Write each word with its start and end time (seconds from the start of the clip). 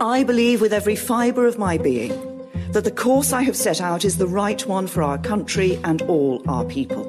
I 0.00 0.24
believe 0.24 0.60
with 0.60 0.72
every 0.72 0.96
fibre 0.96 1.46
of 1.46 1.56
my 1.56 1.78
being 1.78 2.10
that 2.72 2.82
the 2.82 2.90
course 2.90 3.32
I 3.32 3.42
have 3.42 3.54
set 3.54 3.80
out 3.80 4.04
is 4.04 4.18
the 4.18 4.26
right 4.26 4.60
one 4.66 4.88
for 4.88 5.04
our 5.04 5.18
country 5.18 5.78
and 5.84 6.02
all 6.02 6.42
our 6.50 6.64
people. 6.64 7.04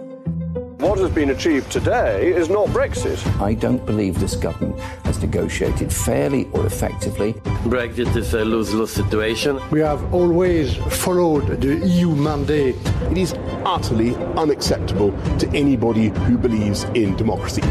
What 0.77 1.00
has 1.00 1.09
been 1.09 1.32
achieved 1.32 1.71
today 1.71 2.32
is 2.32 2.48
not 2.48 2.67
Brexit. 2.67 3.19
I 3.42 3.56
don't 3.56 3.83
believe 3.87 4.19
this 4.19 4.35
government 4.35 4.79
has 5.03 5.19
negotiated 5.19 5.92
fairly 5.92 6.45
or 6.51 6.63
effectively. 6.67 7.33
Brexit 7.63 8.16
is 8.16 8.36
a 8.36 8.45
lose-lose 8.45 8.92
situation. 8.92 9.60
We 9.72 9.80
have 9.80 10.14
always 10.14 10.76
followed 10.76 11.60
the 11.60 11.78
EU 11.88 12.10
mandate. 12.14 12.76
It 13.10 13.18
is 13.18 13.34
utterly 13.66 14.16
unacceptable 14.38 15.12
to 15.40 15.50
anybody 15.56 16.10
who 16.10 16.38
believes 16.38 16.84
in 16.94 17.16
democracy. 17.16 17.64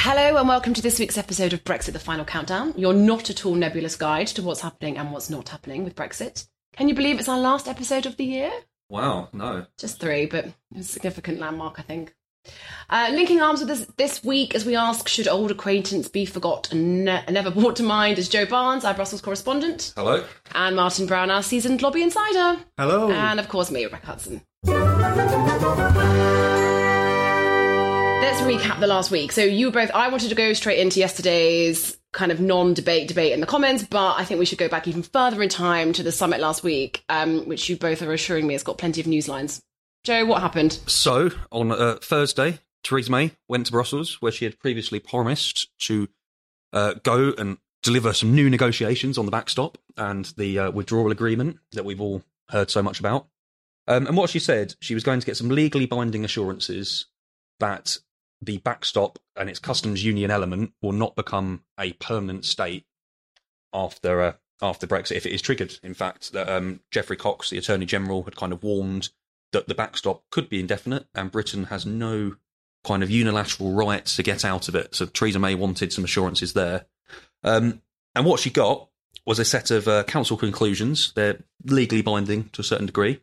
Hello 0.00 0.36
and 0.36 0.46
welcome 0.46 0.74
to 0.74 0.80
this 0.80 1.00
week's 1.00 1.18
episode 1.18 1.52
of 1.52 1.64
Brexit 1.64 1.92
the 1.92 1.98
Final 1.98 2.24
Countdown, 2.24 2.72
your 2.76 2.94
not 2.94 3.30
at 3.30 3.44
all 3.44 3.56
nebulous 3.56 3.96
guide 3.96 4.28
to 4.28 4.42
what's 4.42 4.60
happening 4.60 4.96
and 4.96 5.10
what's 5.10 5.28
not 5.28 5.48
happening 5.48 5.82
with 5.82 5.96
Brexit. 5.96 6.46
Can 6.72 6.88
you 6.88 6.94
believe 6.94 7.18
it's 7.18 7.28
our 7.28 7.40
last 7.40 7.66
episode 7.66 8.06
of 8.06 8.16
the 8.16 8.24
year? 8.24 8.52
Wow, 8.88 9.28
no. 9.32 9.66
Just 9.76 9.98
three, 9.98 10.26
but 10.26 10.46
it's 10.72 10.88
a 10.88 10.92
significant 10.92 11.40
landmark, 11.40 11.80
I 11.80 11.82
think. 11.82 12.14
Uh, 12.88 13.08
linking 13.10 13.40
arms 13.40 13.58
with 13.58 13.70
us 13.70 13.86
this 13.96 14.22
week 14.22 14.54
as 14.54 14.64
we 14.64 14.76
ask 14.76 15.08
should 15.08 15.26
old 15.26 15.50
acquaintance 15.50 16.08
be 16.08 16.24
forgot 16.24 16.70
and 16.70 17.04
ne- 17.04 17.24
never 17.28 17.50
brought 17.50 17.74
to 17.76 17.82
mind 17.82 18.20
is 18.20 18.28
Joe 18.28 18.46
Barnes, 18.46 18.84
our 18.84 18.94
Brussels 18.94 19.20
correspondent. 19.20 19.94
Hello. 19.96 20.24
And 20.54 20.76
Martin 20.76 21.06
Brown, 21.06 21.28
our 21.28 21.42
seasoned 21.42 21.82
lobby 21.82 22.04
insider. 22.04 22.60
Hello. 22.78 23.10
And 23.10 23.40
of 23.40 23.48
course 23.48 23.72
me, 23.72 23.82
Rebecca 23.82 24.06
Hudson. 24.06 24.42
Let's 28.20 28.40
recap 28.40 28.80
the 28.80 28.88
last 28.88 29.12
week. 29.12 29.30
So 29.30 29.42
you 29.42 29.70
both, 29.70 29.92
I 29.92 30.08
wanted 30.08 30.30
to 30.30 30.34
go 30.34 30.52
straight 30.52 30.80
into 30.80 30.98
yesterday's 30.98 31.96
kind 32.12 32.32
of 32.32 32.40
non-debate 32.40 33.06
debate 33.06 33.32
in 33.32 33.40
the 33.40 33.46
Commons, 33.46 33.84
but 33.84 34.18
I 34.18 34.24
think 34.24 34.40
we 34.40 34.44
should 34.44 34.58
go 34.58 34.68
back 34.68 34.88
even 34.88 35.04
further 35.04 35.40
in 35.40 35.48
time 35.48 35.92
to 35.92 36.02
the 36.02 36.10
summit 36.10 36.40
last 36.40 36.64
week, 36.64 37.04
um, 37.08 37.46
which 37.46 37.68
you 37.68 37.76
both 37.76 38.02
are 38.02 38.12
assuring 38.12 38.46
me 38.46 38.54
has 38.54 38.64
got 38.64 38.76
plenty 38.76 39.00
of 39.00 39.06
news 39.06 39.28
lines. 39.28 39.62
Joe, 40.02 40.26
what 40.26 40.42
happened? 40.42 40.80
So 40.86 41.30
on 41.52 41.70
uh, 41.70 41.98
Thursday, 42.02 42.58
Theresa 42.82 43.10
May 43.10 43.30
went 43.46 43.66
to 43.66 43.72
Brussels, 43.72 44.20
where 44.20 44.32
she 44.32 44.44
had 44.44 44.58
previously 44.58 44.98
promised 44.98 45.68
to 45.86 46.08
uh, 46.72 46.94
go 47.04 47.32
and 47.38 47.58
deliver 47.84 48.12
some 48.12 48.34
new 48.34 48.50
negotiations 48.50 49.16
on 49.16 49.26
the 49.26 49.30
backstop 49.30 49.78
and 49.96 50.24
the 50.36 50.58
uh, 50.58 50.70
withdrawal 50.72 51.12
agreement 51.12 51.58
that 51.72 51.84
we've 51.84 52.00
all 52.00 52.24
heard 52.50 52.68
so 52.68 52.82
much 52.82 52.98
about. 52.98 53.28
Um, 53.86 54.08
and 54.08 54.16
what 54.16 54.30
she 54.30 54.40
said, 54.40 54.74
she 54.80 54.94
was 54.94 55.04
going 55.04 55.20
to 55.20 55.26
get 55.26 55.36
some 55.36 55.50
legally 55.50 55.86
binding 55.86 56.24
assurances 56.24 57.06
that 57.60 57.98
the 58.40 58.58
backstop 58.58 59.18
and 59.36 59.48
its 59.50 59.58
customs 59.58 60.04
union 60.04 60.30
element 60.30 60.72
will 60.80 60.92
not 60.92 61.16
become 61.16 61.62
a 61.78 61.92
permanent 61.94 62.44
state 62.44 62.86
after 63.72 64.20
uh, 64.20 64.32
after 64.60 64.86
Brexit 64.86 65.16
if 65.16 65.26
it 65.26 65.32
is 65.32 65.42
triggered. 65.42 65.78
In 65.82 65.94
fact, 65.94 66.32
that 66.32 66.48
um, 66.48 66.80
Geoffrey 66.90 67.16
Cox, 67.16 67.50
the 67.50 67.58
Attorney 67.58 67.86
General, 67.86 68.24
had 68.24 68.36
kind 68.36 68.52
of 68.52 68.62
warned 68.62 69.10
that 69.52 69.68
the 69.68 69.74
backstop 69.74 70.24
could 70.30 70.48
be 70.48 70.60
indefinite 70.60 71.06
and 71.14 71.32
Britain 71.32 71.64
has 71.64 71.86
no 71.86 72.36
kind 72.84 73.02
of 73.02 73.10
unilateral 73.10 73.72
rights 73.72 74.16
to 74.16 74.22
get 74.22 74.44
out 74.44 74.68
of 74.68 74.74
it. 74.74 74.94
So 74.94 75.06
Theresa 75.06 75.38
May 75.38 75.54
wanted 75.54 75.92
some 75.92 76.04
assurances 76.04 76.52
there. 76.52 76.86
Um, 77.44 77.82
and 78.14 78.24
what 78.26 78.40
she 78.40 78.50
got 78.50 78.88
was 79.26 79.38
a 79.38 79.44
set 79.44 79.70
of 79.70 79.88
uh, 79.88 80.04
council 80.04 80.36
conclusions. 80.36 81.12
They're 81.14 81.38
legally 81.64 82.02
binding 82.02 82.48
to 82.50 82.60
a 82.60 82.64
certain 82.64 82.86
degree. 82.86 83.20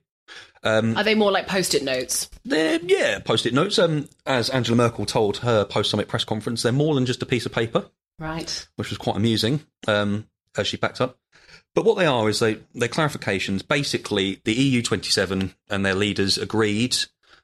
Um, 0.65 0.97
Are 0.97 1.03
they 1.03 1.15
more 1.15 1.31
like 1.31 1.47
post-it 1.47 1.83
notes? 1.83 2.29
They're 2.43 2.79
yeah, 2.81 3.19
post-it 3.19 3.53
notes. 3.53 3.77
Um, 3.77 4.09
as 4.25 4.49
Angela 4.49 4.75
Merkel 4.75 5.05
told 5.05 5.37
her 5.37 5.63
post-summit 5.63 6.07
press 6.07 6.25
conference, 6.25 6.63
they're 6.63 6.71
more 6.71 6.95
than 6.95 7.05
just 7.05 7.21
a 7.21 7.25
piece 7.25 7.45
of 7.45 7.53
paper, 7.53 7.85
right? 8.19 8.67
Which 8.75 8.89
was 8.89 8.97
quite 8.97 9.15
amusing, 9.15 9.61
um, 9.87 10.27
as 10.57 10.67
she 10.67 10.77
backed 10.77 10.99
up. 10.99 11.19
But 11.75 11.85
what 11.85 11.97
they 11.97 12.07
are 12.07 12.27
is 12.27 12.39
they 12.39 12.59
they're 12.73 12.89
clarifications. 12.89 13.65
Basically, 13.65 14.41
the 14.43 14.53
EU 14.53 14.81
27 14.81 15.53
and 15.69 15.85
their 15.85 15.93
leaders 15.93 16.37
agreed 16.37 16.95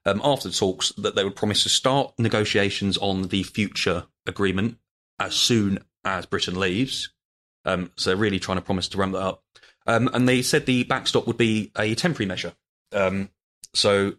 um, 0.05 0.19
after 0.23 0.49
the 0.49 0.55
talks 0.55 0.92
that 0.97 1.16
they 1.16 1.23
would 1.23 1.36
promise 1.36 1.64
to 1.64 1.69
start 1.69 2.14
negotiations 2.17 2.98
on 2.98 3.27
the 3.27 3.43
future 3.43 4.05
agreement 4.26 4.77
as 5.20 5.36
soon 5.36 5.80
as 6.03 6.26
Britain 6.26 6.59
leaves. 6.59 7.11
Um, 7.65 7.92
so 7.98 8.09
they're 8.09 8.17
really 8.17 8.39
trying 8.39 8.58
to 8.58 8.64
promise 8.64 8.88
to 8.89 8.98
ramp 8.98 9.14
that 9.14 9.21
up. 9.21 9.43
Um, 9.86 10.09
and 10.14 10.27
they 10.27 10.42
said 10.42 10.65
the 10.65 10.83
backstop 10.83 11.27
would 11.27 11.38
be 11.38 11.71
a 11.77 11.93
temporary 11.93 12.27
measure. 12.27 12.53
Um, 12.93 13.29
so 13.73 14.13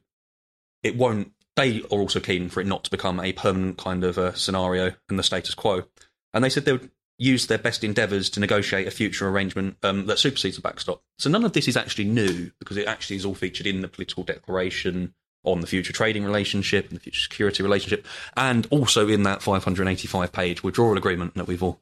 it 0.82 0.96
won't. 0.96 1.32
They 1.56 1.82
are 1.82 1.98
also 1.98 2.20
keen 2.20 2.48
for 2.48 2.60
it 2.60 2.66
not 2.66 2.84
to 2.84 2.90
become 2.90 3.20
a 3.20 3.32
permanent 3.32 3.76
kind 3.76 4.04
of 4.04 4.16
uh, 4.16 4.32
scenario 4.32 4.92
in 5.10 5.16
the 5.16 5.22
status 5.22 5.54
quo. 5.54 5.84
And 6.32 6.42
they 6.42 6.48
said 6.48 6.64
they 6.64 6.72
would 6.72 6.90
use 7.18 7.46
their 7.46 7.58
best 7.58 7.84
endeavours 7.84 8.30
to 8.30 8.40
negotiate 8.40 8.88
a 8.88 8.90
future 8.90 9.28
arrangement 9.28 9.76
um, 9.82 10.06
that 10.06 10.18
supersedes 10.18 10.56
the 10.56 10.62
backstop. 10.62 11.02
So 11.18 11.30
none 11.30 11.44
of 11.44 11.52
this 11.52 11.68
is 11.68 11.76
actually 11.76 12.04
new 12.04 12.50
because 12.58 12.76
it 12.76 12.86
actually 12.86 13.16
is 13.16 13.24
all 13.24 13.34
featured 13.34 13.66
in 13.66 13.80
the 13.80 13.88
political 13.88 14.24
declaration 14.24 15.14
on 15.44 15.60
the 15.60 15.66
future 15.66 15.92
trading 15.92 16.24
relationship 16.24 16.88
and 16.88 16.96
the 16.96 17.00
future 17.00 17.20
security 17.20 17.62
relationship, 17.62 18.06
and 18.36 18.66
also 18.70 19.08
in 19.08 19.24
that 19.24 19.42
585 19.42 20.32
page 20.32 20.62
withdrawal 20.62 20.96
agreement 20.96 21.34
that 21.34 21.46
we've 21.46 21.62
all. 21.62 21.80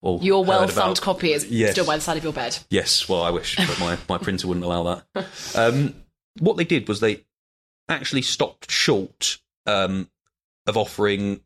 all 0.00 0.18
Your 0.22 0.44
well 0.44 0.66
thumbed 0.66 1.00
copy 1.00 1.32
is 1.32 1.46
yes. 1.46 1.72
still 1.72 1.84
by 1.84 1.96
the 1.96 2.02
side 2.02 2.16
of 2.16 2.24
your 2.24 2.32
bed. 2.32 2.58
Yes, 2.70 3.08
well, 3.08 3.22
I 3.22 3.30
wish, 3.30 3.56
but 3.56 3.78
my, 3.78 3.98
my 4.08 4.18
printer 4.18 4.48
wouldn't 4.48 4.64
allow 4.64 5.02
that. 5.14 5.26
Um, 5.54 5.94
what 6.38 6.56
they 6.56 6.64
did 6.64 6.88
was 6.88 7.00
they 7.00 7.24
actually 7.88 8.22
stopped 8.22 8.70
short 8.70 9.38
um, 9.66 10.08
of 10.66 10.76
offering 10.76 11.40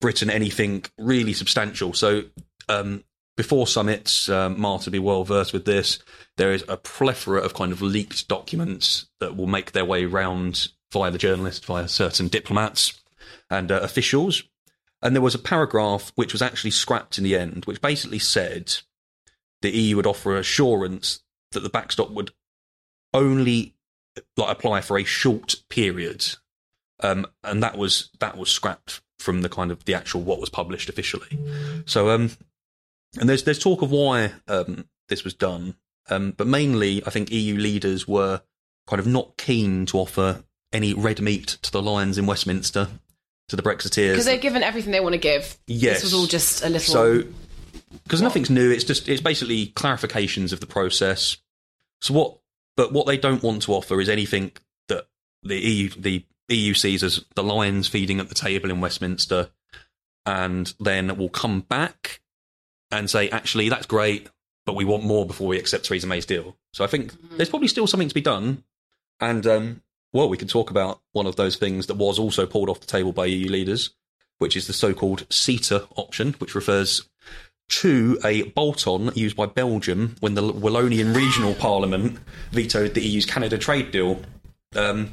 Britain 0.00 0.30
anything 0.30 0.84
really 0.98 1.32
substantial. 1.32 1.92
So 1.92 2.24
um, 2.68 3.04
before 3.36 3.66
summits, 3.66 4.28
um, 4.28 4.60
Marta 4.60 4.90
be 4.90 4.98
well 4.98 5.24
versed 5.24 5.52
with 5.52 5.64
this. 5.64 5.98
There 6.36 6.52
is 6.52 6.64
a 6.68 6.76
plethora 6.76 7.40
of 7.40 7.54
kind 7.54 7.72
of 7.72 7.82
leaked 7.82 8.28
documents 8.28 9.06
that 9.20 9.36
will 9.36 9.46
make 9.46 9.72
their 9.72 9.84
way 9.84 10.04
round 10.04 10.68
via 10.92 11.10
the 11.10 11.18
journalist, 11.18 11.64
via 11.66 11.88
certain 11.88 12.28
diplomats 12.28 13.00
and 13.50 13.70
uh, 13.70 13.80
officials. 13.80 14.42
And 15.02 15.14
there 15.14 15.22
was 15.22 15.34
a 15.34 15.38
paragraph 15.38 16.12
which 16.14 16.32
was 16.32 16.42
actually 16.42 16.70
scrapped 16.70 17.18
in 17.18 17.24
the 17.24 17.36
end, 17.36 17.64
which 17.66 17.82
basically 17.82 18.18
said 18.18 18.76
the 19.62 19.70
EU 19.70 19.96
would 19.96 20.06
offer 20.06 20.36
assurance 20.36 21.22
that 21.52 21.60
the 21.60 21.68
backstop 21.68 22.10
would 22.10 22.32
only 23.12 23.75
like 24.36 24.50
apply 24.50 24.80
for 24.80 24.98
a 24.98 25.04
short 25.04 25.56
period, 25.68 26.26
um, 27.00 27.26
and 27.44 27.62
that 27.62 27.76
was 27.76 28.10
that 28.20 28.36
was 28.36 28.50
scrapped 28.50 29.00
from 29.18 29.42
the 29.42 29.48
kind 29.48 29.70
of 29.70 29.84
the 29.84 29.94
actual 29.94 30.22
what 30.22 30.40
was 30.40 30.50
published 30.50 30.88
officially. 30.88 31.38
So, 31.86 32.10
um, 32.10 32.30
and 33.18 33.28
there's 33.28 33.44
there's 33.44 33.58
talk 33.58 33.82
of 33.82 33.90
why 33.90 34.32
um, 34.48 34.88
this 35.08 35.24
was 35.24 35.34
done, 35.34 35.76
um, 36.08 36.32
but 36.36 36.46
mainly 36.46 37.02
I 37.06 37.10
think 37.10 37.30
EU 37.30 37.56
leaders 37.56 38.06
were 38.06 38.42
kind 38.86 39.00
of 39.00 39.06
not 39.06 39.36
keen 39.36 39.86
to 39.86 39.98
offer 39.98 40.44
any 40.72 40.94
red 40.94 41.20
meat 41.20 41.58
to 41.62 41.72
the 41.72 41.82
lions 41.82 42.18
in 42.18 42.26
Westminster 42.26 42.88
to 43.48 43.56
the 43.56 43.62
Brexiteers 43.62 44.12
because 44.12 44.24
they've 44.24 44.40
given 44.40 44.62
everything 44.62 44.92
they 44.92 45.00
want 45.00 45.14
to 45.14 45.18
give. 45.20 45.58
Yes, 45.66 45.96
this 45.96 46.04
was 46.04 46.14
all 46.14 46.26
just 46.26 46.64
a 46.64 46.68
little. 46.68 46.92
So, 46.92 47.22
because 48.04 48.22
nothing's 48.22 48.50
new, 48.50 48.70
it's 48.70 48.84
just 48.84 49.08
it's 49.08 49.20
basically 49.20 49.68
clarifications 49.68 50.52
of 50.52 50.60
the 50.60 50.66
process. 50.66 51.38
So 52.00 52.14
what 52.14 52.38
but 52.76 52.92
what 52.92 53.06
they 53.06 53.16
don't 53.16 53.42
want 53.42 53.62
to 53.62 53.72
offer 53.72 54.00
is 54.00 54.08
anything 54.08 54.52
that 54.88 55.06
the 55.42 55.58
EU, 55.58 55.88
the 55.90 56.24
EU 56.48 56.74
sees 56.74 57.02
as 57.02 57.24
the 57.34 57.42
lions 57.42 57.88
feeding 57.88 58.20
at 58.20 58.28
the 58.28 58.34
table 58.34 58.70
in 58.70 58.80
Westminster, 58.80 59.50
and 60.24 60.74
then 60.78 61.16
will 61.16 61.28
come 61.28 61.60
back 61.60 62.20
and 62.90 63.08
say, 63.10 63.28
actually, 63.30 63.68
that's 63.68 63.86
great, 63.86 64.28
but 64.64 64.76
we 64.76 64.84
want 64.84 65.04
more 65.04 65.26
before 65.26 65.48
we 65.48 65.58
accept 65.58 65.86
Theresa 65.86 66.06
May's 66.06 66.26
deal. 66.26 66.56
So 66.72 66.84
I 66.84 66.88
think 66.88 67.12
mm-hmm. 67.12 67.36
there's 67.36 67.50
probably 67.50 67.68
still 67.68 67.86
something 67.86 68.08
to 68.08 68.14
be 68.14 68.20
done, 68.20 68.64
and 69.20 69.46
um, 69.46 69.82
well, 70.12 70.28
we 70.28 70.36
can 70.36 70.48
talk 70.48 70.70
about 70.70 71.00
one 71.12 71.26
of 71.26 71.36
those 71.36 71.56
things 71.56 71.86
that 71.86 71.96
was 71.96 72.18
also 72.18 72.46
pulled 72.46 72.68
off 72.68 72.80
the 72.80 72.86
table 72.86 73.12
by 73.12 73.26
EU 73.26 73.48
leaders, 73.48 73.90
which 74.38 74.56
is 74.56 74.66
the 74.66 74.72
so-called 74.72 75.28
CETA 75.28 75.86
option, 75.96 76.34
which 76.38 76.54
refers 76.54 77.08
to 77.68 78.18
a 78.24 78.42
bolt 78.50 78.86
on 78.86 79.10
used 79.14 79.36
by 79.36 79.46
Belgium 79.46 80.16
when 80.20 80.34
the 80.34 80.42
Wallonian 80.42 81.14
Regional 81.14 81.54
Parliament 81.54 82.18
vetoed 82.52 82.94
the 82.94 83.02
EU's 83.02 83.26
Canada 83.26 83.58
trade 83.58 83.90
deal. 83.90 84.20
Um, 84.74 85.10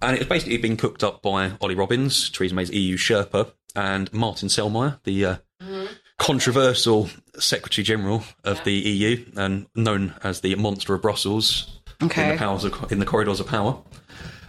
and 0.00 0.14
it 0.14 0.20
was 0.20 0.28
basically 0.28 0.58
being 0.58 0.76
cooked 0.76 1.04
up 1.04 1.22
by 1.22 1.52
Ollie 1.60 1.74
Robbins, 1.74 2.30
Theresa 2.30 2.54
May's 2.54 2.70
EU 2.70 2.96
Sherpa, 2.96 3.52
and 3.74 4.12
Martin 4.12 4.48
Selmayr, 4.48 4.98
the 5.04 5.24
uh, 5.24 5.36
mm-hmm. 5.62 5.86
controversial 6.18 7.10
Secretary 7.38 7.84
General 7.84 8.24
of 8.44 8.58
yeah. 8.58 8.64
the 8.64 8.72
EU 8.72 9.24
and 9.36 9.66
known 9.74 10.14
as 10.22 10.40
the 10.40 10.54
Monster 10.54 10.94
of 10.94 11.02
Brussels 11.02 11.80
okay. 12.02 12.32
in, 12.32 12.36
the 12.38 12.44
of, 12.44 12.92
in, 12.92 12.98
the 13.00 13.06
corridors 13.06 13.40
of 13.40 13.46
power. 13.46 13.78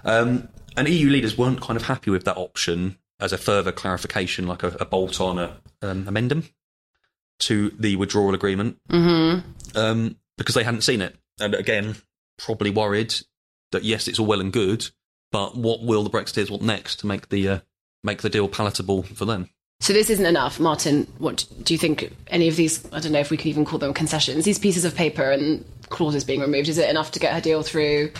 Um, 0.06 0.48
and 0.78 0.88
EU 0.88 1.10
leaders 1.10 1.38
weren't 1.38 1.60
kind 1.60 1.76
of 1.76 1.84
happy 1.84 2.12
with 2.12 2.24
that 2.26 2.38
option 2.38 2.98
as 3.20 3.34
a 3.34 3.38
further 3.38 3.72
clarification, 3.72 4.48
like 4.48 4.64
a, 4.64 4.78
a 4.80 4.86
bolt 4.86 5.20
on 5.20 5.40
a, 5.40 5.58
um, 5.82 6.08
amendum 6.08 6.44
to 7.40 7.70
the 7.78 7.96
withdrawal 7.96 8.34
agreement 8.34 8.78
mm-hmm. 8.90 9.78
um, 9.78 10.16
because 10.38 10.56
they 10.56 10.64
hadn't 10.64 10.82
seen 10.82 11.02
it. 11.02 11.16
And 11.40 11.54
again, 11.54 11.96
probably 12.38 12.70
worried 12.70 13.14
that 13.72 13.84
yes, 13.84 14.08
it's 14.08 14.20
all 14.20 14.26
well 14.26 14.42
and 14.42 14.52
good, 14.52 14.90
but 15.32 15.56
what 15.56 15.84
will 15.84 16.04
the 16.04 16.10
Brexiteers 16.10 16.50
want 16.50 16.64
next 16.64 16.98
to 16.98 17.08
make 17.08 17.30
the 17.30 17.48
uh, 17.48 17.60
make 18.04 18.22
the 18.22 18.30
deal 18.30 18.48
palatable 18.48 19.04
for 19.04 19.26
them? 19.26 19.50
So 19.80 19.94
this 19.94 20.10
isn't 20.10 20.26
enough, 20.26 20.60
Martin. 20.60 21.06
What 21.20 21.46
do 21.64 21.74
you 21.74 21.78
think? 21.78 22.12
Any 22.28 22.48
of 22.48 22.56
these? 22.56 22.92
I 22.92 23.00
don't 23.00 23.12
know 23.12 23.20
if 23.20 23.30
we 23.30 23.38
can 23.38 23.50
even 23.50 23.66
call 23.66 23.78
them 23.78 23.94
concessions. 23.94 24.46
These 24.46 24.60
pieces 24.60 24.86
of 24.86 24.96
paper 24.96 25.30
and 25.30 25.64
clauses 25.90 26.24
being 26.24 26.42
removed. 26.42 26.70
Is 26.70 26.78
it 26.78 26.90
enough 26.90 27.12
to 27.12 27.20
get 27.20 27.34
her 27.34 27.42
deal 27.42 27.62
through? 27.62 28.12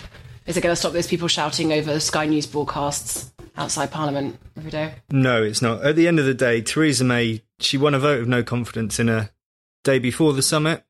Is 0.46 0.56
it 0.56 0.60
going 0.60 0.72
to 0.72 0.76
stop 0.76 0.92
those 0.92 1.08
people 1.08 1.28
shouting 1.28 1.72
over 1.72 1.98
Sky 2.00 2.26
News 2.26 2.46
broadcasts 2.46 3.30
outside 3.58 3.90
Parliament 3.90 4.38
every 4.56 4.70
day? 4.70 4.94
No, 5.10 5.42
it's 5.42 5.60
not. 5.60 5.82
At 5.84 5.96
the 5.96 6.08
end 6.08 6.18
of 6.18 6.24
the 6.26 6.34
day, 6.34 6.62
Theresa 6.62 7.04
May, 7.04 7.42
she 7.58 7.76
won 7.76 7.94
a 7.94 7.98
vote 7.98 8.20
of 8.22 8.28
no 8.28 8.42
confidence 8.42 8.98
in 8.98 9.08
a 9.08 9.30
day 9.84 9.98
before 9.98 10.32
the 10.32 10.42
summit. 10.42 10.84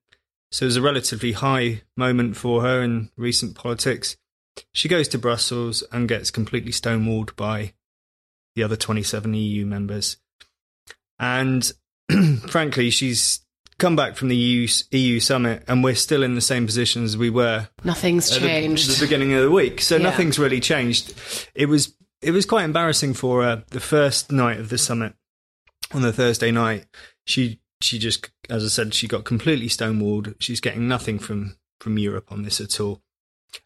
So 0.50 0.64
it 0.64 0.68
was 0.68 0.76
a 0.76 0.82
relatively 0.82 1.32
high 1.32 1.82
moment 1.96 2.36
for 2.36 2.62
her 2.62 2.80
in 2.82 3.10
recent 3.16 3.54
politics. 3.54 4.16
She 4.72 4.88
goes 4.88 5.08
to 5.08 5.18
Brussels 5.18 5.82
and 5.92 6.08
gets 6.08 6.30
completely 6.30 6.72
stonewalled 6.72 7.36
by 7.36 7.74
the 8.54 8.62
other 8.62 8.76
27 8.76 9.34
EU 9.34 9.66
members. 9.66 10.16
And 11.18 11.70
frankly, 12.48 12.90
she's 12.90 13.40
come 13.78 13.94
back 13.94 14.16
from 14.16 14.28
the 14.28 14.36
EU, 14.36 14.66
EU 14.90 15.20
summit 15.20 15.62
and 15.68 15.84
we're 15.84 15.94
still 15.94 16.22
in 16.24 16.34
the 16.34 16.40
same 16.40 16.66
position 16.66 17.04
as 17.04 17.16
we 17.16 17.30
were 17.30 17.68
Nothing's 17.84 18.28
changed. 18.36 18.88
at 18.88 18.94
the- 18.96 19.00
the, 19.00 19.06
beginning 19.06 19.32
of 19.34 19.42
the 19.42 19.50
week. 19.50 19.80
So 19.80 19.96
Yeah. 19.96 20.02
nothing's 20.02 20.38
really 20.38 20.58
changed. 20.60 21.14
It 21.54 21.66
was 21.66 21.94
it 22.20 22.32
was 22.32 22.46
quite 22.46 22.64
embarrassing 22.64 23.14
for 23.14 23.42
her 23.42 23.64
the 23.70 23.80
first 23.80 24.32
night 24.32 24.58
of 24.58 24.68
the 24.68 24.78
summit 24.78 25.14
on 25.92 26.02
the 26.02 26.12
Thursday 26.12 26.50
night. 26.50 26.86
She 27.26 27.60
she 27.80 27.98
just 27.98 28.30
as 28.50 28.64
I 28.64 28.68
said 28.68 28.94
she 28.94 29.06
got 29.08 29.24
completely 29.24 29.68
stonewalled. 29.68 30.34
She's 30.40 30.60
getting 30.60 30.88
nothing 30.88 31.18
from 31.18 31.56
from 31.80 31.98
Europe 31.98 32.32
on 32.32 32.42
this 32.42 32.60
at 32.60 32.80
all. 32.80 33.02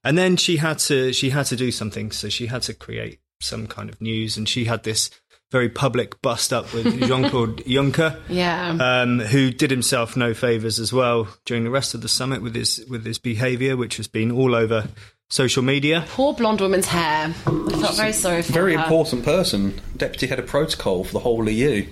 And 0.04 0.16
then 0.16 0.36
she 0.36 0.58
had 0.58 0.78
to 0.80 1.12
she 1.12 1.30
had 1.30 1.46
to 1.46 1.56
do 1.56 1.72
something. 1.72 2.12
So 2.12 2.28
she 2.28 2.46
had 2.46 2.62
to 2.62 2.74
create 2.74 3.20
some 3.40 3.66
kind 3.66 3.88
of 3.88 4.00
news, 4.00 4.36
and 4.36 4.48
she 4.48 4.66
had 4.66 4.84
this 4.84 5.10
very 5.50 5.68
public 5.68 6.20
bust 6.22 6.52
up 6.52 6.72
with 6.72 6.98
Jean 7.06 7.28
Claude 7.28 7.58
Juncker 7.58 8.18
yeah. 8.26 8.70
um, 8.80 9.18
who 9.18 9.50
did 9.50 9.70
himself 9.70 10.16
no 10.16 10.32
favors 10.32 10.78
as 10.78 10.94
well 10.94 11.28
during 11.44 11.62
the 11.62 11.70
rest 11.70 11.92
of 11.92 12.00
the 12.00 12.08
summit 12.08 12.40
with 12.40 12.54
his 12.54 12.84
with 12.88 13.04
his 13.04 13.18
behaviour, 13.18 13.76
which 13.76 13.96
has 13.96 14.08
been 14.08 14.30
all 14.30 14.54
over 14.54 14.88
social 15.32 15.62
media. 15.62 16.04
Poor 16.10 16.34
blonde 16.34 16.60
woman's 16.60 16.86
hair. 16.86 17.34
I 17.46 17.70
felt 17.80 17.96
very 17.96 18.12
sorry 18.12 18.42
for 18.42 18.48
her. 18.48 18.52
Very 18.52 18.74
her. 18.74 18.82
important 18.82 19.24
person, 19.24 19.80
deputy 19.96 20.26
head 20.26 20.38
of 20.38 20.46
protocol 20.46 21.04
for 21.04 21.12
the 21.12 21.20
whole 21.20 21.48
EU. 21.48 21.86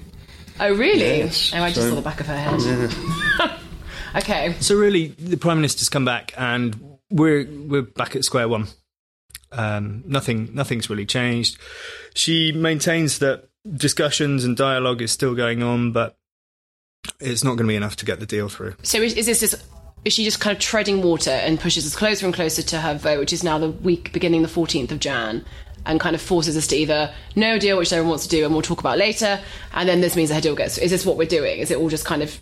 Oh, 0.60 0.74
really? 0.74 1.00
Yes. 1.00 1.50
Oh, 1.54 1.62
I 1.62 1.70
just 1.70 1.80
So- 1.80 1.88
saw 1.88 1.94
the 1.96 2.02
back 2.02 2.20
of 2.20 2.26
her 2.26 2.36
head. 2.36 3.50
okay. 4.16 4.54
So 4.60 4.76
really, 4.76 5.08
the 5.18 5.38
prime 5.38 5.56
minister's 5.56 5.88
come 5.88 6.04
back, 6.04 6.34
and 6.36 6.98
we're 7.10 7.46
we're 7.66 7.82
back 7.82 8.14
at 8.14 8.24
square 8.24 8.46
one. 8.46 8.66
Um, 9.52 10.04
nothing 10.06 10.50
nothing's 10.54 10.90
really 10.90 11.06
changed. 11.06 11.58
She 12.14 12.52
maintains 12.52 13.20
that 13.20 13.48
discussions 13.74 14.44
and 14.44 14.54
dialogue 14.54 15.00
is 15.00 15.12
still 15.12 15.34
going 15.34 15.62
on, 15.62 15.92
but 15.92 16.16
it's 17.20 17.42
not 17.42 17.52
going 17.52 17.66
to 17.66 17.72
be 17.72 17.76
enough 17.76 17.96
to 17.96 18.04
get 18.04 18.20
the 18.20 18.26
deal 18.26 18.50
through. 18.50 18.74
So 18.82 18.98
is, 18.98 19.14
is 19.14 19.26
this 19.26 19.40
just, 19.40 19.64
is 20.04 20.12
she 20.12 20.24
just 20.24 20.40
kind 20.40 20.56
of 20.56 20.62
treading 20.62 21.02
water 21.02 21.30
and 21.30 21.60
pushes 21.60 21.86
us 21.86 21.94
closer 21.94 22.26
and 22.26 22.34
closer 22.34 22.62
to 22.62 22.80
her 22.80 22.94
vote, 22.94 23.18
which 23.18 23.32
is 23.32 23.44
now 23.44 23.58
the 23.58 23.70
week 23.70 24.12
beginning 24.12 24.42
the 24.42 24.48
14th 24.48 24.90
of 24.90 25.00
Jan, 25.00 25.44
and 25.86 26.00
kind 26.00 26.14
of 26.14 26.22
forces 26.22 26.56
us 26.56 26.66
to 26.68 26.76
either 26.76 27.12
no 27.36 27.58
deal, 27.58 27.78
which 27.78 27.92
everyone 27.92 28.10
wants 28.10 28.24
to 28.24 28.30
do, 28.30 28.44
and 28.44 28.52
we'll 28.52 28.62
talk 28.62 28.80
about 28.80 28.98
later, 28.98 29.40
and 29.72 29.88
then 29.88 30.00
this 30.00 30.16
means 30.16 30.28
that 30.28 30.36
her 30.36 30.40
deal 30.40 30.54
gets. 30.54 30.78
Is 30.78 30.90
this 30.90 31.04
what 31.04 31.16
we're 31.16 31.28
doing? 31.28 31.58
Is 31.58 31.70
it 31.70 31.78
all 31.78 31.88
just 31.88 32.04
kind 32.04 32.22
of? 32.22 32.38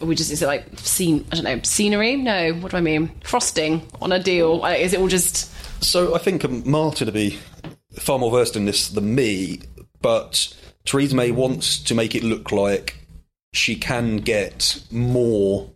We 0.00 0.14
just 0.14 0.30
is 0.30 0.42
it 0.42 0.46
like 0.46 0.66
scene? 0.78 1.24
I 1.32 1.36
don't 1.36 1.44
know 1.44 1.60
scenery. 1.62 2.16
No, 2.16 2.52
what 2.54 2.72
do 2.72 2.76
I 2.76 2.80
mean? 2.80 3.10
Frosting 3.24 3.88
on 4.02 4.12
a 4.12 4.22
deal. 4.22 4.64
Is 4.66 4.92
it 4.92 5.00
all 5.00 5.08
just? 5.08 5.50
So 5.82 6.14
I 6.14 6.18
think 6.18 6.44
um, 6.44 6.68
Martin 6.68 7.06
to 7.06 7.12
be 7.12 7.38
far 7.98 8.18
more 8.18 8.30
versed 8.30 8.56
in 8.56 8.66
this 8.66 8.88
than 8.88 9.14
me, 9.14 9.62
but 10.02 10.54
Theresa 10.84 11.16
May 11.16 11.30
wants 11.30 11.78
to 11.78 11.94
make 11.94 12.14
it 12.14 12.22
look 12.22 12.52
like 12.52 12.96
she 13.52 13.74
can 13.74 14.18
get 14.18 14.84
more 14.90 15.70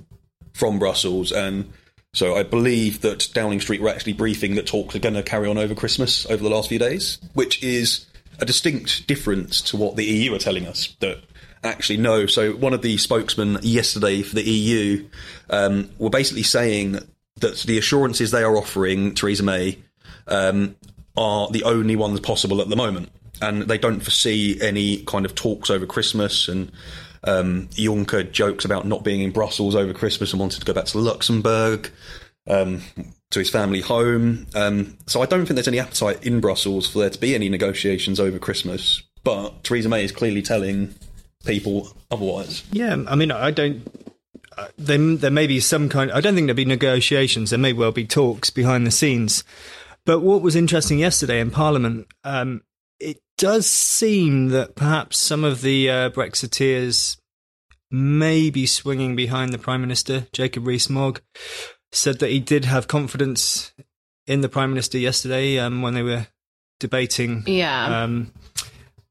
from 0.54 0.78
Brussels, 0.78 1.30
and 1.32 1.70
so 2.14 2.36
I 2.36 2.44
believe 2.44 3.00
that 3.00 3.28
Downing 3.34 3.60
Street 3.60 3.82
were 3.82 3.90
actually 3.90 4.12
briefing 4.12 4.54
that 4.54 4.66
talks 4.66 4.94
are 4.94 5.00
going 5.00 5.14
to 5.14 5.22
carry 5.22 5.48
on 5.48 5.58
over 5.58 5.74
Christmas 5.74 6.24
over 6.26 6.42
the 6.42 6.48
last 6.48 6.68
few 6.68 6.78
days, 6.78 7.18
which 7.34 7.62
is 7.62 8.06
a 8.38 8.44
distinct 8.44 9.06
difference 9.06 9.60
to 9.60 9.76
what 9.76 9.96
the 9.96 10.04
EU 10.04 10.34
are 10.34 10.38
telling 10.38 10.66
us 10.66 10.96
that 11.00 11.18
actually 11.64 11.96
no. 11.96 12.26
So 12.26 12.52
one 12.52 12.72
of 12.72 12.82
the 12.82 12.96
spokesmen 12.98 13.58
yesterday 13.62 14.22
for 14.22 14.36
the 14.36 14.42
EU 14.42 15.08
um, 15.50 15.90
were 15.98 16.10
basically 16.10 16.44
saying 16.44 16.98
that 17.40 17.58
the 17.58 17.78
assurances 17.78 18.30
they 18.30 18.44
are 18.44 18.56
offering 18.56 19.14
Theresa 19.14 19.42
May 19.42 19.78
um, 20.28 20.76
are 21.16 21.48
the 21.50 21.64
only 21.64 21.96
ones 21.96 22.20
possible 22.20 22.60
at 22.60 22.68
the 22.68 22.76
moment, 22.76 23.10
and 23.42 23.62
they 23.62 23.78
don't 23.78 24.00
foresee 24.00 24.60
any 24.60 24.98
kind 24.98 25.24
of 25.24 25.34
talks 25.34 25.68
over 25.68 25.86
Christmas. 25.86 26.48
And 26.48 26.70
um, 27.24 27.68
Juncker 27.68 28.30
jokes 28.30 28.64
about 28.64 28.86
not 28.86 29.04
being 29.04 29.20
in 29.20 29.30
Brussels 29.30 29.74
over 29.74 29.92
Christmas 29.92 30.32
and 30.32 30.40
wanted 30.40 30.60
to 30.60 30.66
go 30.66 30.72
back 30.72 30.86
to 30.86 30.98
Luxembourg. 30.98 31.90
Um, 32.46 32.82
to 33.34 33.40
his 33.40 33.50
family 33.50 33.80
home. 33.80 34.46
Um, 34.54 34.96
so 35.06 35.20
I 35.20 35.26
don't 35.26 35.44
think 35.44 35.56
there's 35.56 35.68
any 35.68 35.78
appetite 35.78 36.24
in 36.24 36.40
Brussels 36.40 36.88
for 36.88 37.00
there 37.00 37.10
to 37.10 37.18
be 37.18 37.34
any 37.34 37.48
negotiations 37.48 38.18
over 38.18 38.38
Christmas. 38.38 39.02
But 39.24 39.64
Theresa 39.64 39.88
May 39.88 40.04
is 40.04 40.12
clearly 40.12 40.42
telling 40.42 40.94
people 41.44 41.88
otherwise. 42.10 42.62
Yeah, 42.70 42.96
I 43.06 43.14
mean, 43.14 43.30
I 43.30 43.50
don't. 43.50 43.82
Uh, 44.56 44.68
there, 44.78 44.98
there 45.16 45.30
may 45.30 45.46
be 45.46 45.60
some 45.60 45.88
kind. 45.88 46.12
I 46.12 46.20
don't 46.20 46.34
think 46.34 46.46
there'll 46.46 46.56
be 46.56 46.64
negotiations. 46.64 47.50
There 47.50 47.58
may 47.58 47.72
well 47.72 47.92
be 47.92 48.06
talks 48.06 48.50
behind 48.50 48.86
the 48.86 48.90
scenes. 48.90 49.44
But 50.06 50.20
what 50.20 50.42
was 50.42 50.54
interesting 50.54 50.98
yesterday 50.98 51.40
in 51.40 51.50
Parliament, 51.50 52.06
um, 52.24 52.62
it 53.00 53.18
does 53.38 53.66
seem 53.68 54.48
that 54.48 54.74
perhaps 54.76 55.18
some 55.18 55.44
of 55.44 55.60
the 55.62 55.90
uh, 55.90 56.10
Brexiteers 56.10 57.16
may 57.90 58.50
be 58.50 58.66
swinging 58.66 59.14
behind 59.16 59.52
the 59.52 59.58
Prime 59.58 59.80
Minister, 59.80 60.26
Jacob 60.32 60.66
Rees-Mogg, 60.66 61.20
said 61.92 62.18
that 62.20 62.30
he 62.30 62.40
did 62.40 62.64
have 62.64 62.88
confidence 62.88 63.72
in 64.26 64.40
the 64.40 64.48
Prime 64.48 64.70
Minister 64.70 64.98
yesterday 64.98 65.58
um, 65.58 65.82
when 65.82 65.94
they 65.94 66.02
were 66.02 66.26
debating 66.80 67.44
Yeah. 67.46 68.02
um, 68.02 68.32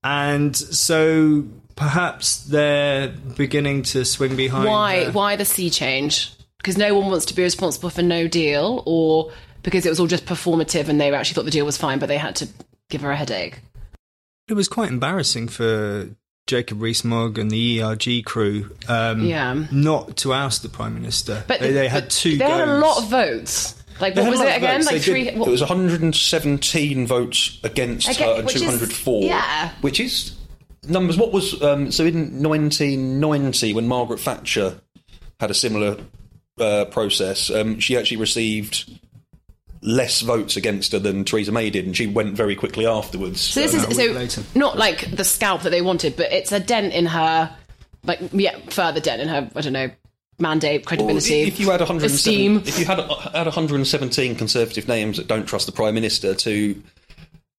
and 0.03 0.55
so 0.55 1.45
perhaps 1.75 2.43
they're 2.43 3.09
beginning 3.37 3.83
to 3.83 4.03
swing 4.03 4.35
behind. 4.35 4.67
Why? 4.67 5.05
uh, 5.05 5.11
Why 5.11 5.35
the 5.37 5.45
sea 5.45 5.69
change? 5.69 6.31
Because 6.57 6.77
no 6.77 6.93
one 6.97 7.09
wants 7.09 7.25
to 7.27 7.33
be 7.35 7.43
responsible 7.43 7.89
for 7.89 8.01
no 8.01 8.27
deal, 8.27 8.83
or 8.85 9.31
because 9.63 9.85
it 9.85 9.89
was 9.89 9.99
all 9.99 10.07
just 10.07 10.25
performative 10.25 10.89
and 10.89 10.99
they 10.99 11.13
actually 11.13 11.35
thought 11.35 11.45
the 11.45 11.51
deal 11.51 11.65
was 11.65 11.77
fine, 11.77 11.99
but 11.99 12.07
they 12.07 12.17
had 12.17 12.35
to 12.37 12.47
give 12.89 13.01
her 13.01 13.11
a 13.11 13.15
headache. 13.15 13.59
It 14.53 14.55
was 14.55 14.67
quite 14.67 14.89
embarrassing 14.89 15.47
for 15.47 16.09
Jacob 16.45 16.79
Rees-Mogg 16.79 17.39
and 17.39 17.49
the 17.49 17.81
ERG 17.81 18.23
crew 18.23 18.69
um, 18.87 19.25
Yeah. 19.25 19.65
not 19.71 20.15
to 20.17 20.31
oust 20.31 20.61
the 20.61 20.69
Prime 20.69 20.93
Minister. 20.93 21.43
But 21.47 21.59
they, 21.59 21.71
they 21.71 21.87
had 21.87 22.03
but 22.03 22.11
two 22.11 22.37
They 22.37 22.45
had 22.45 22.67
a 22.69 22.77
lot 22.77 22.99
of 23.01 23.09
votes. 23.09 23.73
Like 23.99 24.13
They 24.13 24.21
what 24.21 24.29
was 24.29 24.41
it 24.41 24.57
again? 24.57 24.75
votes. 24.75 24.85
Like 24.85 24.95
They 24.97 25.01
three. 25.01 25.23
did- 25.23 25.39
what- 25.39 25.47
It 25.47 25.51
was 25.51 25.61
117 25.61 27.07
votes 27.07 27.57
against 27.63 28.07
Again- 28.07 28.27
her 28.27 28.35
and 28.35 28.45
which 28.45 28.55
is- 28.57 28.61
204. 28.61 29.23
yeah. 29.23 29.71
Which 29.81 29.99
is 29.99 30.33
numbers. 30.87 31.17
What 31.17 31.31
was. 31.33 31.59
Um, 31.63 31.91
so 31.91 32.05
in 32.05 32.43
1990, 32.43 33.73
when 33.73 33.87
Margaret 33.87 34.19
Thatcher 34.19 34.75
had 35.39 35.49
a 35.49 35.55
similar 35.55 35.97
uh, 36.59 36.85
process, 36.85 37.49
um, 37.49 37.79
she 37.79 37.97
actually 37.97 38.17
received 38.17 38.99
less 39.83 40.21
votes 40.21 40.55
against 40.55 40.91
her 40.93 40.99
than 40.99 41.23
Theresa 41.25 41.51
May 41.51 41.69
did, 41.69 41.85
and 41.85 41.95
she 41.95 42.07
went 42.07 42.35
very 42.35 42.55
quickly 42.55 42.85
afterwards. 42.87 43.41
So 43.41 43.59
this 43.61 43.73
Um, 43.75 43.91
is 43.91 43.97
so 43.97 44.05
later. 44.11 44.43
not 44.55 44.77
like 44.77 45.11
the 45.15 45.23
scalp 45.25 45.63
that 45.63 45.69
they 45.71 45.81
wanted, 45.81 46.15
but 46.15 46.31
it's 46.31 46.51
a 46.51 46.59
dent 46.59 46.93
in 46.93 47.05
her, 47.07 47.53
like 48.05 48.19
yeah, 48.31 48.57
further 48.69 48.99
dent 48.99 49.21
in 49.21 49.27
her. 49.27 49.49
I 49.55 49.61
don't 49.61 49.73
know, 49.73 49.91
mandate, 50.39 50.81
Well, 50.81 50.87
credibility, 50.87 51.41
if 51.41 51.59
you 51.59 51.69
had 51.69 51.81
107, 51.81 52.15
esteem. 52.57 52.63
if 52.65 52.79
you 52.79 52.85
had 52.85 52.99
had 52.99 53.45
117 53.45 54.35
Conservative 54.35 54.87
names 54.87 55.17
that 55.17 55.27
don't 55.27 55.45
trust 55.45 55.65
the 55.65 55.71
Prime 55.73 55.93
Minister 55.95 56.33
to 56.33 56.81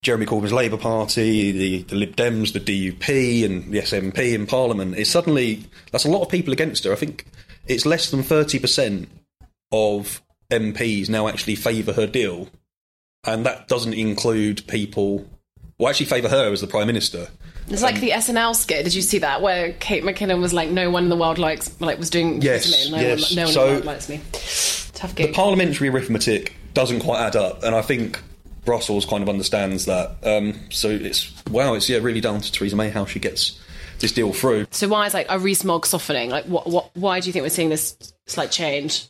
Jeremy 0.02 0.26
Corbyn's 0.26 0.52
Labour 0.52 0.76
Party, 0.78 1.52
the, 1.52 1.82
the 1.84 1.94
Lib 1.96 2.14
Dems, 2.16 2.52
the 2.52 2.60
DUP, 2.60 3.44
and 3.44 3.72
the 3.72 3.78
SNP 3.78 4.34
in 4.34 4.46
Parliament, 4.46 4.96
it's 4.96 5.10
suddenly 5.10 5.64
that's 5.92 6.04
a 6.04 6.10
lot 6.10 6.22
of 6.22 6.28
people 6.30 6.52
against 6.52 6.84
her. 6.84 6.92
I 6.92 6.96
think 6.96 7.26
it's 7.66 7.84
less 7.86 8.10
than 8.10 8.22
30 8.22 8.58
percent 8.58 9.08
of 9.72 10.20
MPs 10.54 11.08
now 11.08 11.28
actually 11.28 11.54
favour 11.56 11.92
her 11.92 12.06
deal, 12.06 12.48
and 13.24 13.44
that 13.46 13.68
doesn't 13.68 13.94
include 13.94 14.66
people. 14.66 15.26
Well, 15.78 15.90
actually, 15.90 16.06
favour 16.06 16.28
her 16.28 16.52
as 16.52 16.60
the 16.60 16.66
Prime 16.66 16.86
Minister. 16.86 17.28
It's 17.68 17.82
like 17.82 17.98
the 18.00 18.10
SNL 18.10 18.54
skit. 18.54 18.84
Did 18.84 18.94
you 18.94 19.00
see 19.02 19.18
that 19.18 19.40
where 19.40 19.72
Kate 19.74 20.04
McKinnon 20.04 20.40
was 20.40 20.52
like, 20.52 20.68
"No 20.70 20.90
one 20.90 21.04
in 21.04 21.08
the 21.08 21.16
world 21.16 21.38
likes 21.38 21.70
like 21.80 21.98
was 21.98 22.10
doing 22.10 22.42
Yes, 22.42 22.70
me. 22.86 22.90
No 22.96 23.00
yes. 23.02 23.30
one, 23.30 23.36
no 23.36 23.44
one 23.44 23.52
So- 23.52 23.60
in 23.62 23.66
the 23.68 23.72
world 23.74 23.84
likes 23.86 24.08
me." 24.08 24.20
Tough 24.94 25.14
the 25.16 25.32
parliamentary 25.32 25.88
arithmetic 25.88 26.54
doesn't 26.74 27.00
quite 27.00 27.20
add 27.20 27.34
up, 27.36 27.64
and 27.64 27.74
I 27.74 27.82
think 27.82 28.20
Brussels 28.64 29.04
kind 29.06 29.22
of 29.22 29.28
understands 29.28 29.86
that. 29.86 30.16
Um, 30.22 30.60
so 30.70 30.88
it's 30.90 31.32
wow, 31.50 31.74
it's 31.74 31.88
yeah, 31.88 31.98
really 31.98 32.20
down 32.20 32.40
to 32.40 32.52
Theresa 32.52 32.76
May 32.76 32.90
how 32.90 33.04
she 33.06 33.18
gets 33.18 33.58
this 33.98 34.12
deal 34.12 34.32
through. 34.32 34.66
so 34.70 34.86
why 34.88 35.06
is 35.06 35.14
like 35.14 35.26
a 35.30 35.38
Rees-Mogg 35.38 35.86
softening? 35.86 36.30
Like, 36.30 36.44
what? 36.44 36.66
What? 36.68 36.90
Why 36.94 37.20
do 37.20 37.26
you 37.28 37.32
think 37.32 37.42
we're 37.44 37.48
seeing 37.48 37.70
this 37.70 37.96
slight 38.26 38.50
change? 38.52 39.06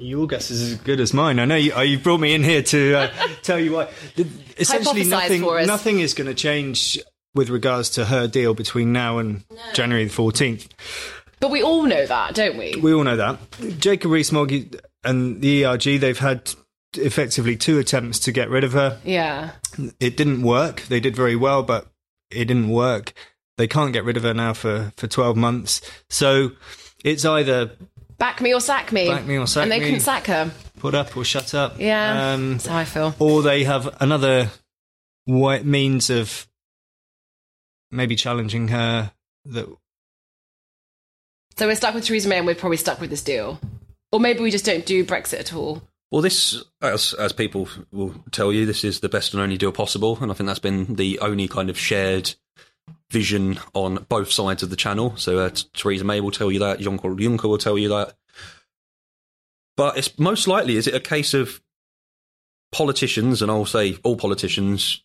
Your 0.00 0.28
guess 0.28 0.50
is 0.52 0.72
as 0.72 0.78
good 0.78 1.00
as 1.00 1.12
mine. 1.12 1.40
I 1.40 1.44
know 1.44 1.56
you, 1.56 1.72
oh, 1.74 1.80
you 1.80 1.98
brought 1.98 2.20
me 2.20 2.32
in 2.32 2.44
here 2.44 2.62
to 2.62 2.94
uh, 2.94 3.10
tell 3.42 3.58
you 3.58 3.72
why. 3.72 3.88
Essentially, 4.56 5.02
nothing, 5.04 5.42
nothing 5.42 5.98
is 5.98 6.14
going 6.14 6.28
to 6.28 6.34
change 6.34 7.00
with 7.34 7.50
regards 7.50 7.90
to 7.90 8.04
her 8.04 8.28
deal 8.28 8.54
between 8.54 8.92
now 8.92 9.18
and 9.18 9.42
January 9.74 10.04
the 10.04 10.10
14th. 10.10 10.68
But 11.40 11.50
we 11.50 11.62
all 11.64 11.82
know 11.82 12.06
that, 12.06 12.34
don't 12.34 12.56
we? 12.56 12.76
We 12.80 12.94
all 12.94 13.02
know 13.02 13.16
that. 13.16 13.38
Jacob 13.78 14.12
Rees-Mogg 14.12 14.76
and 15.02 15.40
the 15.42 15.64
ERG, 15.64 16.00
they've 16.00 16.18
had 16.18 16.54
effectively 16.96 17.56
two 17.56 17.78
attempts 17.78 18.20
to 18.20 18.32
get 18.32 18.48
rid 18.50 18.64
of 18.64 18.72
her. 18.74 19.00
yeah. 19.04 19.52
It 20.00 20.16
didn't 20.16 20.42
work. 20.42 20.82
They 20.82 21.00
did 21.00 21.14
very 21.14 21.36
well, 21.36 21.62
but 21.62 21.88
it 22.30 22.46
didn't 22.46 22.68
work. 22.70 23.14
They 23.56 23.66
can't 23.66 23.92
get 23.92 24.04
rid 24.04 24.16
of 24.16 24.22
her 24.22 24.34
now 24.34 24.52
for, 24.54 24.92
for 24.96 25.06
12 25.06 25.36
months. 25.36 25.80
So 26.08 26.52
it's 27.04 27.24
either 27.24 27.72
Back 28.18 28.40
me 28.40 28.52
or 28.54 28.60
sack 28.60 28.90
me. 28.92 29.08
Back 29.08 29.26
me 29.26 29.36
or 29.38 29.46
sack 29.46 29.62
And 29.62 29.72
they 29.72 29.78
me. 29.78 29.84
couldn't 29.86 30.00
sack 30.00 30.26
her. 30.26 30.50
put 30.80 30.94
up 30.94 31.16
or 31.16 31.24
shut 31.24 31.54
up. 31.54 31.76
Yeah. 31.78 32.32
Um, 32.34 32.52
That's 32.52 32.66
how 32.66 32.76
I 32.78 32.84
feel. 32.84 33.14
or 33.18 33.42
they 33.42 33.64
have 33.64 33.96
another 34.00 34.50
wa- 35.26 35.60
means 35.62 36.10
of 36.10 36.46
maybe 37.90 38.16
challenging 38.16 38.68
her 38.68 39.12
that 39.46 39.66
So 41.56 41.66
we're 41.66 41.74
stuck 41.76 41.94
with 41.94 42.04
Theresa 42.06 42.28
May 42.28 42.38
and 42.38 42.46
we're 42.46 42.54
probably 42.54 42.76
stuck 42.76 43.00
with 43.00 43.10
this 43.10 43.22
deal. 43.22 43.60
Or 44.12 44.20
maybe 44.20 44.40
we 44.40 44.50
just 44.50 44.64
don't 44.64 44.86
do 44.86 45.04
Brexit 45.04 45.40
at 45.40 45.52
all. 45.54 45.82
Well, 46.10 46.22
this, 46.22 46.62
as, 46.80 47.12
as 47.14 47.32
people 47.34 47.68
will 47.92 48.14
tell 48.30 48.52
you, 48.52 48.64
this 48.64 48.82
is 48.82 49.00
the 49.00 49.10
best 49.10 49.34
and 49.34 49.42
only 49.42 49.58
deal 49.58 49.72
possible, 49.72 50.16
and 50.22 50.30
I 50.30 50.34
think 50.34 50.46
that's 50.46 50.58
been 50.58 50.94
the 50.94 51.18
only 51.18 51.46
kind 51.48 51.68
of 51.68 51.78
shared 51.78 52.34
vision 53.10 53.58
on 53.74 54.06
both 54.08 54.30
sides 54.30 54.62
of 54.62 54.70
the 54.70 54.76
channel. 54.76 55.16
So 55.16 55.38
uh, 55.38 55.50
Theresa 55.74 56.04
May 56.04 56.20
will 56.20 56.30
tell 56.30 56.52
you 56.52 56.58
that, 56.60 56.80
Jean-Claude 56.80 57.18
Juncker 57.18 57.44
will 57.48 57.58
tell 57.58 57.78
you 57.78 57.88
that. 57.88 58.14
But 59.76 59.96
it's 59.96 60.18
most 60.18 60.48
likely, 60.48 60.76
is 60.76 60.86
it 60.86 60.94
a 60.94 61.00
case 61.00 61.34
of 61.34 61.60
politicians, 62.72 63.40
and 63.40 63.50
I'll 63.50 63.64
say 63.64 63.96
all 64.02 64.16
politicians, 64.16 65.04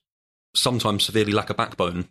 sometimes 0.55 1.03
severely 1.03 1.31
lack 1.31 1.49
a 1.49 1.53
backbone 1.53 2.09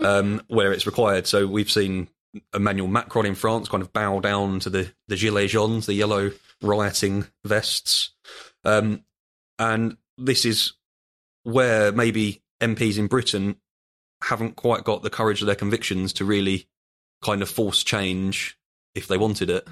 um, 0.00 0.42
where 0.48 0.72
it's 0.72 0.86
required. 0.86 1.26
So 1.26 1.46
we've 1.46 1.70
seen 1.70 2.08
Emmanuel 2.54 2.88
Macron 2.88 3.26
in 3.26 3.34
France 3.34 3.68
kind 3.68 3.82
of 3.82 3.92
bow 3.92 4.20
down 4.20 4.60
to 4.60 4.70
the, 4.70 4.92
the 5.08 5.16
gilets 5.16 5.50
jaunes, 5.50 5.86
the 5.86 5.94
yellow 5.94 6.32
rioting 6.62 7.26
vests. 7.44 8.10
Um, 8.64 9.04
and 9.58 9.96
this 10.18 10.44
is 10.44 10.72
where 11.44 11.92
maybe 11.92 12.42
MPs 12.60 12.98
in 12.98 13.06
Britain 13.06 13.56
haven't 14.22 14.56
quite 14.56 14.84
got 14.84 15.02
the 15.02 15.10
courage 15.10 15.40
of 15.42 15.46
their 15.46 15.54
convictions 15.54 16.12
to 16.14 16.24
really 16.24 16.66
kind 17.22 17.42
of 17.42 17.48
force 17.50 17.82
change 17.84 18.58
if 18.94 19.06
they 19.08 19.18
wanted 19.18 19.50
it 19.50 19.66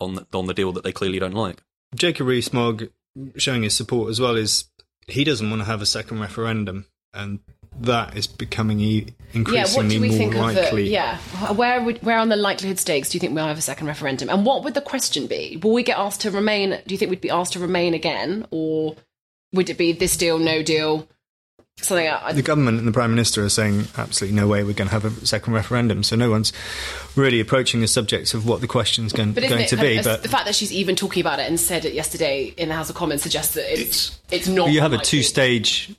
on 0.00 0.14
the, 0.16 0.26
on 0.34 0.46
the 0.46 0.54
deal 0.54 0.72
that 0.72 0.84
they 0.84 0.92
clearly 0.92 1.18
don't 1.18 1.32
like. 1.34 1.62
Jacob 1.94 2.26
Rees-Mogg 2.26 2.88
showing 3.36 3.62
his 3.62 3.74
support 3.74 4.10
as 4.10 4.20
well 4.20 4.36
is 4.36 4.64
he 5.06 5.24
doesn't 5.24 5.48
want 5.48 5.60
to 5.60 5.66
have 5.66 5.80
a 5.80 5.86
second 5.86 6.20
referendum, 6.20 6.86
and 7.14 7.40
that 7.80 8.16
is 8.16 8.26
becoming 8.26 8.80
e- 8.80 8.98
Yeah, 8.98 9.04
what 9.32 9.34
increasingly 9.34 9.94
do 9.94 10.00
we 10.00 10.08
more 10.08 10.18
think 10.18 10.34
of 10.34 10.40
likely. 10.40 10.84
the 10.84 10.90
yeah? 10.90 11.18
Where 11.52 11.82
would 11.82 12.02
where 12.02 12.18
on 12.18 12.28
the 12.28 12.36
likelihood 12.36 12.78
stakes 12.78 13.10
do 13.10 13.16
you 13.16 13.20
think 13.20 13.34
we'll 13.34 13.46
have 13.46 13.58
a 13.58 13.62
second 13.62 13.86
referendum? 13.86 14.28
And 14.28 14.44
what 14.44 14.64
would 14.64 14.74
the 14.74 14.80
question 14.80 15.26
be? 15.26 15.58
Will 15.62 15.72
we 15.72 15.82
get 15.82 15.98
asked 15.98 16.22
to 16.22 16.30
remain? 16.30 16.70
Do 16.70 16.94
you 16.94 16.98
think 16.98 17.10
we'd 17.10 17.20
be 17.20 17.30
asked 17.30 17.52
to 17.54 17.58
remain 17.60 17.94
again, 17.94 18.46
or 18.50 18.96
would 19.52 19.70
it 19.70 19.78
be 19.78 19.92
this 19.92 20.16
deal, 20.16 20.38
no 20.38 20.62
deal, 20.62 21.08
something? 21.82 22.08
I, 22.08 22.32
The 22.32 22.42
government 22.42 22.78
and 22.78 22.86
the 22.88 22.92
prime 22.92 23.10
minister 23.10 23.44
are 23.44 23.48
saying 23.48 23.86
absolutely 23.96 24.38
no 24.38 24.46
way 24.48 24.62
we're 24.64 24.72
going 24.72 24.88
to 24.88 24.92
have 24.94 25.04
a 25.04 25.26
second 25.26 25.52
referendum. 25.52 26.02
So 26.02 26.16
no 26.16 26.30
one's 26.30 26.52
really 27.14 27.40
approaching 27.40 27.80
the 27.80 27.86
subject 27.88 28.34
of 28.34 28.46
what 28.46 28.60
the 28.60 28.66
question's 28.66 29.12
going, 29.12 29.32
but 29.32 29.44
isn't 29.44 29.54
going 29.56 29.64
it 29.64 29.68
to 29.68 29.76
be. 29.76 29.98
of- 29.98 30.04
But 30.04 30.22
the 30.22 30.28
fact 30.28 30.46
that 30.46 30.54
she's 30.54 30.72
even 30.72 30.96
talking 30.96 31.20
about 31.20 31.38
it 31.38 31.48
and 31.48 31.58
said 31.60 31.84
it 31.84 31.92
yesterday 31.94 32.54
in 32.56 32.68
the 32.68 32.74
House 32.74 32.88
of 32.90 32.96
Commons 32.96 33.22
suggests 33.22 33.54
that 33.54 33.70
it's 33.80 34.18
it's, 34.30 34.48
not. 34.48 34.70
you 34.70 34.80
have 34.80 34.92
a 34.92 34.98
two-stage, 34.98 35.94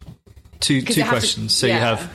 two 0.59 0.81
'Cause 0.83 0.95
two 0.95 1.01
it 1.01 1.05
has 1.05 1.07
to- 1.07 1.09
questions. 1.19 1.55
so 1.55 1.67
you 1.67 1.73
have 1.73 2.11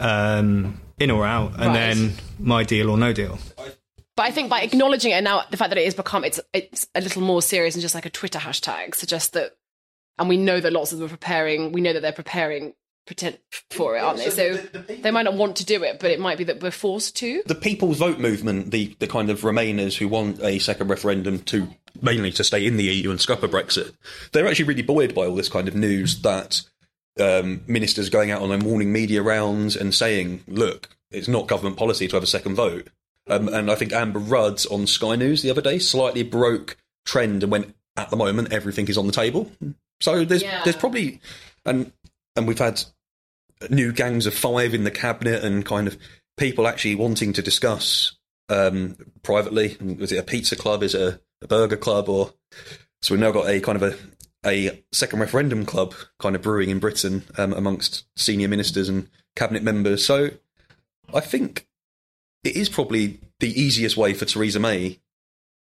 um, 0.00 0.80
in 0.98 1.10
or 1.10 1.26
out, 1.26 1.52
and 1.54 1.66
Right. 1.66 1.72
then 1.74 2.12
my 2.38 2.64
deal 2.64 2.90
or 2.90 2.98
no 2.98 3.12
deal. 3.12 3.38
But 4.16 4.22
I 4.24 4.30
think 4.30 4.48
by 4.48 4.60
acknowledging 4.62 5.10
it 5.12 5.16
and 5.16 5.24
now 5.24 5.42
the 5.50 5.58
fact 5.58 5.68
that 5.70 5.78
it 5.78 5.84
has 5.84 5.94
become 5.94 6.24
it's 6.24 6.40
it's 6.54 6.86
a 6.94 7.02
little 7.02 7.20
more 7.22 7.42
serious 7.42 7.74
than 7.74 7.82
just 7.82 7.94
like 7.94 8.06
a 8.06 8.10
Twitter 8.10 8.38
hashtag 8.38 8.94
suggests 8.94 9.28
that, 9.30 9.56
and 10.18 10.26
we 10.28 10.38
know 10.38 10.58
that 10.58 10.72
lots 10.72 10.92
of 10.92 10.98
them 10.98 11.06
are 11.06 11.10
preparing. 11.10 11.72
We 11.72 11.82
know 11.82 11.92
that 11.92 12.00
they're 12.00 12.12
preparing 12.12 12.72
pretend 13.06 13.38
for 13.70 13.96
it, 13.96 14.00
aren't 14.00 14.18
they? 14.18 14.30
So 14.30 14.56
they 14.56 15.10
might 15.10 15.22
not 15.22 15.34
want 15.34 15.56
to 15.56 15.64
do 15.64 15.82
it, 15.84 15.98
but 16.00 16.10
it 16.10 16.20
might 16.20 16.38
be 16.38 16.44
that 16.44 16.60
we're 16.62 16.70
forced 16.70 17.16
to. 17.16 17.42
the 17.46 17.54
People's 17.54 17.98
Vote 17.98 18.18
movement, 18.18 18.70
the, 18.72 18.94
the 18.98 19.06
kind 19.06 19.30
of 19.30 19.40
Remainers 19.42 19.96
who 19.96 20.08
want 20.08 20.40
a 20.42 20.58
second 20.58 20.88
referendum 20.88 21.38
to 21.44 21.68
mainly 22.02 22.30
to 22.32 22.44
stay 22.44 22.66
in 22.66 22.76
the 22.76 22.84
EU 22.84 23.10
and 23.10 23.20
scupper 23.20 23.48
Brexit, 23.48 23.94
they're 24.32 24.46
actually 24.46 24.66
really 24.66 24.82
buoyed 24.82 25.14
by 25.14 25.26
all 25.26 25.34
this 25.34 25.48
kind 25.48 25.68
of 25.68 25.74
news 25.74 26.20
that 26.22 26.62
um, 27.18 27.62
ministers 27.66 28.10
going 28.10 28.30
out 28.30 28.42
on 28.42 28.50
their 28.50 28.58
morning 28.58 28.92
media 28.92 29.22
rounds 29.22 29.76
and 29.76 29.94
saying, 29.94 30.42
look, 30.46 30.88
it's 31.10 31.28
not 31.28 31.46
government 31.46 31.76
policy 31.78 32.08
to 32.08 32.16
have 32.16 32.22
a 32.22 32.26
second 32.26 32.54
vote. 32.56 32.88
Um, 33.28 33.48
and 33.48 33.70
I 33.70 33.74
think 33.76 33.92
Amber 33.92 34.18
Rudd 34.18 34.60
on 34.70 34.86
Sky 34.86 35.16
News 35.16 35.42
the 35.42 35.50
other 35.50 35.62
day 35.62 35.78
slightly 35.78 36.22
broke 36.22 36.76
trend 37.04 37.42
and 37.42 37.50
went, 37.50 37.74
at 37.96 38.10
the 38.10 38.16
moment, 38.16 38.52
everything 38.52 38.88
is 38.88 38.98
on 38.98 39.06
the 39.06 39.12
table. 39.12 39.50
So 40.00 40.24
there's 40.24 40.42
Yeah. 40.42 40.62
there's 40.64 40.76
probably 40.76 41.20
and 41.64 41.90
and 42.36 42.46
we've 42.46 42.58
had 42.58 42.82
new 43.70 43.92
gangs 43.92 44.26
of 44.26 44.34
five 44.34 44.74
in 44.74 44.84
the 44.84 44.90
cabinet 44.90 45.44
and 45.44 45.64
kind 45.64 45.88
of 45.88 45.96
people 46.36 46.66
actually 46.66 46.94
wanting 46.94 47.32
to 47.32 47.42
discuss 47.42 48.16
um, 48.48 48.96
privately. 49.22 49.76
Was 49.80 50.12
it 50.12 50.18
a 50.18 50.22
pizza 50.22 50.56
club? 50.56 50.82
Is 50.82 50.94
it 50.94 51.00
a, 51.00 51.20
a 51.42 51.48
burger 51.48 51.76
club? 51.76 52.08
Or 52.08 52.32
so 53.02 53.14
we've 53.14 53.20
now 53.20 53.32
got 53.32 53.48
a 53.48 53.60
kind 53.60 53.80
of 53.80 53.82
a 53.82 53.96
a 54.44 54.84
second 54.92 55.18
referendum 55.18 55.66
club 55.66 55.92
kind 56.20 56.36
of 56.36 56.42
brewing 56.42 56.70
in 56.70 56.78
Britain 56.78 57.24
um, 57.36 57.52
amongst 57.52 58.04
senior 58.16 58.46
ministers 58.46 58.88
and 58.88 59.08
cabinet 59.34 59.62
members. 59.62 60.06
So 60.06 60.30
I 61.12 61.20
think 61.20 61.66
it 62.44 62.54
is 62.54 62.68
probably 62.68 63.18
the 63.40 63.60
easiest 63.60 63.96
way 63.96 64.14
for 64.14 64.24
Theresa 64.24 64.60
May 64.60 65.00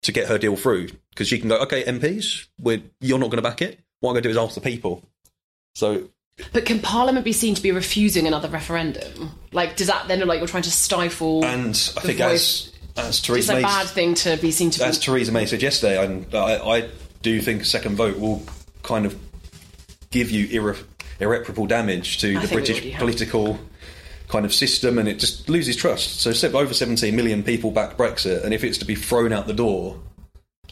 to 0.01 0.11
get 0.11 0.27
her 0.27 0.37
deal 0.37 0.57
through 0.57 0.89
because 1.11 1.29
she 1.29 1.39
can 1.39 1.49
go, 1.49 1.57
okay, 1.61 1.83
MPs, 1.83 2.47
you're 2.99 3.19
not 3.19 3.31
going 3.31 3.37
to 3.37 3.41
back 3.41 3.61
it. 3.61 3.79
What 4.01 4.09
I'm 4.09 4.13
going 4.15 4.23
to 4.23 4.29
do 4.29 4.31
is 4.31 4.37
ask 4.37 4.55
the 4.55 4.61
people. 4.61 5.07
So 5.73 6.09
But 6.51 6.65
can 6.65 6.79
Parliament 6.79 7.23
be 7.23 7.31
seen 7.31 7.55
to 7.55 7.61
be 7.61 7.71
refusing 7.71 8.27
another 8.27 8.49
referendum? 8.49 9.31
Like, 9.53 9.77
does 9.77 9.87
that 9.87 10.07
then 10.07 10.19
look 10.19 10.27
like 10.27 10.39
you're 10.39 10.47
trying 10.47 10.63
to 10.63 10.71
stifle? 10.71 11.45
And 11.45 11.69
I 11.97 12.01
think 12.01 12.19
voice? 12.19 12.71
as 12.97 13.07
as 13.07 13.07
it's 13.19 13.27
Theresa 13.27 13.57
a 13.57 13.61
bad 13.61 13.87
thing 13.87 14.15
to 14.15 14.37
be 14.37 14.51
seen 14.51 14.69
to. 14.71 14.85
as 14.85 14.97
be... 14.99 15.05
Theresa 15.05 15.31
May 15.31 15.45
said 15.45 15.61
yesterday, 15.61 16.03
and 16.03 16.33
I, 16.33 16.57
I 16.57 16.89
do 17.21 17.41
think 17.41 17.61
a 17.61 17.65
second 17.65 17.95
vote 17.95 18.19
will 18.19 18.43
kind 18.83 19.05
of 19.05 19.17
give 20.11 20.29
you 20.29 20.47
irre- 20.47 20.83
irreparable 21.19 21.67
damage 21.67 22.19
to 22.19 22.37
I 22.37 22.45
the 22.45 22.53
British 22.53 22.95
political 22.95 23.57
kind 24.27 24.45
of 24.45 24.53
system, 24.53 24.97
and 24.97 25.07
it 25.07 25.19
just 25.19 25.47
loses 25.49 25.75
trust. 25.75 26.19
So 26.19 26.31
over 26.57 26.73
17 26.73 27.15
million 27.15 27.43
people 27.43 27.71
back 27.71 27.95
Brexit, 27.95 28.43
and 28.43 28.53
if 28.53 28.63
it's 28.63 28.77
to 28.79 28.85
be 28.85 28.95
thrown 28.95 29.31
out 29.31 29.47
the 29.47 29.53
door 29.53 29.99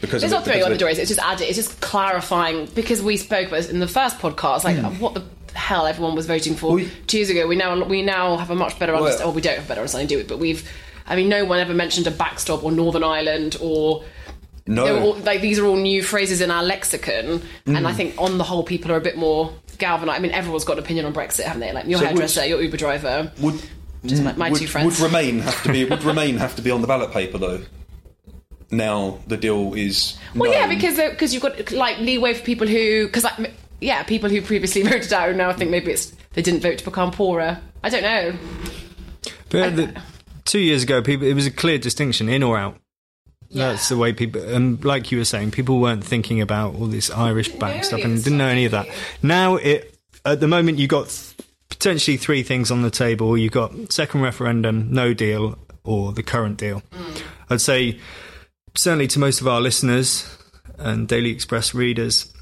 because 0.02 0.24
It's 0.24 0.34
not 0.34 0.42
it, 0.46 0.52
throwing 0.52 0.64
on 0.64 0.72
the 0.72 0.78
door. 0.78 0.90
It's 0.90 1.00
just 1.08 1.20
adding. 1.22 1.48
It's 1.48 1.56
just 1.56 1.80
clarifying 1.80 2.66
because 2.76 3.02
we 3.02 3.16
spoke 3.16 3.48
about 3.48 3.58
this 3.58 3.70
in 3.70 3.80
the 3.80 3.88
first 3.88 4.20
podcast. 4.20 4.66
Like, 4.66 4.78
Hmm. 4.78 5.00
what 5.00 5.14
the 5.14 5.24
hell 5.54 5.86
everyone 5.86 6.16
was 6.16 6.26
voting 6.26 6.56
for 6.56 6.80
two 7.08 7.18
years 7.18 7.30
ago. 7.30 7.48
We 7.48 7.56
now 7.56 7.84
we 7.84 8.02
now 8.02 8.38
have 8.38 8.50
a 8.52 8.56
much 8.56 8.78
better 8.80 8.94
Well- 8.94 9.04
understanding. 9.04 9.28
Well, 9.28 9.36
we 9.36 9.42
don't 9.42 9.56
have 9.56 9.66
a 9.66 9.68
better 9.68 9.82
understanding, 9.82 10.08
do 10.08 10.18
we? 10.18 10.24
But 10.24 10.40
we've. 10.40 10.70
I 11.06 11.16
mean, 11.18 11.28
no 11.30 11.44
one 11.46 11.60
ever 11.60 11.74
mentioned 11.74 12.08
a 12.08 12.12
backstop 12.12 12.64
or 12.64 12.72
Northern 12.72 13.04
Ireland 13.04 13.58
or. 13.62 14.04
No. 14.66 14.98
all, 15.02 15.14
like 15.16 15.42
these 15.42 15.60
are 15.60 15.66
all 15.66 15.76
new 15.76 16.02
phrases 16.02 16.40
in 16.40 16.50
our 16.50 16.64
lexicon, 16.64 17.42
and 17.66 17.78
Hmm. 17.80 17.86
I 17.86 17.92
think 17.94 18.16
on 18.18 18.38
the 18.38 18.46
whole, 18.46 18.64
people 18.64 18.94
are 18.94 18.96
a 18.96 19.02
bit 19.02 19.18
more 19.18 19.52
galvanized. 19.78 20.18
I 20.18 20.22
mean, 20.22 20.32
everyone's 20.32 20.64
got 20.64 20.78
an 20.78 20.84
opinion 20.86 21.06
on 21.06 21.14
Brexit, 21.14 21.44
haven't 21.44 21.60
they? 21.60 21.74
Like 21.74 21.86
your 21.86 22.00
So 22.00 22.06
would- 22.06 22.10
hairdresser, 22.12 22.46
your 22.46 22.62
Uber 22.62 22.78
driver. 22.78 23.30
would 23.42 23.62
Just 24.06 24.24
my, 24.24 24.32
my 24.34 24.50
would, 24.52 24.60
two 24.62 24.68
friends. 24.68 25.02
would 25.02 25.06
Remain 25.06 25.40
have 25.40 25.62
to 25.64 25.72
be 25.74 25.84
would 25.84 26.04
Remain 26.06 26.38
have 26.38 26.56
to 26.56 26.62
be 26.62 26.72
on 26.72 26.80
the 26.80 26.88
ballot 26.88 27.12
paper 27.12 27.38
though? 27.38 27.60
Now 28.72 29.20
the 29.28 29.36
deal 29.38 29.74
is 29.74 30.18
Well, 30.34 30.50
yeah, 30.50 30.68
because 30.68 30.96
because 30.96 31.34
you've 31.34 31.44
got 31.44 31.72
like 31.74 32.00
leeway 32.00 32.34
for 32.34 32.44
people 32.44 32.66
who 32.66 33.06
because 33.08 33.24
like 33.26 33.52
yeah, 33.84 34.04
people 34.04 34.30
who 34.30 34.42
previously 34.42 34.82
voted 34.84 35.12
out 35.14 35.36
now 35.36 35.54
think 35.54 35.72
maybe 35.72 35.92
it's 35.92 36.14
they 36.34 36.42
didn't 36.42 36.62
vote 36.62 36.80
to 36.80 36.86
become 36.86 37.12
poorer. 37.12 37.60
I 37.84 37.90
don't 37.90 38.04
know. 38.04 38.38
But 39.50 39.76
the, 39.76 40.02
two 40.46 40.60
years 40.60 40.84
ago, 40.84 41.02
people 41.02 41.28
it 41.28 41.34
was 41.34 41.46
a 41.46 41.52
clear 41.52 41.78
distinction 41.78 42.30
in 42.30 42.44
or 42.44 42.58
out. 42.58 42.78
That's 43.52 43.90
the 43.90 43.98
way 43.98 44.14
people, 44.14 44.42
and 44.42 44.84
like 44.84 45.12
you 45.12 45.20
were 45.20 45.26
saying, 45.26 45.52
people 45.52 45.80
weren't 45.80 46.04
thinking 46.04 46.42
about 46.42 46.74
all 46.74 46.88
this 46.88 47.12
Irish 47.12 47.50
back 47.50 47.84
stuff 47.84 48.04
and 48.04 48.24
didn't 48.24 48.40
know 48.40 48.48
any 48.48 48.66
of 48.66 48.72
that. 48.72 48.88
Now, 49.22 49.58
it 49.58 49.96
at 50.26 50.40
the 50.40 50.48
moment 50.48 50.80
you 50.80 50.88
got 50.88 51.10
th- 51.10 51.36
potentially 51.70 52.18
three 52.18 52.42
things 52.42 52.72
on 52.72 52.82
the 52.82 52.90
table. 52.90 53.38
You 53.38 53.52
got 53.52 53.92
second 53.92 54.22
referendum, 54.22 54.92
no 54.92 55.14
deal, 55.14 55.60
or 55.84 56.14
the 56.14 56.24
current 56.24 56.58
deal. 56.58 56.82
Mm. 56.92 57.22
I'd 57.52 57.62
say 57.62 58.00
certainly 58.76 59.08
to 59.10 59.20
most 59.20 59.42
of 59.42 59.48
our 59.48 59.62
listeners 59.62 60.36
and 60.78 61.08
Daily 61.08 61.30
Express 61.30 61.76
readers, 61.76 62.33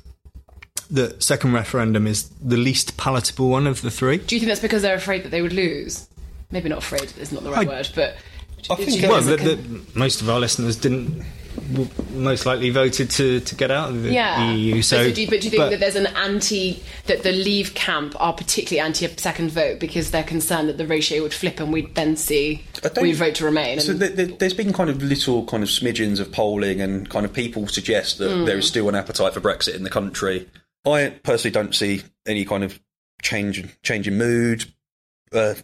the 0.91 1.15
second 1.19 1.53
referendum 1.53 2.05
is 2.05 2.27
the 2.43 2.57
least 2.57 2.97
palatable 2.97 3.49
one 3.49 3.65
of 3.65 3.81
the 3.81 3.89
three. 3.89 4.17
Do 4.17 4.35
you 4.35 4.39
think 4.39 4.49
that's 4.49 4.59
because 4.61 4.81
they're 4.81 4.95
afraid 4.95 5.23
that 5.23 5.29
they 5.29 5.41
would 5.41 5.53
lose? 5.53 6.07
Maybe 6.51 6.67
not 6.69 6.79
afraid 6.79 7.13
is 7.17 7.31
not 7.31 7.43
the 7.43 7.51
right 7.51 7.67
I- 7.67 7.71
word, 7.71 7.89
but 7.95 8.15
I 8.69 8.75
think 8.75 9.01
you 9.01 9.09
Well, 9.09 9.21
think 9.21 9.41
the, 9.41 9.51
it's 9.51 9.61
a 9.61 9.63
con- 9.63 9.85
the, 9.93 9.99
most 9.99 10.21
of 10.21 10.29
our 10.29 10.39
listeners 10.39 10.75
didn't 10.75 11.23
most 12.13 12.45
likely 12.45 12.69
voted 12.69 13.09
to, 13.09 13.39
to 13.41 13.55
get 13.55 13.71
out 13.71 13.89
of 13.89 14.03
the 14.03 14.13
Yeah. 14.13 14.51
EU. 14.53 14.81
So, 14.81 15.05
but, 15.07 15.15
do 15.15 15.21
you, 15.21 15.27
but 15.29 15.41
do 15.41 15.45
you 15.47 15.51
think 15.51 15.63
but- 15.63 15.69
that 15.71 15.79
there's 15.79 15.95
an 15.95 16.07
anti 16.07 16.81
that 17.07 17.23
the 17.23 17.31
Leave 17.31 17.73
camp 17.73 18.15
are 18.19 18.33
particularly 18.33 18.79
anti 18.85 19.05
a 19.05 19.17
second 19.19 19.51
vote 19.51 19.79
because 19.79 20.11
they're 20.11 20.23
concerned 20.23 20.69
that 20.69 20.77
the 20.77 20.87
ratio 20.87 21.21
would 21.23 21.33
flip 21.33 21.59
and 21.59 21.73
we'd 21.73 21.93
then 21.95 22.15
see 22.15 22.63
I 22.83 22.89
don't- 22.89 23.03
we 23.03 23.13
vote 23.13 23.35
to 23.35 23.45
remain? 23.45 23.73
And, 23.79 23.81
So 23.81 23.93
there, 23.93 24.09
there, 24.09 24.27
there's 24.27 24.53
been 24.53 24.71
kind 24.73 24.89
of 24.89 25.01
little 25.03 25.45
kind 25.45 25.63
of 25.63 25.69
smidgens 25.69 26.19
of 26.19 26.31
polling, 26.31 26.79
and 26.81 27.09
kind 27.09 27.25
of 27.25 27.33
people 27.33 27.67
suggest 27.67 28.17
that 28.19 28.29
Hmm. 28.33 28.45
there 28.45 28.57
is 28.57 28.65
still 28.67 28.87
an 28.89 28.95
appetite 28.95 29.33
for 29.33 29.41
Brexit 29.41 29.75
in 29.75 29.83
the 29.83 29.89
country. 29.89 30.47
I 30.85 31.09
personally 31.23 31.51
don't 31.51 31.75
see 31.75 32.03
any 32.25 32.45
kind 32.45 32.63
of 32.63 32.79
change 33.21 33.63
change 33.83 34.07
in 34.07 34.17
mood. 34.17 34.65
Uh, 35.31 35.55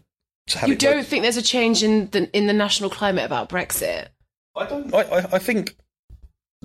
you 0.65 0.75
don't 0.75 1.05
think 1.05 1.23
there's 1.23 1.37
a 1.37 1.41
change 1.41 1.83
in 1.83 2.09
the 2.11 2.29
in 2.35 2.47
the 2.47 2.53
national 2.53 2.89
climate 2.89 3.25
about 3.25 3.49
Brexit? 3.49 4.07
I 4.55 4.65
don't. 4.65 4.93
I, 4.93 5.01
I, 5.01 5.17
I 5.33 5.39
think 5.39 5.75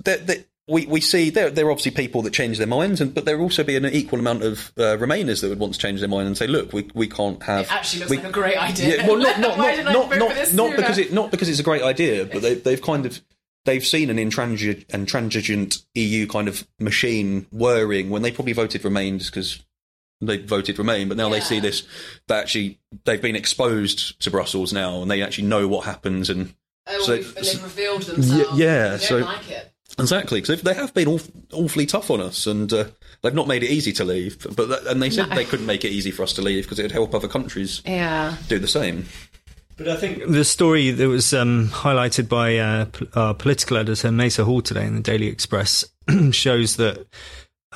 that, 0.03 0.27
that 0.27 0.45
we, 0.67 0.85
we 0.85 1.01
see 1.01 1.29
there 1.29 1.49
there 1.49 1.67
are 1.67 1.71
obviously 1.71 1.91
people 1.91 2.21
that 2.21 2.33
change 2.33 2.57
their 2.57 2.67
minds, 2.67 3.01
and 3.01 3.13
but 3.13 3.25
there 3.25 3.37
will 3.37 3.45
also 3.45 3.63
be 3.63 3.75
an 3.75 3.85
equal 3.85 4.19
amount 4.19 4.43
of 4.43 4.71
uh, 4.77 4.97
Remainers 4.97 5.41
that 5.41 5.49
would 5.49 5.59
want 5.59 5.73
to 5.73 5.79
change 5.79 5.99
their 5.99 6.09
mind 6.09 6.27
and 6.27 6.37
say, 6.37 6.47
look, 6.47 6.71
we 6.71 6.89
we 6.93 7.07
can't 7.07 7.43
have. 7.43 7.65
It 7.65 7.73
actually 7.73 7.99
looks 7.99 8.11
we- 8.11 8.17
like 8.17 8.27
a 8.27 8.31
great 8.31 8.57
idea. 8.57 8.97
Yeah, 8.97 9.07
well, 9.07 9.17
not 9.17 9.39
not 9.39 9.57
not 9.57 9.83
not 9.83 10.17
not, 10.17 10.53
not 10.53 10.75
because 10.77 10.97
it 10.97 11.11
not 11.11 11.31
because 11.31 11.49
it's 11.49 11.59
a 11.59 11.63
great 11.63 11.81
idea, 11.81 12.25
but 12.25 12.41
they, 12.41 12.53
they've 12.55 12.81
kind 12.81 13.05
of 13.05 13.21
they've 13.65 13.85
seen 13.85 14.09
an 14.09 14.19
intransigent 14.19 14.85
and 14.91 15.07
transigent 15.07 15.83
EU 15.95 16.27
kind 16.27 16.47
of 16.47 16.67
machine 16.79 17.47
whirring 17.51 18.09
when 18.09 18.21
they 18.21 18.31
probably 18.31 18.53
voted 18.53 18.83
Remain 18.83 19.19
just 19.19 19.31
because 19.31 19.61
they 20.21 20.37
voted 20.37 20.77
Remain, 20.79 21.07
but 21.09 21.17
now 21.17 21.29
they 21.29 21.39
see 21.41 21.59
this. 21.59 21.83
They 22.27 22.35
actually 22.35 22.79
they've 23.05 23.21
been 23.21 23.35
exposed 23.35 24.19
to 24.21 24.31
Brussels 24.31 24.71
now, 24.73 25.01
and 25.01 25.09
they 25.11 25.21
actually 25.21 25.47
know 25.47 25.67
what 25.67 25.85
happens 25.85 26.29
and. 26.29 26.53
Oh, 26.87 27.01
so- 27.03 27.13
and 27.15 27.23
they've 27.25 27.63
revealed 27.63 28.01
themselves. 28.03 28.59
yeah, 28.59 28.83
They 28.83 28.89
don't 28.89 28.99
so- 28.99 29.19
like. 29.19 29.69
Exactly, 29.99 30.41
because 30.41 30.63
they 30.63 30.73
have 30.73 30.91
been 30.95 31.07
awf- 31.07 31.29
awfully 31.51 31.85
tough 31.85 32.09
on 32.09 32.19
us, 32.19 32.47
and 32.47 32.73
uh, 32.73 32.85
they've 33.21 33.33
not 33.35 33.47
made 33.47 33.61
it 33.61 33.69
easy 33.69 33.93
to 33.93 34.03
leave. 34.03 34.39
But 34.55 34.67
that, 34.69 34.87
and 34.87 34.99
they 35.01 35.11
said 35.11 35.29
No. 35.29 35.35
they 35.35 35.45
couldn't 35.45 35.67
make 35.67 35.85
it 35.85 35.89
easy 35.91 36.09
for 36.09 36.23
us 36.23 36.33
to 36.33 36.41
leave 36.41 36.63
because 36.63 36.79
it 36.79 36.81
would 36.81 36.91
help 36.91 37.13
other 37.13 37.27
countries 37.27 37.81
Yeah. 37.85 38.35
do 38.47 38.57
the 38.57 38.67
same. 38.67 39.05
But 39.75 39.87
I 39.87 39.95
think 39.95 40.27
the 40.27 40.43
story 40.45 40.91
that 40.91 41.07
was 41.07 41.33
um, 41.33 41.67
highlighted 41.69 42.29
by 42.29 42.57
uh, 42.57 42.85
p- 42.85 43.07
our 43.15 43.33
political 43.33 43.77
editor 43.77 44.09
Macer 44.11 44.43
Hall 44.43 44.61
today 44.61 44.85
in 44.85 44.95
the 44.95 45.01
Daily 45.01 45.27
Express 45.27 45.83
shows 46.31 46.75
that 46.77 47.05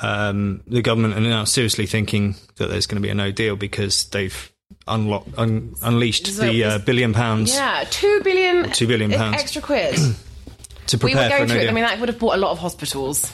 um, 0.01 0.62
the 0.68 0.82
government 0.84 1.16
are 1.16 1.20
now 1.22 1.44
seriously 1.44 1.88
thinking 1.88 2.36
that 2.58 2.68
there's 2.70 2.86
going 2.86 3.01
to 3.01 3.06
be 3.06 3.10
a 3.10 3.16
no 3.16 3.32
deal 3.32 3.56
because 3.56 4.06
they've 4.10 4.51
unlocked, 4.88 5.30
un- 5.38 5.74
unleashed 5.82 6.27
So 6.27 6.44
the 6.44 6.63
uh, 6.63 6.77
billion 6.80 7.13
pounds 7.13 7.54
Yeah, 7.56 7.84
two 7.89 8.22
billion, 8.24 8.70
Two 8.72 8.86
billion 8.88 9.12
pounds. 9.12 9.38
extra 9.42 9.62
quid. 9.62 9.96
to 10.88 10.98
we 10.98 11.13
were 11.16 11.20
prepare 11.20 11.38
for 11.39 11.44
a 11.44 11.48
no 11.48 11.56
it. 11.56 11.60
deal. 11.62 11.70
I 11.70 11.74
mean, 11.74 11.84
that 11.84 12.00
would 12.00 12.10
have 12.10 12.20
bought 12.20 12.36
a 12.36 12.39
lot 12.39 12.51
of 12.51 12.60
hospitals. 12.60 13.32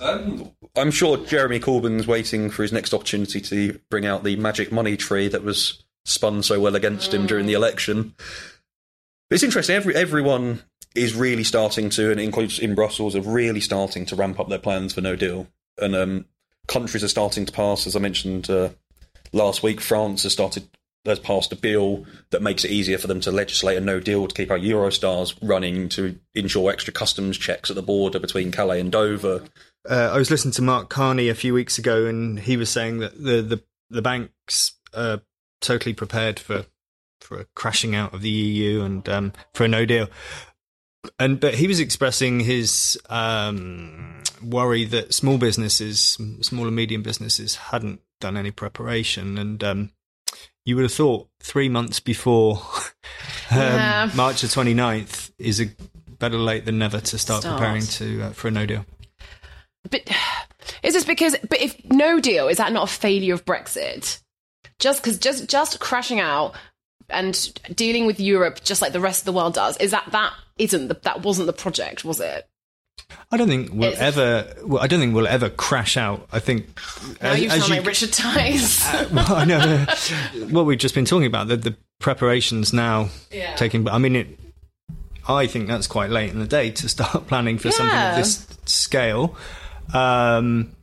Um, 0.00 0.50
I'm 0.74 0.90
sure 0.90 1.18
Jeremy 1.18 1.60
Corbyn's 1.60 2.06
waiting 2.06 2.48
for 2.50 2.62
his 2.62 2.72
next 2.72 2.94
opportunity 2.94 3.40
to 3.42 3.78
bring 3.90 4.06
out 4.06 4.24
the 4.24 4.36
magic 4.36 4.72
money 4.72 4.96
tree 4.96 5.28
that 5.28 5.44
was 5.44 5.84
spun 6.04 6.42
so 6.42 6.60
well 6.60 6.76
against 6.76 7.12
him 7.12 7.26
during 7.26 7.46
the 7.46 7.52
election. 7.54 8.14
It's 9.30 9.42
interesting. 9.42 9.76
Every 9.76 9.94
everyone 9.94 10.62
is 10.94 11.14
really 11.14 11.44
starting 11.44 11.88
to, 11.90 12.10
and 12.10 12.20
it 12.20 12.24
includes 12.24 12.58
in 12.58 12.74
Brussels, 12.74 13.14
are 13.14 13.20
really 13.20 13.60
starting 13.60 14.04
to 14.06 14.16
ramp 14.16 14.40
up 14.40 14.48
their 14.48 14.58
plans 14.58 14.92
for 14.92 15.00
No 15.00 15.14
Deal, 15.14 15.46
and 15.78 15.94
um, 15.94 16.24
countries 16.66 17.04
are 17.04 17.08
starting 17.08 17.46
to 17.46 17.52
pass. 17.52 17.86
As 17.86 17.94
I 17.94 18.00
mentioned 18.00 18.50
uh, 18.50 18.70
last 19.32 19.62
week, 19.62 19.80
France 19.80 20.24
has 20.24 20.32
started 20.32 20.68
has 21.06 21.18
passed 21.18 21.52
a 21.52 21.56
bill 21.56 22.04
that 22.30 22.42
makes 22.42 22.64
it 22.64 22.70
easier 22.70 22.98
for 22.98 23.06
them 23.06 23.20
to 23.20 23.30
legislate 23.30 23.78
a 23.78 23.80
no 23.80 24.00
deal 24.00 24.26
to 24.26 24.34
keep 24.34 24.50
our 24.50 24.58
Eurostars 24.58 25.34
running 25.40 25.88
to 25.88 26.18
ensure 26.34 26.70
extra 26.70 26.92
customs 26.92 27.38
checks 27.38 27.70
at 27.70 27.76
the 27.76 27.82
border 27.82 28.18
between 28.18 28.50
Calais 28.50 28.80
and 28.80 28.92
Dover. 28.92 29.42
uh, 29.88 30.10
I 30.12 30.18
was 30.18 30.30
listening 30.30 30.52
to 30.52 30.62
Mark 30.62 30.90
Carney 30.90 31.28
a 31.28 31.34
few 31.34 31.54
weeks 31.54 31.78
ago, 31.78 32.06
and 32.06 32.38
he 32.38 32.56
was 32.56 32.68
saying 32.68 32.98
that 32.98 33.16
the 33.16 33.40
the, 33.42 33.62
the 33.88 34.02
banks 34.02 34.72
are 34.92 35.22
totally 35.60 35.94
prepared 35.94 36.38
for 36.38 36.66
for 37.20 37.40
a 37.40 37.44
crashing 37.54 37.94
out 37.94 38.14
of 38.14 38.22
the 38.22 38.30
EU 38.30 38.82
and 38.82 39.08
um, 39.08 39.32
for 39.54 39.64
a 39.64 39.68
no 39.68 39.84
deal. 39.84 40.08
And 41.18 41.40
but 41.40 41.54
he 41.54 41.66
was 41.66 41.80
expressing 41.80 42.40
his 42.40 43.00
um, 43.08 44.22
worry 44.42 44.84
that 44.84 45.14
small 45.14 45.38
businesses, 45.38 46.18
small 46.40 46.66
and 46.66 46.76
medium 46.76 47.02
businesses, 47.02 47.56
hadn't 47.56 48.00
done 48.20 48.36
any 48.36 48.50
preparation, 48.50 49.38
and 49.38 49.64
um, 49.64 49.90
you 50.64 50.76
would 50.76 50.82
have 50.82 50.92
thought 50.92 51.28
three 51.40 51.68
months 51.68 52.00
before 52.00 52.56
um, 53.50 53.58
Yeah. 53.58 54.10
March 54.14 54.42
the 54.42 54.46
29th 54.46 55.30
is 55.38 55.60
a 55.60 55.70
better 56.18 56.36
late 56.36 56.66
than 56.66 56.78
never 56.78 57.00
to 57.00 57.18
start, 57.18 57.42
Start. 57.42 57.58
preparing 57.58 57.82
to 57.82 58.22
uh, 58.22 58.30
for 58.30 58.48
a 58.48 58.50
no 58.50 58.66
deal. 58.66 58.84
But 59.90 60.02
is 60.82 60.92
this 60.92 61.04
because? 61.04 61.34
But 61.48 61.60
if 61.60 61.82
no 61.86 62.20
deal, 62.20 62.48
is 62.48 62.58
that 62.58 62.72
not 62.72 62.90
a 62.90 62.92
failure 62.92 63.32
of 63.32 63.46
Brexit? 63.46 64.20
Just 64.80 65.02
because 65.02 65.18
just 65.18 65.48
just 65.48 65.78
crashing 65.78 66.18
out 66.20 66.54
and 67.08 67.52
dealing 67.76 68.06
with 68.06 68.18
Europe 68.20 68.60
just 68.64 68.82
like 68.82 68.92
the 68.92 69.00
rest 69.00 69.20
of 69.22 69.24
the 69.26 69.32
world 69.32 69.54
does, 69.54 69.76
is 69.78 69.90
that 69.92 70.10
that 70.12 70.32
isn't 70.58 70.88
the, 70.88 70.94
that 71.02 71.22
wasn't 71.22 71.46
the 71.46 71.52
project, 71.52 72.04
was 72.04 72.18
it? 72.20 72.46
I 73.32 73.36
don't 73.36 73.48
think 73.48 73.70
we'll 73.72 73.92
It's- 73.92 74.00
ever. 74.00 74.52
Well, 74.64 74.82
I 74.82 74.86
don't 74.86 75.00
think 75.00 75.14
we'll 75.14 75.26
ever 75.26 75.48
crash 75.50 75.96
out. 75.96 76.28
I 76.32 76.38
think. 76.38 76.66
Now 77.22 77.32
you 77.32 77.48
sound 77.50 77.68
like 77.70 77.86
Richard 77.86 78.12
Tice. 78.12 78.84
well, 79.12 79.34
I 79.34 79.44
know 79.44 79.86
what 80.50 80.66
we've 80.66 80.78
just 80.78 80.94
been 80.94 81.04
talking 81.04 81.26
about. 81.26 81.48
The, 81.48 81.56
the 81.56 81.76
preparations 81.98 82.72
now 82.72 83.08
Yeah. 83.32 83.54
taking. 83.56 83.88
I 83.88 83.98
mean, 83.98 84.16
it. 84.16 84.38
I 85.28 85.46
think 85.46 85.68
that's 85.68 85.86
quite 85.86 86.10
late 86.10 86.30
in 86.30 86.38
the 86.38 86.46
day 86.46 86.70
to 86.70 86.88
start 86.88 87.26
planning 87.28 87.58
for 87.58 87.70
something 87.70 87.96
of 87.96 88.16
this 88.16 88.46
scale. 88.66 89.36
Um, 89.92 90.74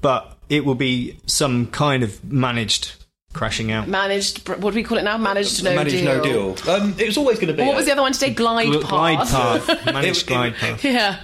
but 0.00 0.36
it 0.48 0.64
will 0.64 0.74
be 0.74 1.18
some 1.26 1.66
kind 1.68 2.02
of 2.02 2.22
managed 2.24 3.03
crashing 3.34 3.70
out. 3.70 3.86
managed. 3.88 4.48
What 4.48 4.60
do 4.60 4.76
we 4.76 4.82
call 4.82 4.96
it 4.96 5.02
now? 5.04 5.18
Managed 5.18 5.62
no 5.62 5.74
managed 5.74 5.96
deal. 5.96 6.04
no 6.04 6.22
deal. 6.54 6.70
Um, 6.70 6.94
it 6.98 7.06
was 7.06 7.18
always 7.18 7.36
going 7.38 7.48
to 7.48 7.54
be. 7.54 7.62
What 7.62 7.76
was 7.76 7.84
the 7.84 7.92
other 7.92 8.00
one 8.02 8.12
today? 8.12 8.30
Glide 8.30 8.68
Gl- 8.68 8.80
path. 8.82 8.88
glide 8.90 9.66
path, 9.66 9.86
managed 9.92 10.06
It- 10.16 10.22
it- 10.22 10.26
glide 10.26 10.54
path. 10.56 10.84
yeah. 10.84 11.20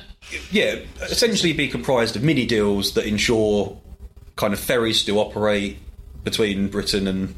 Yeah, 0.50 0.76
essentially 1.02 1.52
be 1.54 1.66
comprised 1.68 2.14
of 2.14 2.22
mini 2.22 2.44
deals 2.46 2.92
that 2.94 3.06
ensure 3.06 3.76
kind 4.36 4.52
of 4.52 4.60
ferries 4.60 5.00
still 5.00 5.18
operate 5.18 5.78
between 6.22 6.68
Britain 6.68 7.06
and 7.08 7.34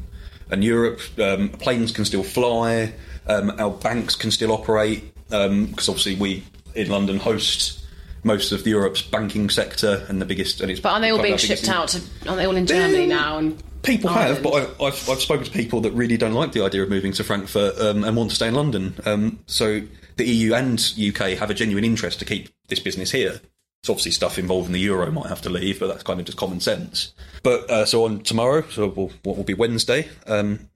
and 0.51 0.63
Europe. 0.63 0.99
Um, 1.19 1.49
planes 1.49 1.91
can 1.91 2.05
still 2.05 2.23
fly. 2.23 2.93
Um, 3.25 3.51
our 3.57 3.71
banks 3.71 4.15
can 4.15 4.29
still 4.31 4.51
operate 4.51 5.13
because 5.29 5.87
obviously 5.89 6.15
we 6.15 6.43
in 6.75 6.89
London 6.89 7.17
host 7.17 7.79
most 8.23 8.51
of 8.51 8.67
Europe's 8.67 9.01
banking 9.01 9.49
sector 9.49 10.05
and 10.09 10.21
the 10.21 10.25
biggest. 10.25 10.61
And 10.61 10.69
it's 10.69 10.79
But 10.79 10.89
aren't 10.91 11.01
they 11.03 11.09
all 11.11 11.17
being 11.21 11.33
of 11.33 11.39
our 11.39 11.47
biggest 11.47 11.63
shipped 11.63 11.67
in- 11.67 11.73
out 11.73 11.87
to? 11.89 12.01
Aren't 12.27 12.37
they 12.39 12.45
all 12.45 12.55
in 12.55 12.65
Germany 12.67 13.07
now? 13.07 13.37
And 13.39 13.63
People 13.83 14.09
have, 14.09 14.41
but 14.41 14.53
I, 14.53 14.85
I've, 14.85 15.09
I've 15.09 15.21
spoken 15.21 15.45
to 15.45 15.51
people 15.51 15.81
that 15.81 15.91
really 15.91 16.17
don't 16.17 16.33
like 16.33 16.53
the 16.53 16.63
idea 16.63 16.83
of 16.83 16.89
moving 16.89 17.11
to 17.13 17.23
Frankfurt 17.23 17.77
um, 17.79 18.03
and 18.03 18.15
want 18.15 18.29
to 18.29 18.35
stay 18.35 18.47
in 18.47 18.55
London. 18.55 18.95
Um, 19.05 19.39
so 19.45 19.81
the 20.15 20.25
EU 20.25 20.53
and 20.53 20.79
UK 20.97 21.37
have 21.37 21.49
a 21.49 21.53
genuine 21.53 21.83
interest 21.83 22.19
to 22.19 22.25
keep 22.25 22.49
this 22.69 22.79
business 22.79 23.11
here. 23.11 23.41
It's 23.81 23.89
obviously 23.89 24.11
stuff 24.11 24.39
involving 24.39 24.71
the 24.71 24.79
euro 24.79 25.11
might 25.11 25.27
have 25.27 25.41
to 25.41 25.49
leave, 25.49 25.81
but 25.81 25.87
that's 25.87 26.03
kind 26.03 26.19
of 26.19 26.25
just 26.25 26.37
common 26.37 26.61
sense. 26.61 27.13
But 27.43 27.69
uh, 27.69 27.85
so 27.85 28.05
on 28.05 28.21
tomorrow, 28.21 28.63
so 28.69 28.87
we'll, 28.87 29.11
what 29.23 29.35
will 29.35 29.43
be 29.43 29.53
Wednesday, 29.53 30.07
um, 30.27 30.69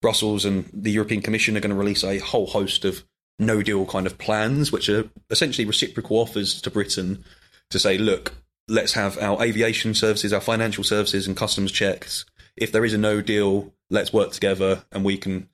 Brussels 0.00 0.44
and 0.44 0.70
the 0.72 0.92
European 0.92 1.22
Commission 1.22 1.56
are 1.56 1.60
going 1.60 1.70
to 1.70 1.76
release 1.76 2.04
a 2.04 2.18
whole 2.18 2.46
host 2.46 2.84
of 2.84 3.02
no 3.40 3.62
deal 3.62 3.84
kind 3.86 4.06
of 4.06 4.18
plans, 4.18 4.70
which 4.70 4.88
are 4.88 5.08
essentially 5.30 5.64
reciprocal 5.64 6.18
offers 6.18 6.60
to 6.62 6.70
Britain 6.70 7.24
to 7.70 7.78
say, 7.80 7.98
look, 7.98 8.34
let's 8.68 8.92
have 8.92 9.18
our 9.18 9.42
aviation 9.42 9.94
services, 9.94 10.32
our 10.32 10.40
financial 10.40 10.84
services, 10.84 11.26
and 11.26 11.36
customs 11.36 11.72
checks. 11.72 12.24
If 12.56 12.72
there 12.72 12.84
is 12.84 12.94
a 12.94 12.98
no 12.98 13.20
deal, 13.20 13.72
let's 13.90 14.12
work 14.12 14.32
together 14.32 14.84
and 14.92 15.04
we 15.04 15.16
can. 15.16 15.48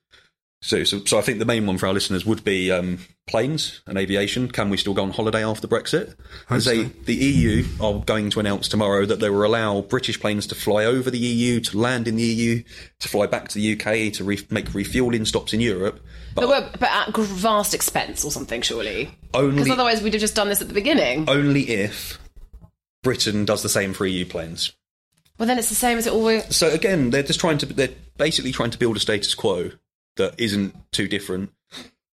So, 0.61 0.83
so, 0.83 1.05
so 1.05 1.17
I 1.17 1.21
think 1.21 1.39
the 1.39 1.45
main 1.45 1.65
one 1.65 1.77
for 1.77 1.87
our 1.87 1.93
listeners 1.93 2.25
would 2.25 2.43
be 2.43 2.69
um, 2.69 2.99
planes 3.27 3.81
and 3.87 3.97
aviation. 3.97 4.51
Can 4.51 4.69
we 4.69 4.75
still 4.75 4.93
go 4.93 5.03
on 5.03 5.11
holiday 5.11 5.41
after 5.41 5.69
Brexit? 5.69 6.15
And 6.49 6.61
say 6.61 6.83
the 6.83 7.15
EU 7.15 7.65
are 7.79 7.99
going 7.99 8.29
to 8.31 8.41
announce 8.41 8.67
tomorrow 8.67 9.05
that 9.05 9.21
they 9.21 9.29
will 9.29 9.45
allow 9.45 9.79
British 9.79 10.19
planes 10.19 10.47
to 10.47 10.55
fly 10.55 10.83
over 10.83 11.09
the 11.09 11.17
EU, 11.17 11.61
to 11.61 11.77
land 11.77 12.09
in 12.09 12.17
the 12.17 12.23
EU, 12.23 12.63
to 12.99 13.07
fly 13.07 13.25
back 13.25 13.47
to 13.49 13.55
the 13.57 13.73
UK, 13.73 14.11
to 14.15 14.25
re- 14.25 14.45
make 14.49 14.73
refueling 14.73 15.23
stops 15.23 15.53
in 15.53 15.61
Europe. 15.61 16.01
But, 16.35 16.47
but, 16.47 16.79
but 16.79 16.89
at 16.89 17.15
vast 17.15 17.73
expense 17.73 18.25
or 18.25 18.31
something, 18.31 18.61
surely. 18.61 19.09
Because 19.31 19.69
otherwise 19.69 20.01
we'd 20.01 20.13
have 20.13 20.21
just 20.21 20.35
done 20.35 20.49
this 20.49 20.61
at 20.61 20.67
the 20.67 20.73
beginning. 20.73 21.29
only 21.29 21.69
if 21.69 22.19
Britain 23.03 23.45
does 23.45 23.63
the 23.63 23.69
same 23.69 23.93
for 23.93 24.05
EU 24.05 24.25
planes. 24.25 24.73
Well, 25.39 25.47
then 25.47 25.57
it's 25.57 25.69
the 25.69 25.75
same 25.75 25.97
as 25.97 26.05
it 26.05 26.11
always. 26.11 26.53
So 26.53 26.69
again, 26.69 27.11
they're 27.11 27.23
just 27.23 27.39
trying 27.39 27.57
to 27.59 27.65
they're 27.65 27.89
basically 28.17 28.51
trying 28.51 28.71
to 28.71 28.77
build 28.77 28.97
a 28.97 28.99
status 28.99 29.33
quo 29.33 29.71
that 30.17 30.35
isn't 30.37 30.75
too 30.91 31.07
different. 31.07 31.51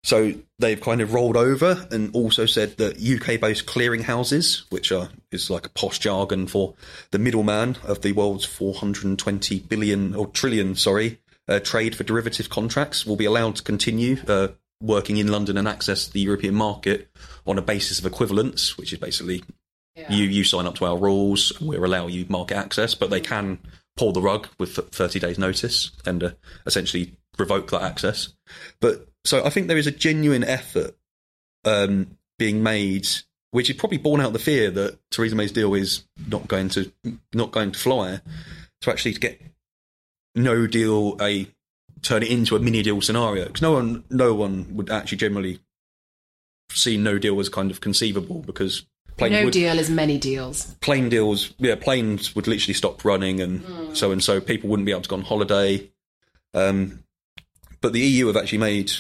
So 0.04 0.34
they've 0.60 0.80
kind 0.80 1.00
of 1.00 1.14
rolled 1.14 1.38
over 1.38 1.88
and 1.90 2.14
also 2.14 2.46
said 2.46 2.76
that 2.76 2.98
UK-based 2.98 3.66
clearinghouses, 3.66 4.70
which 4.70 4.92
are 4.92 5.08
is 5.32 5.50
like 5.50 5.66
a 5.66 5.70
posh 5.70 6.00
jargon 6.00 6.48
for 6.48 6.74
the 7.12 7.20
middleman 7.20 7.78
of 7.86 8.02
the 8.02 8.12
world's 8.12 8.44
420 8.44 9.60
billion 9.60 10.14
or 10.14 10.28
trillion, 10.28 10.76
sorry, 10.76 11.20
uh, 11.48 11.62
trade 11.62 11.96
for 11.96 12.04
derivative 12.04 12.50
contracts, 12.50 13.06
will 13.06 13.16
be 13.16 13.24
allowed 13.24 13.56
to 13.56 13.64
continue 13.64 14.18
uh, 14.28 14.50
working 14.82 15.16
in 15.16 15.30
London 15.30 15.58
and 15.58 15.70
access 15.70 16.10
the 16.10 16.20
European 16.20 16.54
market 16.54 17.10
on 17.48 17.58
a 17.58 17.62
basis 17.62 18.00
of 18.00 18.06
equivalence, 18.06 18.78
which 18.78 18.92
is 18.92 19.00
basically 19.00 19.42
you 19.96 20.26
you 20.26 20.44
sign 20.44 20.66
up 20.66 20.76
to 20.76 20.86
our 20.86 20.98
rules, 20.98 21.52
and 21.60 21.70
we 21.70 21.76
allow 21.78 22.08
you 22.08 22.26
market 22.30 22.58
access, 22.58 22.96
but 22.96 23.10
they 23.10 23.22
can 23.22 23.60
pull 23.96 24.12
the 24.12 24.22
rug 24.22 24.48
with 24.60 24.76
30 24.76 25.20
days 25.20 25.38
notice 25.38 25.92
and 26.06 26.24
uh, 26.24 26.32
essentially 26.66 27.14
revoke 27.38 27.70
that 27.72 27.84
access. 27.84 28.34
But 28.82 29.08
so 29.24 29.46
I 29.46 29.50
think 29.50 29.68
there 29.68 29.78
is 29.78 29.88
a 29.88 29.92
genuine 29.92 30.44
effort 30.44 30.96
um, 31.64 32.18
being 32.40 32.64
made, 32.64 33.08
which 33.52 33.70
is 33.70 33.76
probably 33.76 34.00
born 34.00 34.20
out 34.20 34.28
of 34.28 34.34
the 34.34 34.40
fear 34.40 34.72
that 34.72 34.98
Theresa 35.12 35.36
May's 35.36 35.52
deal 35.52 35.74
is 35.74 36.04
not 36.28 36.48
going 36.48 36.70
to 36.70 36.92
not 37.34 37.52
going 37.52 37.72
to 37.72 37.80
fly, 37.80 38.22
to 38.82 38.92
actually 38.92 39.14
get 39.14 39.42
no 40.36 40.68
deal 40.68 41.18
a 41.22 41.48
turn 42.02 42.24
it 42.24 42.30
into 42.30 42.56
a 42.56 42.60
mini 42.60 42.82
deal 42.82 43.02
scenario 43.02 43.46
because 43.46 43.62
no 43.62 43.74
one 43.74 44.04
no 44.10 44.34
one 44.34 44.76
would 44.76 44.90
actually 44.90 45.18
generally 45.18 45.60
see 46.72 46.98
no 46.98 47.18
deal 47.18 47.40
as 47.40 47.50
kind 47.50 47.72
of 47.72 47.82
conceivable 47.82 48.40
because 48.40 48.86
plane 49.18 49.32
no 49.32 49.46
would, 49.46 49.54
deal 49.54 49.78
is 49.80 49.90
many 49.90 50.18
deals. 50.18 50.76
plane 50.82 51.10
deals 51.10 51.54
yeah 51.58 51.76
planes 51.76 52.36
would 52.36 52.48
literally 52.48 52.74
stop 52.74 53.04
running 53.06 53.40
and 53.40 53.96
so 53.96 54.12
and 54.12 54.24
so 54.24 54.42
people 54.42 54.70
wouldn't 54.70 54.86
be 54.86 54.92
able 54.92 55.02
to 55.02 55.10
go 55.10 55.16
on 55.16 55.22
holiday 55.22 55.90
um, 56.54 57.04
but 57.82 57.94
the 57.94 58.00
EU 58.00 58.28
have 58.28 58.38
actually 58.38 58.60
made 58.60 58.92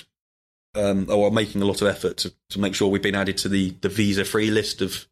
um, 0.75 1.07
or 1.09 1.27
are 1.27 1.31
making 1.31 1.61
a 1.61 1.65
lot 1.65 1.81
of 1.81 1.87
effort 1.87 2.17
to, 2.17 2.33
to 2.49 2.59
make 2.59 2.75
sure 2.75 2.87
we've 2.89 3.01
been 3.01 3.15
added 3.15 3.37
to 3.37 3.49
the, 3.49 3.75
the 3.81 3.89
visa 3.89 4.25
free 4.25 4.49
list 4.49 4.81
of 4.81 5.07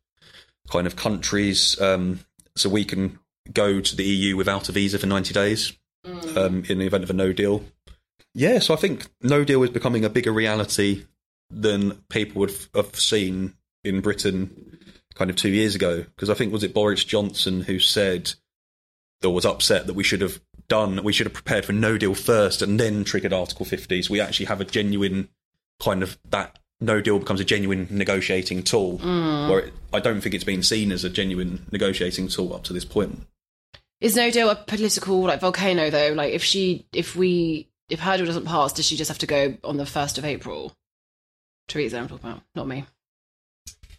kind 0.70 0.88
of 0.88 0.96
countries 0.96 1.80
um, 1.82 2.20
so 2.56 2.70
we 2.70 2.84
can 2.84 3.20
go 3.54 3.80
to 3.80 3.96
the 3.96 4.04
EU 4.04 4.36
without 4.36 4.70
a 4.70 4.72
visa 4.72 5.00
for 5.00 5.08
90 5.08 5.34
days 5.34 5.74
um, 6.36 6.64
in 6.70 6.80
the 6.80 6.86
event 6.86 7.04
of 7.04 7.10
a 7.10 7.14
no 7.14 7.34
deal. 7.34 7.64
Yeah, 8.34 8.60
so 8.60 8.74
I 8.74 8.78
think 8.78 9.08
no 9.22 9.44
deal 9.44 9.62
is 9.64 9.70
becoming 9.70 10.06
a 10.06 10.10
bigger 10.10 10.32
reality 10.32 11.06
than 11.50 11.92
people 12.10 12.40
would 12.42 12.54
have 12.74 12.98
seen 12.98 13.56
in 13.84 14.02
Britain 14.02 14.80
kind 15.16 15.30
of 15.30 15.36
two 15.36 15.50
years 15.50 15.76
ago. 15.76 16.04
Because 16.04 16.30
I 16.30 16.34
think, 16.34 16.54
was 16.54 16.64
it 16.64 16.74
Boris 16.74 17.04
Johnson 17.04 17.62
who 17.62 17.80
said, 17.80 18.34
or 19.24 19.34
was 19.34 19.46
upset 19.46 19.88
that 19.88 19.94
we 19.94 20.04
should 20.04 20.22
have 20.22 20.42
done, 20.68 21.04
we 21.04 21.14
should 21.14 21.28
have 21.28 21.34
prepared 21.34 21.66
for 21.66 21.74
no 21.74 21.98
deal 21.98 22.16
first 22.16 22.62
and 22.62 22.80
then 22.80 23.04
triggered 23.04 23.34
Article 23.34 23.66
50. 23.66 24.04
So 24.04 24.12
we 24.12 24.22
actually 24.22 24.48
have 24.48 24.62
a 24.62 24.66
genuine 24.66 25.30
kind 25.80 26.04
of 26.04 26.18
that 26.30 26.60
no 26.80 27.00
deal 27.00 27.20
becomes 27.20 27.40
a 27.40 27.46
genuine 27.46 27.88
negotiating 27.92 28.64
tool. 28.64 28.98
Mm. 29.00 29.50
Where 29.50 29.60
it, 29.60 29.74
I 29.94 30.00
don't 30.00 30.22
think 30.22 30.34
it's 30.34 30.44
been 30.44 30.64
seen 30.64 30.92
as 30.92 31.04
a 31.04 31.10
genuine 31.10 31.66
negotiating 31.72 32.28
tool 32.28 32.54
up 32.54 32.64
to 32.64 32.74
this 32.74 32.86
point. 32.86 33.28
Is 34.00 34.16
no 34.16 34.32
deal 34.32 34.50
a 34.50 34.56
political 34.56 35.22
like 35.22 35.42
volcano 35.42 35.92
though? 35.92 36.14
Like 36.14 36.34
if 36.34 36.44
she, 36.44 36.88
if 36.92 37.16
we, 37.16 37.70
if 37.90 38.00
her 38.00 38.18
deal 38.18 38.26
doesn't 38.26 38.46
pass, 38.46 38.74
does 38.74 38.86
she 38.86 38.98
just 38.98 39.10
have 39.10 39.20
to 39.20 39.28
go 39.28 39.56
on 39.64 39.78
the 39.78 39.86
first 39.86 40.18
of 40.18 40.26
April? 40.26 40.74
Theresa, 41.68 42.00
I'm 42.00 42.08
talking 42.08 42.30
about, 42.30 42.42
not 42.56 42.68
me. 42.68 42.86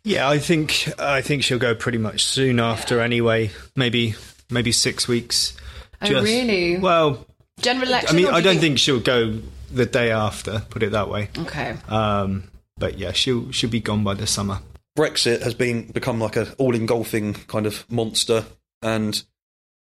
Yeah, 0.05 0.29
I 0.29 0.38
think 0.38 0.88
I 0.99 1.21
think 1.21 1.45
she'll 1.45 1.59
go 1.59 1.75
pretty 1.75 1.99
much 1.99 2.25
soon 2.25 2.59
after 2.59 3.01
anyway. 3.01 3.51
Maybe 3.77 4.15
maybe 4.51 4.73
six 4.73 5.07
weeks. 5.07 5.57
Oh, 6.01 6.23
really? 6.23 6.79
Well, 6.79 7.27
General 7.61 7.88
election. 7.88 8.11
I 8.11 8.17
mean, 8.17 8.27
or 8.27 8.31
do 8.31 8.37
I 8.37 8.41
don't 8.41 8.59
think 8.59 8.79
she'll 8.79 9.01
go 9.01 9.41
the 9.71 9.87
day 9.87 10.11
after. 10.11 10.61
Put 10.71 10.83
it 10.83 10.93
that 10.93 11.09
way. 11.09 11.29
Okay. 11.38 11.77
Um, 11.88 12.45
but 12.77 12.99
yeah, 12.99 13.12
she'll 13.12 13.51
she'll 13.53 13.71
be 13.71 13.81
gone 13.81 14.03
by 14.03 14.15
the 14.15 14.27
summer. 14.27 14.61
Brexit 14.99 15.43
has 15.43 15.55
been 15.55 15.87
become 15.87 16.21
like 16.21 16.37
a 16.37 16.53
all 16.55 16.75
engulfing 16.75 17.35
kind 17.35 17.67
of 17.67 17.91
monster 17.91 18.45
and 18.83 19.23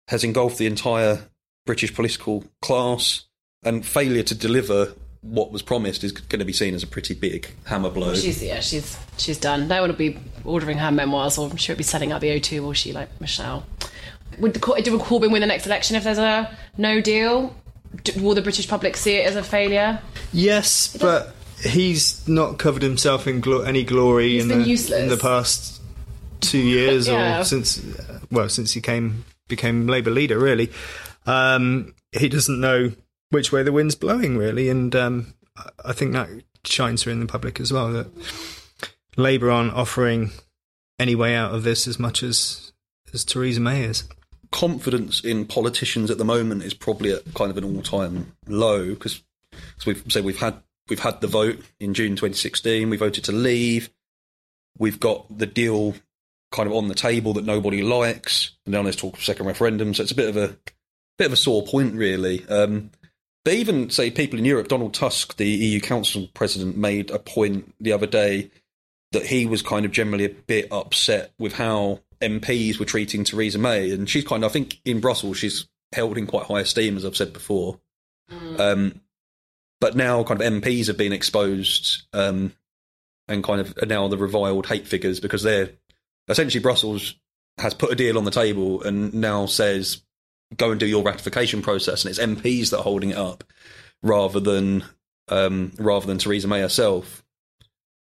has 0.07 0.23
engulfed 0.23 0.57
the 0.57 0.67
entire 0.67 1.27
British 1.65 1.93
political 1.93 2.45
class 2.61 3.25
and 3.63 3.85
failure 3.85 4.23
to 4.23 4.35
deliver 4.35 4.93
what 5.23 5.51
was 5.51 5.61
promised 5.61 6.03
is 6.03 6.11
going 6.11 6.39
to 6.39 6.45
be 6.45 6.53
seen 6.53 6.75
as 6.75 6.83
a 6.83 6.87
pretty 6.87 7.13
big 7.13 7.47
hammer 7.65 7.89
blow. 7.89 8.13
She's 8.13 8.43
yeah, 8.43 8.59
she's 8.59 8.97
she's 9.17 9.37
done. 9.37 9.67
No 9.67 9.81
one 9.81 9.89
will 9.89 9.97
be 9.97 10.17
ordering 10.45 10.77
her 10.77 10.91
memoirs, 10.91 11.37
or 11.37 11.55
she 11.57 11.71
won't 11.71 11.77
be 11.79 11.83
selling 11.83 12.11
out 12.11 12.21
the 12.21 12.27
O2, 12.39 12.59
will 12.61 12.73
she? 12.73 12.91
Like 12.93 13.09
Michelle. 13.21 13.65
Would 14.39 14.53
the 14.53 14.59
Cor- 14.59 14.79
do 14.81 14.97
Corbyn 14.99 15.31
win 15.31 15.41
the 15.41 15.47
next 15.47 15.65
election 15.65 15.95
if 15.95 16.03
there's 16.03 16.17
a 16.17 16.55
no 16.77 17.01
deal? 17.01 17.55
D- 18.03 18.19
Will 18.19 18.33
the 18.35 18.41
British 18.41 18.67
public 18.67 18.97
see 18.97 19.15
it 19.17 19.27
as 19.27 19.35
a 19.35 19.43
failure? 19.43 20.01
Yes, 20.33 20.97
but 20.97 21.33
he's 21.63 22.27
not 22.27 22.57
covered 22.57 22.81
himself 22.81 23.27
in 23.27 23.39
glo- 23.39 23.61
any 23.61 23.83
glory 23.83 24.31
He's 24.31 24.43
in 24.43 24.49
been 24.49 24.61
the 24.63 24.67
useless. 24.67 25.03
in 25.03 25.09
the 25.09 25.17
past 25.17 25.79
two 26.41 26.57
years 26.57 27.07
Yeah. 27.07 27.41
or 27.41 27.43
since 27.45 27.77
uh, 27.79 28.19
well 28.31 28.49
since 28.49 28.73
he 28.73 28.81
came 28.81 29.23
became 29.47 29.85
Labour 29.87 30.09
leader. 30.11 30.39
Really, 30.39 30.71
um, 31.27 31.93
he 32.11 32.27
doesn't 32.29 32.59
know 32.59 32.91
which 33.33 33.51
way 33.51 33.63
the 33.63 33.71
wind's 33.73 33.95
blowing 33.95 34.37
really, 34.37 34.69
and 34.69 34.95
um, 34.95 35.33
I- 35.83 35.93
think 35.93 36.13
that 36.13 36.29
shines 36.63 37.03
through 37.03 37.13
in 37.13 37.19
the 37.19 37.25
public 37.25 37.59
as 37.59 37.73
well. 37.73 37.91
That 37.91 38.07
Labour 39.17 39.51
aren't 39.51 39.73
offering 39.73 40.31
any 40.99 41.15
way 41.15 41.35
out 41.35 41.53
of 41.53 41.63
this 41.63 41.87
as 41.87 41.99
much 41.99 42.23
as 42.23 42.71
as 43.13 43.23
Theresa 43.25 43.59
May 43.59 43.83
is. 43.83 44.03
confidence 44.51 45.23
in 45.23 45.45
politicians 45.45 46.09
at 46.09 46.17
the 46.17 46.25
moment 46.25 46.63
is 46.63 46.73
probably 46.73 47.11
at 47.11 47.33
kind 47.33 47.51
of 47.51 47.57
an 47.57 47.63
all-time 47.63 48.33
low 48.47 48.89
because 48.89 49.21
as 49.77 49.85
we've 49.85 50.03
said 50.09 50.23
we've 50.23 50.39
had 50.39 50.55
we've 50.89 50.99
had 50.99 51.21
the 51.21 51.27
vote 51.27 51.59
in 51.79 51.93
June 51.93 52.11
2016. 52.15 52.89
We 52.89 52.97
voted 52.97 53.23
to 53.25 53.31
leave. 53.31 53.89
We've 54.77 54.99
got 54.99 55.37
the 55.37 55.45
deal 55.45 55.95
kind 56.51 56.67
of 56.67 56.75
on 56.75 56.87
the 56.87 56.95
table 56.95 57.33
that 57.33 57.45
nobody 57.45 57.81
likes, 57.81 58.51
and 58.65 58.73
now 58.73 58.83
there's 58.83 58.95
talk 58.95 59.15
of 59.17 59.23
second 59.23 59.45
referendum. 59.45 59.93
So 59.93 60.03
it's 60.03 60.11
a 60.11 60.15
bit 60.15 60.29
of 60.29 60.37
a 60.37 60.57
bit 61.17 61.27
of 61.27 61.33
a 61.33 61.37
sore 61.37 61.63
point, 61.63 61.93
really. 61.95 62.45
Um, 62.47 62.89
but 63.43 63.53
even 63.53 63.89
say 63.89 64.09
people 64.09 64.39
in 64.39 64.45
Europe, 64.45 64.67
Donald 64.67 64.93
Tusk, 64.93 65.35
the 65.37 65.47
EU 65.47 65.79
Council 65.79 66.27
president, 66.33 66.77
made 66.77 67.11
a 67.11 67.19
point 67.19 67.73
the 67.79 67.91
other 67.91 68.07
day 68.07 68.51
that 69.11 69.25
he 69.25 69.45
was 69.45 69.61
kind 69.61 69.85
of 69.85 69.91
generally 69.91 70.25
a 70.25 70.29
bit 70.29 70.67
upset 70.71 71.33
with 71.37 71.53
how 71.53 71.99
MPs 72.21 72.79
were 72.79 72.85
treating 72.85 73.23
Theresa 73.23 73.59
May, 73.59 73.91
and 73.91 74.09
she's 74.09 74.23
kind 74.23 74.43
of, 74.43 74.51
I 74.51 74.53
think, 74.53 74.79
in 74.85 75.01
Brussels, 75.01 75.37
she's 75.37 75.67
held 75.91 76.17
in 76.17 76.25
quite 76.25 76.45
high 76.45 76.61
esteem, 76.61 76.97
as 76.97 77.05
I've 77.05 77.17
said 77.17 77.33
before. 77.33 77.79
Um, 78.57 79.01
but 79.79 79.95
now, 79.95 80.23
kind 80.23 80.41
of 80.41 80.53
MPs 80.53 80.87
have 80.87 80.97
been 80.97 81.13
exposed, 81.13 82.03
um, 82.13 82.53
and 83.27 83.43
kind 83.43 83.61
of 83.61 83.77
are 83.81 83.85
now 83.85 84.07
the 84.07 84.17
reviled 84.17 84.67
hate 84.67 84.87
figures 84.87 85.19
because 85.19 85.43
they're 85.43 85.69
essentially 86.29 86.61
Brussels 86.61 87.15
has 87.57 87.73
put 87.73 87.91
a 87.91 87.95
deal 87.95 88.17
on 88.17 88.23
the 88.23 88.31
table 88.31 88.81
and 88.83 89.13
now 89.13 89.45
says 89.45 90.01
go 90.57 90.71
and 90.71 90.79
do 90.79 90.85
your 90.85 91.03
ratification 91.03 91.61
process, 91.61 92.05
and 92.05 92.09
it's 92.09 92.19
MPs 92.19 92.69
that 92.71 92.79
are 92.79 92.83
holding 92.83 93.11
it 93.11 93.17
up 93.17 93.43
rather 94.01 94.39
than 94.39 94.83
um, 95.29 95.71
rather 95.77 96.05
than 96.05 96.17
Theresa 96.17 96.47
May 96.47 96.61
herself. 96.61 97.23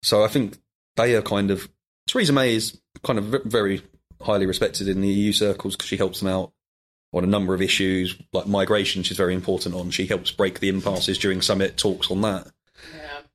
So 0.03 0.23
I 0.23 0.27
think 0.27 0.57
they 0.95 1.15
are 1.15 1.21
kind 1.21 1.51
of 1.51 1.69
Theresa 2.07 2.33
May 2.33 2.55
is 2.55 2.79
kind 3.03 3.19
of 3.19 3.43
very 3.45 3.81
highly 4.21 4.45
respected 4.45 4.88
in 4.88 5.01
the 5.01 5.07
EU 5.07 5.31
circles 5.31 5.75
because 5.75 5.88
she 5.88 5.97
helps 5.97 6.19
them 6.19 6.29
out 6.29 6.51
on 7.13 7.23
a 7.23 7.27
number 7.27 7.53
of 7.53 7.62
issues 7.62 8.17
like 8.33 8.47
migration. 8.47 9.03
She's 9.03 9.17
very 9.17 9.33
important 9.33 9.75
on. 9.75 9.91
She 9.91 10.05
helps 10.05 10.31
break 10.31 10.59
the 10.59 10.69
impasses 10.69 11.17
during 11.17 11.41
summit 11.41 11.77
talks 11.77 12.12
on 12.12 12.21
that. 12.21 12.47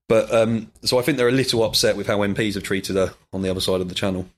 But 0.09 0.33
um, 0.35 0.71
so 0.83 0.99
I 0.99 1.03
think 1.03 1.17
they're 1.17 1.29
a 1.29 1.33
little 1.33 1.65
upset 1.65 1.97
with 1.97 2.07
how 2.07 2.19
MPs 2.19 2.55
have 2.55 2.63
treated 2.63 2.97
her 2.97 3.15
on 3.33 3.43
the 3.43 3.51
other 3.51 3.61
side 3.61 3.81
of 3.81 3.89
the 3.89 3.95
channel. 3.95 4.29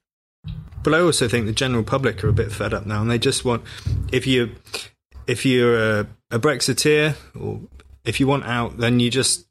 But 0.87 0.95
I 0.95 1.01
also 1.01 1.27
think 1.27 1.47
the 1.47 1.53
general 1.53 1.83
public 1.83 2.23
are 2.23 2.29
a 2.29 2.33
bit 2.33 2.53
fed 2.53 2.73
up 2.73 2.87
now, 2.87 3.01
and 3.01 3.11
they 3.11 3.19
just 3.19 3.45
want 3.45 3.65
if 4.13 4.25
you 4.25 4.55
if 5.27 5.45
you're 5.45 5.77
a, 5.77 6.07
a 6.31 6.39
Brexiteer 6.39 7.17
or 7.37 7.59
if 8.05 8.21
you 8.21 8.29
want 8.29 8.45
out, 8.45 8.79
then 8.79 9.01
you 9.01 9.11
just 9.11 9.49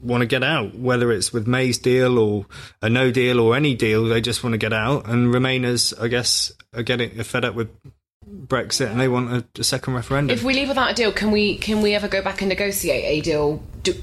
want 0.00 0.22
to 0.22 0.26
get 0.26 0.42
out, 0.42 0.74
whether 0.74 1.12
it's 1.12 1.32
with 1.32 1.46
May's 1.46 1.78
deal 1.78 2.18
or 2.18 2.46
a 2.82 2.90
no 2.90 3.12
deal 3.12 3.38
or 3.38 3.54
any 3.54 3.76
deal. 3.76 4.06
They 4.06 4.20
just 4.20 4.42
want 4.42 4.54
to 4.54 4.58
get 4.58 4.72
out, 4.72 5.06
and 5.06 5.32
Remainers, 5.32 5.94
I 6.02 6.08
guess, 6.08 6.50
are 6.74 6.82
getting 6.82 7.20
are 7.20 7.22
fed 7.22 7.44
up 7.44 7.54
with 7.54 7.70
Brexit, 8.28 8.90
and 8.90 8.98
they 8.98 9.06
want 9.06 9.30
a, 9.30 9.60
a 9.60 9.62
second 9.62 9.94
referendum. 9.94 10.36
If 10.36 10.42
we 10.42 10.54
leave 10.54 10.66
without 10.66 10.90
a 10.90 10.94
deal, 10.94 11.12
can 11.12 11.30
we 11.30 11.56
can 11.56 11.82
we 11.82 11.94
ever 11.94 12.08
go 12.08 12.20
back 12.20 12.42
and 12.42 12.48
negotiate 12.48 13.04
a 13.04 13.20
deal? 13.20 13.62
Do, 13.84 13.94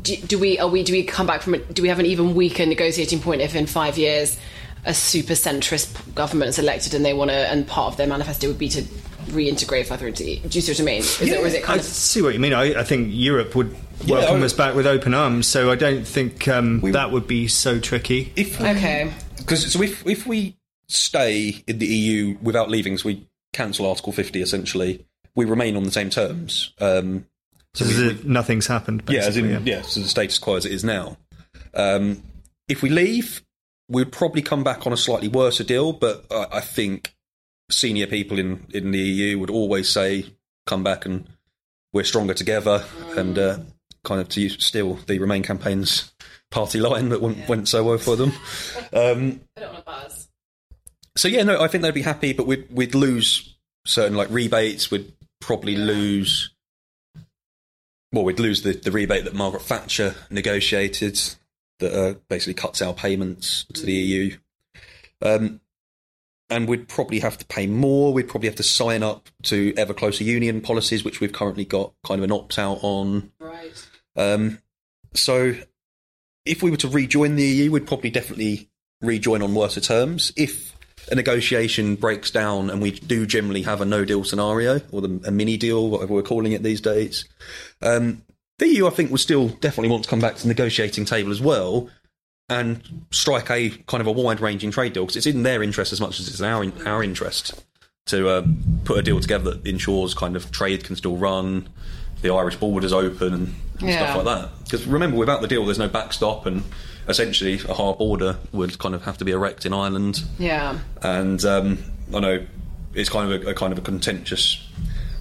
do, 0.00 0.16
do 0.16 0.38
we 0.38 0.58
are 0.58 0.68
we 0.68 0.82
do 0.82 0.94
we 0.94 1.02
come 1.02 1.26
back 1.26 1.42
from 1.42 1.56
it? 1.56 1.74
Do 1.74 1.82
we 1.82 1.88
have 1.88 1.98
an 1.98 2.06
even 2.06 2.34
weaker 2.34 2.64
negotiating 2.64 3.20
point 3.20 3.42
if 3.42 3.54
in 3.54 3.66
five 3.66 3.98
years 3.98 4.38
a 4.84 4.94
super 4.94 5.32
centrist 5.34 6.14
government 6.14 6.48
is 6.50 6.58
elected 6.58 6.94
and 6.94 7.04
they 7.04 7.12
want 7.14 7.30
to 7.30 7.36
and 7.36 7.66
part 7.66 7.92
of 7.92 7.96
their 7.96 8.06
manifesto 8.06 8.46
would 8.48 8.58
be 8.58 8.68
to 8.68 8.82
reintegrate 9.26 9.86
further 9.86 10.06
into? 10.08 10.24
EU? 10.24 10.40
Do 10.48 10.58
you 10.58 10.62
see 10.62 10.72
what 10.72 10.80
I 10.80 10.84
mean? 10.84 11.00
Is 11.00 11.20
it, 11.22 11.40
or 11.40 11.46
is 11.46 11.54
it 11.54 11.62
kind 11.64 11.80
I 11.80 11.82
of 11.82 11.84
see 11.88 12.22
what 12.22 12.34
you 12.34 12.40
mean. 12.40 12.52
I, 12.54 12.80
I 12.80 12.84
think 12.84 13.08
Europe 13.10 13.54
would 13.56 13.74
welcome 14.06 14.42
I- 14.42 14.44
us 14.46 14.52
back 14.52 14.74
with 14.74 14.86
open 14.86 15.14
arms, 15.14 15.46
so 15.46 15.70
I 15.70 15.74
don't 15.76 16.06
think 16.06 16.46
um, 16.48 16.80
that 16.92 17.10
would 17.10 17.26
be 17.26 17.48
so 17.48 17.80
tricky. 17.80 18.32
If 18.36 18.60
we, 18.60 18.66
okay? 18.68 19.12
because 19.38 19.72
so 19.72 19.82
if 19.82 20.06
if 20.06 20.26
we 20.26 20.56
stay 20.88 21.62
in 21.66 21.78
the 21.78 21.86
EU 21.86 22.38
without 22.42 22.70
leaving, 22.70 22.96
so 22.98 23.06
we 23.08 23.26
cancel 23.52 23.86
Article 23.88 24.12
50 24.12 24.40
essentially, 24.42 25.04
we 25.34 25.44
remain 25.44 25.76
on 25.76 25.82
the 25.82 25.90
same 25.90 26.10
terms. 26.10 26.72
Um, 26.80 27.26
so 27.74 27.84
As 27.84 27.96
we- 27.98 28.08
if 28.10 28.24
nothing's 28.24 28.66
happened. 28.68 29.02
yeah, 29.08 29.20
as 29.20 29.26
basically, 29.34 29.52
in, 29.54 29.66
yeah, 29.66 29.82
so 29.82 30.00
the 30.00 30.08
status 30.08 30.38
quo 30.38 30.54
as 30.56 30.64
it 30.64 30.72
is 30.72 30.84
now. 30.84 31.16
Um, 31.74 32.22
if 32.68 32.82
we 32.82 32.90
leave, 32.90 33.42
we'd 33.88 34.12
probably 34.12 34.42
come 34.42 34.64
back 34.64 34.86
on 34.86 34.92
a 34.92 34.96
slightly 34.96 35.28
worse 35.28 35.58
deal, 35.58 35.92
but 35.92 36.24
I, 36.30 36.46
I 36.52 36.60
think 36.60 37.14
senior 37.70 38.06
people 38.06 38.38
in, 38.38 38.66
in 38.72 38.90
the 38.90 38.98
EU 38.98 39.38
would 39.38 39.50
always 39.50 39.88
say, 39.88 40.26
come 40.66 40.82
back 40.82 41.06
and 41.06 41.28
we're 41.92 42.04
stronger 42.04 42.34
together, 42.34 42.84
and 43.16 43.38
uh, 43.38 43.58
kind 44.04 44.20
of 44.20 44.28
to 44.30 44.40
use 44.40 44.62
still 44.64 44.94
the 45.06 45.18
Remain 45.18 45.42
campaign's 45.42 46.12
party 46.50 46.78
line 46.78 47.08
that 47.08 47.20
went, 47.20 47.48
went 47.48 47.68
so 47.68 47.84
well 47.84 47.98
for 47.98 48.16
them. 48.16 48.32
Um, 48.92 49.40
I 49.56 49.60
don't 49.60 49.72
want 49.72 49.76
to 49.78 49.82
buzz. 49.84 50.28
so 51.16 51.28
yeah, 51.28 51.42
no, 51.42 51.60
I 51.60 51.68
think 51.68 51.82
they'd 51.82 51.94
be 51.94 52.02
happy, 52.02 52.32
but 52.32 52.46
we'd 52.46 52.70
we'd 52.70 52.94
lose 52.94 53.56
certain 53.86 54.16
like 54.16 54.30
rebates. 54.30 54.90
We'd 54.90 55.12
probably 55.40 55.76
lose. 55.76 56.50
Well, 58.12 58.24
we'd 58.24 58.40
lose 58.40 58.62
the, 58.62 58.72
the 58.72 58.92
rebate 58.92 59.24
that 59.24 59.34
Margaret 59.34 59.62
Thatcher 59.62 60.14
negotiated, 60.30 61.18
that 61.78 61.92
uh, 61.92 62.14
basically 62.28 62.54
cuts 62.54 62.82
our 62.82 62.94
payments 62.94 63.64
to 63.74 63.84
the 63.84 63.92
EU. 63.92 64.36
Um, 65.22 65.60
and 66.48 66.68
we'd 66.68 66.88
probably 66.88 67.20
have 67.20 67.38
to 67.38 67.44
pay 67.46 67.66
more. 67.66 68.12
We'd 68.12 68.28
probably 68.28 68.48
have 68.48 68.56
to 68.56 68.62
sign 68.62 69.02
up 69.02 69.28
to 69.44 69.74
ever 69.76 69.92
closer 69.92 70.24
union 70.24 70.60
policies, 70.60 71.04
which 71.04 71.20
we've 71.20 71.32
currently 71.32 71.64
got 71.64 71.92
kind 72.04 72.20
of 72.20 72.24
an 72.24 72.32
opt 72.32 72.58
out 72.58 72.78
on. 72.82 73.32
Right. 73.40 73.88
Um, 74.14 74.58
so, 75.12 75.56
if 76.44 76.62
we 76.62 76.70
were 76.70 76.76
to 76.78 76.88
rejoin 76.88 77.36
the 77.36 77.44
EU, 77.44 77.72
we'd 77.72 77.86
probably 77.86 78.10
definitely 78.10 78.70
rejoin 79.00 79.42
on 79.42 79.54
worse 79.54 79.74
terms. 79.86 80.32
If 80.36 80.76
a 81.10 81.14
negotiation 81.14 81.96
breaks 81.96 82.30
down 82.30 82.70
and 82.70 82.80
we 82.80 82.92
do 82.92 83.26
generally 83.26 83.62
have 83.62 83.80
a 83.80 83.84
no 83.84 84.04
deal 84.04 84.24
scenario 84.24 84.80
or 84.92 85.00
the, 85.02 85.20
a 85.26 85.30
mini 85.30 85.56
deal, 85.56 85.88
whatever 85.88 86.14
we're 86.14 86.22
calling 86.22 86.52
it 86.52 86.62
these 86.62 86.80
days, 86.80 87.24
um, 87.82 88.22
the 88.58 88.68
EU, 88.68 88.86
I 88.86 88.90
think, 88.90 89.10
will 89.10 89.18
still 89.18 89.48
definitely 89.48 89.90
want 89.90 90.04
to 90.04 90.10
come 90.10 90.20
back 90.20 90.36
to 90.36 90.42
the 90.42 90.48
negotiating 90.48 91.04
table 91.04 91.30
as 91.30 91.40
well 91.40 91.88
and 92.48 92.80
strike 93.10 93.50
a 93.50 93.70
kind 93.86 94.00
of 94.00 94.06
a 94.06 94.12
wide 94.12 94.40
ranging 94.40 94.70
trade 94.70 94.92
deal 94.92 95.02
because 95.04 95.16
it's 95.16 95.26
in 95.26 95.42
their 95.42 95.62
interest 95.62 95.92
as 95.92 96.00
much 96.00 96.20
as 96.20 96.28
it's 96.28 96.38
in 96.40 96.46
our, 96.46 96.64
our 96.86 97.02
interest 97.02 97.60
to 98.06 98.28
uh, 98.28 98.46
put 98.84 98.98
a 98.98 99.02
deal 99.02 99.18
together 99.18 99.50
that 99.52 99.66
ensures 99.66 100.14
kind 100.14 100.36
of 100.36 100.50
trade 100.52 100.84
can 100.84 100.94
still 100.94 101.16
run, 101.16 101.68
the 102.22 102.32
Irish 102.32 102.54
border's 102.56 102.92
open 102.92 103.34
and, 103.34 103.54
and 103.80 103.88
Yeah. 103.88 103.96
stuff 104.12 104.24
like 104.24 104.24
that. 104.26 104.50
Because 104.64 104.86
remember, 104.86 105.16
without 105.16 105.40
the 105.42 105.48
deal, 105.48 105.64
there's 105.64 105.78
no 105.78 105.88
backstop, 105.88 106.46
and 106.46 106.62
essentially 107.08 107.60
a 107.68 107.74
hard 107.74 107.98
border 107.98 108.38
would 108.52 108.78
kind 108.78 108.94
of 108.94 109.02
have 109.04 109.18
to 109.18 109.24
be 109.24 109.32
erected 109.32 109.66
in 109.66 109.72
Ireland. 109.74 110.22
Yeah. 110.38 110.78
And 111.02 111.44
um, 111.44 111.78
I 112.14 112.20
know 112.20 112.46
it's 112.94 113.08
kind 113.10 113.32
of 113.32 113.42
a, 113.44 113.50
a 113.50 113.54
kind 113.54 113.72
of 113.72 113.78
a 113.78 113.82
contentious 113.82 114.64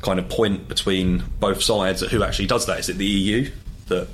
kind 0.06 0.20
of 0.20 0.30
point 0.30 0.68
between 0.70 1.24
both 1.40 1.62
sides 1.62 2.02
at 2.04 2.12
who 2.12 2.24
actually 2.24 2.48
does 2.48 2.66
that. 2.68 2.80
Is 2.80 2.88
it 2.90 2.98
the 2.98 3.06
EU 3.06 3.50
that 3.88 4.08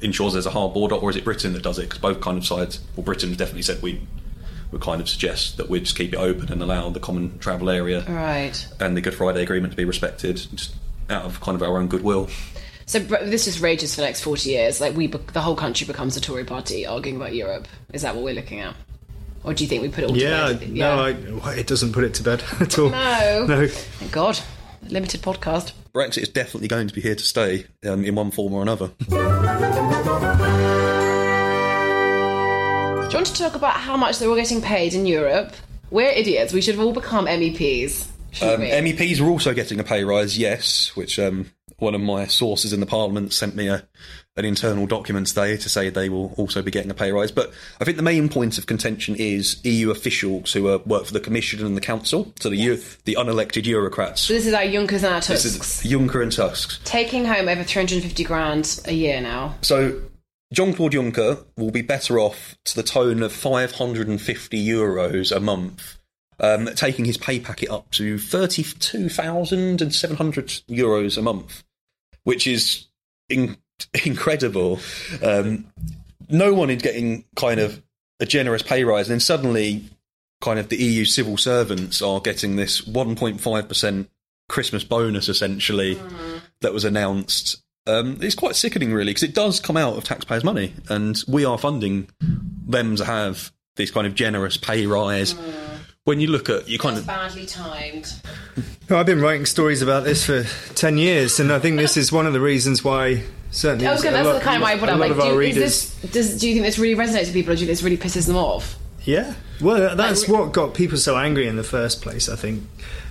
ensures 0.00 0.32
there's 0.32 0.46
a 0.46 0.50
hard 0.50 0.72
border, 0.74 0.94
or 0.96 1.10
is 1.10 1.16
it 1.16 1.24
Britain 1.24 1.52
that 1.52 1.62
does 1.62 1.78
it? 1.78 1.82
Because 1.82 1.98
both 1.98 2.20
kind 2.20 2.38
of 2.38 2.46
sides, 2.46 2.80
well, 2.96 3.04
Britain 3.04 3.30
definitely 3.34 3.62
said 3.62 3.80
we 3.82 4.00
would 4.72 4.80
kind 4.80 5.00
of 5.00 5.08
suggest 5.08 5.56
that 5.58 5.68
we'd 5.68 5.84
just 5.84 5.96
keep 5.96 6.12
it 6.12 6.16
open 6.16 6.50
and 6.52 6.62
allow 6.62 6.88
the 6.90 7.00
common 7.00 7.38
travel 7.38 7.70
area 7.70 8.04
Right. 8.08 8.66
and 8.80 8.96
the 8.96 9.00
Good 9.00 9.14
Friday 9.14 9.42
Agreement 9.42 9.72
to 9.72 9.76
be 9.76 9.84
respected, 9.84 10.36
just 10.54 10.74
out 11.10 11.24
of 11.24 11.40
kind 11.40 11.54
of 11.54 11.62
our 11.62 11.78
own 11.78 11.88
goodwill. 11.88 12.28
So 12.86 12.98
this 12.98 13.44
just 13.44 13.60
rages 13.60 13.94
for 13.94 14.00
the 14.00 14.06
next 14.06 14.22
forty 14.22 14.50
years. 14.50 14.80
Like 14.80 14.96
we, 14.96 15.06
the 15.08 15.40
whole 15.42 15.56
country 15.56 15.86
becomes 15.86 16.16
a 16.16 16.20
Tory 16.22 16.44
party 16.44 16.86
arguing 16.86 17.16
about 17.16 17.34
Europe. 17.34 17.68
Is 17.92 18.00
that 18.02 18.14
what 18.14 18.24
we're 18.24 18.34
looking 18.34 18.60
at, 18.60 18.74
or 19.44 19.52
do 19.52 19.62
you 19.64 19.68
think 19.68 19.82
we 19.82 19.88
put 19.90 20.04
it 20.04 20.10
all 20.10 20.16
Yeah, 20.16 20.48
together? 20.54 21.12
no, 21.14 21.40
I, 21.44 21.54
it 21.54 21.66
doesn't 21.66 21.92
put 21.92 22.04
it 22.04 22.14
to 22.14 22.22
bed 22.22 22.42
at 22.60 22.78
all. 22.78 22.88
No. 22.90 23.46
no. 23.46 23.68
Thank 23.68 24.12
God. 24.12 24.38
Limited 24.88 25.22
podcast. 25.22 25.72
Brexit 25.92 26.22
is 26.22 26.28
definitely 26.28 26.68
going 26.68 26.88
to 26.88 26.94
be 26.94 27.00
here 27.00 27.14
to 27.14 27.24
stay 27.24 27.66
um, 27.86 28.04
in 28.04 28.14
one 28.14 28.30
form 28.30 28.52
or 28.52 28.62
another. 28.62 28.90
Do 28.98 29.14
you 33.12 33.14
want 33.14 33.26
to 33.26 33.34
talk 33.34 33.54
about 33.54 33.74
how 33.74 33.96
much 33.96 34.18
they're 34.18 34.28
all 34.28 34.36
getting 34.36 34.60
paid 34.60 34.94
in 34.94 35.06
Europe? 35.06 35.54
We're 35.90 36.10
idiots. 36.10 36.52
We 36.52 36.60
should 36.60 36.74
have 36.74 36.84
all 36.84 36.92
become 36.92 37.26
MEPs. 37.26 38.06
Um? 38.42 38.60
MEPs 38.60 39.20
are 39.20 39.28
also 39.28 39.54
getting 39.54 39.80
a 39.80 39.84
pay 39.84 40.04
rise, 40.04 40.38
yes, 40.38 40.94
which 40.94 41.18
um, 41.18 41.50
one 41.78 41.94
of 41.94 42.00
my 42.00 42.26
sources 42.26 42.72
in 42.72 42.80
the 42.80 42.86
Parliament 42.86 43.32
sent 43.32 43.56
me 43.56 43.68
a, 43.68 43.88
an 44.38 44.44
internal 44.44 44.86
document 44.86 45.26
today 45.26 45.56
to 45.56 45.68
say 45.68 45.90
they 45.90 46.08
will 46.08 46.32
also 46.36 46.62
be 46.62 46.70
getting 46.70 46.90
a 46.90 46.94
pay 46.94 47.10
rise. 47.12 47.32
But 47.32 47.52
I 47.80 47.84
think 47.84 47.96
the 47.96 48.02
main 48.02 48.28
point 48.28 48.56
of 48.56 48.66
contention 48.66 49.16
is 49.16 49.60
EU 49.64 49.90
officials 49.90 50.52
who 50.52 50.68
uh, 50.68 50.78
work 50.86 51.04
for 51.06 51.12
the 51.12 51.20
Commission 51.20 51.64
and 51.66 51.76
the 51.76 51.80
Council, 51.80 52.32
so 52.40 52.48
the, 52.48 52.56
Eu- 52.56 52.80
the 53.04 53.16
unelected 53.16 53.64
Eurocrats. 53.64 54.18
So 54.18 54.32
this 54.34 54.46
is 54.46 54.54
our 54.54 54.62
Junckers 54.62 55.02
and 55.04 55.14
our 55.14 55.20
This 55.20 55.42
Tusks. 55.42 55.84
is 55.84 55.90
Juncker 55.92 56.22
and 56.22 56.32
Tusks. 56.32 56.80
Taking 56.84 57.24
home 57.24 57.48
over 57.48 57.64
350 57.64 58.24
grand 58.24 58.80
a 58.86 58.92
year 58.92 59.20
now. 59.20 59.54
So 59.62 60.00
Jean 60.52 60.72
Claude 60.72 60.92
Juncker 60.92 61.44
will 61.56 61.70
be 61.70 61.82
better 61.82 62.18
off 62.18 62.56
to 62.64 62.74
the 62.76 62.82
tone 62.82 63.22
of 63.22 63.32
550 63.32 64.66
euros 64.66 65.34
a 65.36 65.40
month, 65.40 65.98
um, 66.40 66.66
taking 66.76 67.04
his 67.04 67.18
pay 67.18 67.38
packet 67.40 67.68
up 67.70 67.90
to 67.90 68.16
32,700 68.18 70.46
euros 70.70 71.18
a 71.18 71.22
month, 71.22 71.64
which 72.24 72.46
is 72.46 72.86
in- 73.28 73.56
incredible. 74.04 74.80
Um, 75.22 75.66
no 76.28 76.54
one 76.54 76.70
is 76.70 76.82
getting 76.82 77.24
kind 77.36 77.60
of 77.60 77.82
a 78.20 78.26
generous 78.26 78.62
pay 78.62 78.84
rise, 78.84 79.08
and 79.08 79.14
then 79.14 79.20
suddenly, 79.20 79.84
kind 80.40 80.58
of 80.58 80.68
the 80.68 80.76
EU 80.76 81.04
civil 81.04 81.36
servants 81.36 82.02
are 82.02 82.20
getting 82.20 82.56
this 82.56 82.80
1.5% 82.82 84.08
Christmas 84.48 84.84
bonus 84.84 85.28
essentially 85.28 85.98
that 86.60 86.72
was 86.72 86.84
announced. 86.84 87.62
Um, 87.86 88.18
it's 88.20 88.34
quite 88.34 88.56
sickening, 88.56 88.92
really, 88.92 89.10
because 89.10 89.22
it 89.22 89.34
does 89.34 89.60
come 89.60 89.76
out 89.76 89.96
of 89.96 90.04
taxpayers' 90.04 90.44
money, 90.44 90.74
and 90.88 91.22
we 91.26 91.44
are 91.44 91.56
funding 91.56 92.08
them 92.20 92.96
to 92.96 93.04
have 93.04 93.52
this 93.76 93.90
kind 93.90 94.06
of 94.06 94.14
generous 94.14 94.56
pay 94.56 94.86
rise. 94.86 95.34
When 96.04 96.20
you 96.20 96.28
look 96.28 96.48
at 96.48 96.66
you 96.68 96.78
kind 96.78 96.96
of 96.96 97.06
badly 97.06 97.44
timed. 97.44 98.10
I've 98.88 99.04
been 99.04 99.20
writing 99.20 99.44
stories 99.44 99.82
about 99.82 100.04
this 100.04 100.24
for 100.24 100.44
10 100.74 100.96
years, 100.96 101.38
and 101.38 101.52
I 101.52 101.58
think 101.58 101.76
this 101.76 101.98
is 101.98 102.10
one 102.10 102.26
of 102.26 102.32
the 102.32 102.40
reasons 102.40 102.82
why 102.82 103.24
certainly 103.50 103.86
I 103.86 103.92
was 103.92 104.02
going 104.02 104.14
a 104.14 104.16
that's 104.18 104.26
lot, 104.26 104.38
the 104.38 104.40
kind 104.40 104.56
of 104.56 104.62
why 104.62 104.72
I 104.72 104.78
put 104.78 104.88
up. 104.88 104.98
Like, 104.98 105.10
of 105.10 105.20
our 105.20 105.32
do, 105.32 105.38
readers. 105.38 105.62
is 105.62 105.94
this, 106.00 106.10
does, 106.12 106.40
do 106.40 106.48
you 106.48 106.54
think 106.54 106.64
this 106.64 106.78
really 106.78 106.94
resonates 106.98 107.26
with 107.26 107.34
people, 107.34 107.52
or 107.52 107.56
do 107.56 107.60
you 107.60 107.66
think 107.66 107.76
this 107.78 107.82
really 107.82 107.98
pisses 107.98 108.26
them 108.26 108.36
off? 108.36 108.76
Yeah, 109.04 109.34
well, 109.60 109.94
that's 109.96 110.26
Like- 110.26 110.38
what 110.40 110.52
got 110.52 110.72
people 110.72 110.96
so 110.96 111.18
angry 111.18 111.46
in 111.46 111.56
the 111.56 111.62
first 111.64 112.00
place. 112.00 112.26
I 112.30 112.36
think 112.36 112.64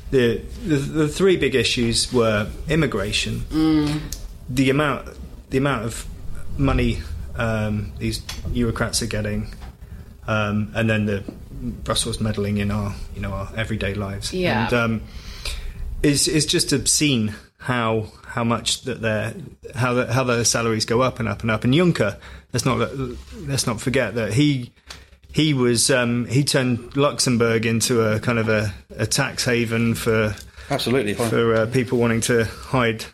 the 0.10 0.42
the, 0.66 0.78
the 0.78 1.08
three 1.08 1.38
big 1.38 1.54
issues 1.54 2.12
were 2.12 2.48
immigration, 2.68 3.44
the 4.50 4.72
amount 4.72 5.10
the 5.52 5.58
amount 5.60 5.86
of 5.86 6.08
money 6.58 7.00
um, 7.36 7.92
these 8.00 8.18
bureaucrats 8.52 9.04
are 9.04 9.08
getting, 9.08 9.54
um, 10.28 10.72
and 10.74 10.90
then 10.90 11.06
the 11.06 11.24
Brussels 11.62 12.20
meddling 12.20 12.58
in 12.58 12.72
our 12.72 12.96
you 13.16 13.22
know 13.22 13.32
our 13.32 13.50
everyday 13.56 13.94
lives. 13.94 14.34
Yeah. 14.34 14.66
and 14.66 14.74
um, 14.74 15.02
is 16.04 16.28
is 16.28 16.46
just 16.46 16.72
obscene 16.72 17.36
how 17.58 18.12
how 18.26 18.44
much 18.44 18.84
that 18.84 19.02
their 19.02 19.34
how 19.76 19.94
the, 19.94 20.14
how 20.14 20.24
their 20.24 20.44
salaries 20.46 20.86
go 20.86 21.02
up 21.02 21.20
and 21.20 21.28
up 21.28 21.42
and 21.42 21.52
up. 21.52 21.64
And 21.64 21.74
Juncker, 21.74 22.18
let's 22.54 22.66
not 22.66 22.90
let's 23.42 23.68
not 23.68 23.82
forget 23.82 24.16
that 24.16 24.34
he 24.34 24.72
he 25.32 25.54
was 25.54 25.90
um, 25.90 26.26
he 26.26 26.44
turned 26.44 26.96
Luxembourg 26.96 27.66
into 27.66 28.02
a 28.02 28.20
kind 28.20 28.40
of 28.40 28.50
a, 28.50 28.74
a 28.92 29.08
tax 29.08 29.46
haven 29.46 29.96
for 29.96 30.36
absolutely 30.70 31.14
for 31.14 31.56
uh, 31.56 31.66
people 31.68 31.98
wanting 31.98 32.22
to 32.22 32.46
hide 32.46 33.06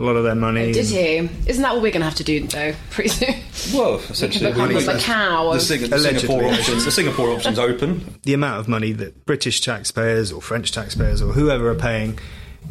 a 0.00 0.04
lot 0.04 0.16
of 0.16 0.24
their 0.24 0.34
money. 0.34 0.72
Did 0.72 0.86
he? 0.86 1.16
Isn't 1.48 1.62
that 1.62 1.72
what 1.74 1.82
we're 1.82 1.90
going 1.92 2.00
to 2.00 2.06
have 2.06 2.14
to 2.16 2.24
do 2.24 2.46
though? 2.46 2.74
Pretty 2.90 3.10
soon. 3.10 3.34
well, 3.78 3.96
essentially, 3.96 4.50
become 4.50 4.68
we- 4.68 4.86
a 4.86 4.98
cow 4.98 5.52
the, 5.52 5.60
Sing- 5.60 5.88
the 5.90 5.98
Singapore 5.98 6.44
options. 6.44 6.84
The 6.84 6.90
Singapore 6.90 7.30
option's 7.30 7.58
open. 7.58 8.18
the 8.22 8.34
amount 8.34 8.60
of 8.60 8.68
money 8.68 8.92
that 8.92 9.26
British 9.26 9.60
taxpayers 9.60 10.32
or 10.32 10.40
French 10.40 10.72
taxpayers 10.72 11.20
or 11.22 11.32
whoever 11.32 11.70
are 11.70 11.74
paying 11.74 12.18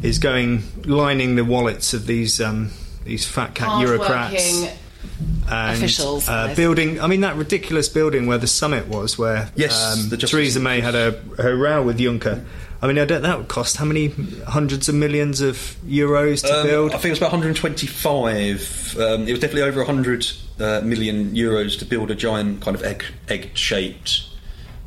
is 0.02 0.18
going 0.18 0.62
lining 0.84 1.36
the 1.36 1.44
wallets 1.44 1.94
of 1.94 2.06
these 2.06 2.40
um, 2.40 2.70
these 3.04 3.26
fat 3.26 3.54
cat 3.54 3.78
bureaucrats. 3.78 4.62
And, 4.62 5.76
officials, 5.76 6.28
uh, 6.28 6.52
building. 6.54 7.00
I 7.00 7.06
mean, 7.06 7.22
that 7.22 7.36
ridiculous 7.36 7.88
building 7.88 8.26
where 8.26 8.38
the 8.38 8.46
summit 8.46 8.86
was, 8.86 9.18
where 9.18 9.50
Yes, 9.56 9.98
um, 9.98 10.08
the 10.08 10.16
Theresa 10.16 10.60
May 10.60 10.80
had 10.80 10.94
a 10.94 11.12
her 11.38 11.56
row 11.56 11.82
with 11.82 11.98
Juncker. 11.98 12.44
I 12.82 12.86
mean, 12.86 12.98
I 12.98 13.04
don't, 13.04 13.20
know, 13.22 13.28
that 13.28 13.38
would 13.38 13.48
cost 13.48 13.76
how 13.76 13.84
many 13.84 14.08
hundreds 14.48 14.88
of 14.88 14.94
millions 14.94 15.40
of 15.42 15.76
euros 15.86 16.42
to 16.46 16.60
Um, 16.60 16.66
build? 16.66 16.90
I 16.92 16.94
think 16.94 17.06
it 17.06 17.10
was 17.10 17.18
about 17.18 17.32
125. 17.32 18.96
Um, 18.98 19.28
it 19.28 19.32
was 19.32 19.40
definitely 19.40 19.62
over 19.62 19.80
100 19.80 20.26
uh, 20.58 20.80
million 20.82 21.32
euros 21.34 21.78
to 21.78 21.84
build 21.84 22.10
a 22.10 22.14
giant 22.14 22.62
kind 22.62 22.74
of 22.74 22.82
egg 22.82 23.04
egg 23.28 23.50
shaped 23.54 24.24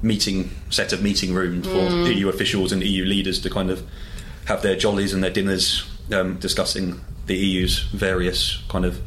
meeting 0.02 0.52
set 0.70 0.92
of 0.92 1.02
meeting 1.02 1.34
rooms 1.34 1.66
for 1.68 1.74
Mm. 1.74 2.16
EU 2.16 2.30
officials 2.30 2.72
and 2.72 2.84
EU 2.84 3.06
leaders 3.06 3.40
to 3.40 3.50
kind 3.50 3.70
of 3.70 3.84
have 4.46 4.62
their 4.62 4.76
jollies 4.76 5.14
and 5.14 5.24
their 5.24 5.32
dinners 5.32 5.84
um, 6.12 6.36
discussing 6.40 7.00
the 7.28 7.36
EU's 7.36 7.80
various 7.94 8.62
kind 8.70 8.84
of 8.86 9.00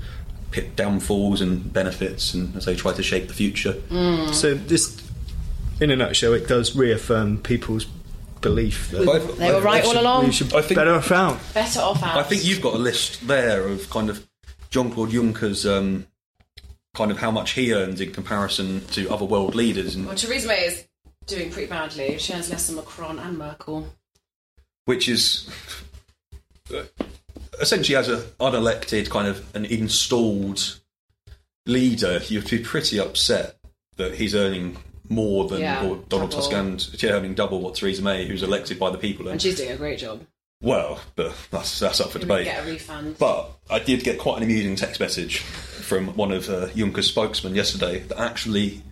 pit 0.53 0.75
downfalls 0.77 1.41
and 1.43 1.71
benefits, 1.73 2.33
and 2.33 2.57
as 2.57 2.65
they 2.65 2.75
try 2.75 2.93
to 2.93 3.03
shape 3.03 3.29
the 3.29 3.35
future. 3.35 3.75
So 4.33 4.55
this, 4.55 4.97
in 5.81 5.91
a 5.91 5.97
nutshell, 5.97 6.33
it 6.33 6.49
does 6.49 6.75
reaffirm 6.75 7.39
people's 7.43 7.85
belief 8.41 8.91
that 8.91 9.05
But 9.07 9.23
I- 9.23 9.35
They 9.49 9.53
were 9.55 9.61
right 9.61 9.85
all 9.85 9.93
should- 9.93 10.01
along. 10.01 10.27
we 10.27 10.33
should 10.33 10.55
I 10.55 10.63
think- 10.63 10.77
better 10.77 10.95
off 10.95 11.11
out. 11.11 11.39
Better 11.55 11.81
off 11.81 12.03
out. 12.03 12.17
I 12.19 12.23
think 12.23 12.45
you've 12.45 12.61
got 12.63 12.75
a 12.75 12.79
list 12.79 13.27
there 13.27 13.67
of 13.69 13.89
kind 13.91 14.11
of 14.11 14.27
John 14.71 14.91
Claude 14.93 15.11
Juncker's 15.11 15.65
um, 15.67 16.07
kind 16.95 17.11
of 17.11 17.19
how 17.19 17.31
much 17.31 17.53
he 17.53 17.73
earns 17.73 18.01
in 18.01 18.13
comparison 18.13 18.85
to 18.93 19.09
other 19.11 19.25
world 19.25 19.55
leaders, 19.55 19.95
and 19.95 20.07
Well, 20.07 20.17
Theresa 20.17 20.47
May 20.49 20.65
is 20.67 20.85
doing 21.27 21.51
pretty 21.51 21.69
badly. 21.69 22.19
She 22.19 22.33
earns 22.33 22.51
less 22.51 22.67
than 22.67 22.77
Macron 22.77 23.19
and 23.19 23.37
Merkel. 23.39 23.93
which 24.87 25.09
is 25.09 25.49
uh, 26.75 26.83
essentially 27.61 27.97
as 27.97 28.09
an 28.09 28.21
unelected 28.41 29.09
kind 29.11 29.27
of 29.29 29.45
an 29.57 29.65
installed 29.65 30.79
leader, 31.67 32.21
you'd 32.29 32.49
be 32.49 32.59
pretty 32.61 32.99
upset 33.01 33.59
that 33.97 34.15
he's 34.15 34.35
earning 34.35 34.77
more 35.09 35.49
than 35.49 35.61
Yeah, 35.61 35.81
Donald 35.81 36.09
double. 36.09 36.29
Tusk 36.29 36.53
and 36.53 36.87
earning 37.05 37.35
double 37.35 37.61
what 37.61 37.75
Theresa 37.75 38.03
May, 38.03 38.27
who's 38.27 38.43
elected 38.43 38.79
by 38.79 38.91
the 38.91 38.99
people. 38.99 39.29
And 39.29 39.41
she's 39.41 39.57
doing 39.57 39.71
a 39.73 39.77
great 39.77 39.99
job. 39.99 40.23
well, 40.61 41.01
but 41.17 41.35
that's 41.51 41.79
that's 41.79 42.01
up 42.01 42.11
for 42.11 42.19
debate. 42.19 42.45
Get 42.47 42.65
a 42.65 42.67
refund. 42.67 43.17
But 43.19 43.51
I 43.71 43.79
did 43.79 44.03
get 44.05 44.19
quite 44.19 44.39
an 44.39 44.43
amusing 44.45 44.77
text 44.77 45.01
message 45.01 45.39
from 45.41 46.09
one 46.17 46.33
of 46.33 46.49
uh, 46.49 46.67
Juncker's 46.69 47.07
spokesmen 47.07 47.55
yesterday 47.55 48.01
that 48.01 48.19
actually 48.21 48.83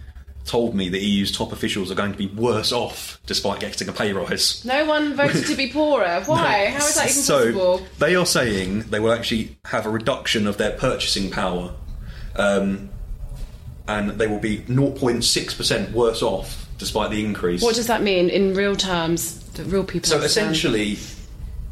told 0.45 0.75
me 0.75 0.91
the 0.91 0.99
EU's 1.01 1.33
top 1.33 1.53
officials 1.53 1.91
are 1.91 1.95
going 1.95 2.13
to 2.13 2.19
be 2.19 2.27
worse 2.27 2.71
off 2.71 3.19
despite 3.25 3.61
getting 3.61 3.89
a 3.89 3.93
pay 3.93 4.13
rise. 4.13 4.63
No 4.65 4.85
one 4.85 5.15
voted 5.15 5.47
to 5.47 5.57
be 5.57 5.71
poorer. 5.71 6.23
Why? 6.27 6.67
How 6.67 6.87
is 6.87 6.95
that 6.97 7.05
even 7.11 7.23
so 7.23 7.39
possible? 7.45 7.87
they 7.99 8.15
are 8.15 8.27
saying 8.27 8.81
they 8.91 9.01
will 9.01 9.13
actually 9.13 9.57
have 9.65 9.87
a 9.87 9.91
reduction 9.91 10.47
of 10.47 10.59
their 10.59 10.73
purchasing 10.73 11.31
power, 11.31 11.75
um, 12.37 12.91
and 13.87 14.11
they 14.13 14.27
will 14.27 14.39
be 14.39 14.59
0.6% 14.61 15.93
worse 15.93 16.23
off 16.23 16.69
despite 16.79 17.11
the 17.11 17.25
increase. 17.25 17.63
What 17.63 17.75
does 17.75 17.87
that 17.87 18.03
mean 18.03 18.29
in 18.29 18.55
real 18.55 18.77
terms? 18.77 19.41
The 19.53 19.65
real 19.65 19.85
people. 19.85 20.09
So 20.09 20.17
understand? 20.17 20.53
essentially, 20.53 20.99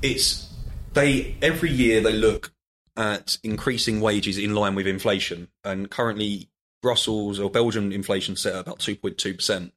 it's 0.02 0.48
they 0.94 1.36
every 1.42 1.70
year 1.70 2.00
they 2.00 2.12
look 2.12 2.52
at 2.96 3.38
increasing 3.42 4.00
wages 4.00 4.38
in 4.38 4.54
line 4.54 4.74
with 4.74 4.86
inflation, 4.86 5.48
and 5.64 5.90
currently 5.90 6.48
Brussels 6.82 7.38
or 7.40 7.50
Belgian 7.50 7.92
inflation 7.92 8.36
set 8.36 8.54
at 8.54 8.60
about 8.60 8.78
two 8.78 8.96
point 8.96 9.18
two 9.18 9.34
percent, 9.34 9.72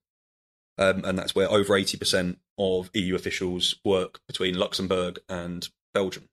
um, 0.78 1.04
and 1.04 1.18
that's 1.18 1.34
where 1.34 1.50
over 1.50 1.76
eighty 1.76 1.98
percent 1.98 2.40
of 2.58 2.90
EU 2.94 3.16
officials 3.16 3.76
work 3.84 4.20
between 4.28 4.58
Luxembourg 4.58 5.20
and 5.28 5.68
Belgium. 5.94 6.30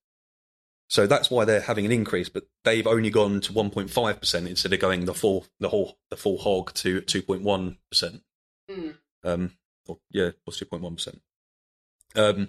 So 0.93 1.07
that's 1.07 1.31
why 1.31 1.47
they're 1.47 1.63
having 1.63 1.87
an 1.87 1.91
increase, 1.91 2.29
but 2.29 2.45
they've 2.65 2.87
only 2.87 3.09
gone 3.09 3.41
to 3.41 3.55
one 3.55 3.71
point 3.71 3.89
five 3.89 4.21
percent 4.21 4.47
instead 4.47 4.75
of 4.75 4.79
going 4.79 5.07
the 5.07 5.15
full 5.15 5.47
the 5.59 5.71
whole 5.71 5.97
the 6.11 6.19
full 6.19 6.37
hog 6.37 6.75
to 6.75 7.01
two 7.01 7.23
point 7.23 7.41
one 7.41 7.79
percent. 7.91 8.21
Um, 9.25 9.53
or, 9.87 9.97
yeah, 10.11 10.27
it 10.27 10.39
was 10.45 10.59
two 10.59 10.67
point 10.67 10.83
one 10.83 10.97
percent. 10.97 11.23
Um, 12.15 12.49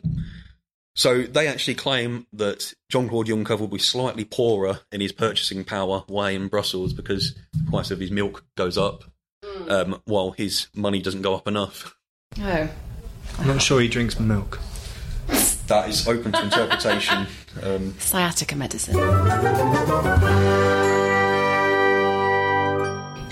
so 0.93 1.21
they 1.21 1.47
actually 1.47 1.75
claim 1.75 2.27
that 2.33 2.73
Jean-Claude 2.89 3.27
Juncker 3.27 3.57
will 3.57 3.69
be 3.69 3.79
slightly 3.79 4.25
poorer 4.25 4.81
in 4.91 4.99
his 4.99 5.13
purchasing 5.13 5.63
power 5.63 6.03
way 6.09 6.35
in 6.35 6.49
Brussels 6.49 6.91
because 6.91 7.35
the 7.53 7.71
price 7.71 7.91
of 7.91 8.01
his 8.01 8.11
milk 8.11 8.43
goes 8.57 8.77
up, 8.77 9.05
um, 9.69 10.01
while 10.03 10.31
his 10.31 10.67
money 10.75 11.01
doesn't 11.01 11.21
go 11.21 11.33
up 11.33 11.47
enough. 11.47 11.95
Oh. 12.41 12.69
I'm 13.39 13.47
not 13.47 13.61
sure 13.61 13.79
he 13.79 13.87
drinks 13.87 14.19
milk. 14.19 14.59
That 15.67 15.89
is 15.89 16.07
open 16.07 16.31
to 16.33 16.41
interpretation. 16.43 17.27
Um, 17.61 17.93
Sciatica 17.99 18.55
medicine. 18.55 18.95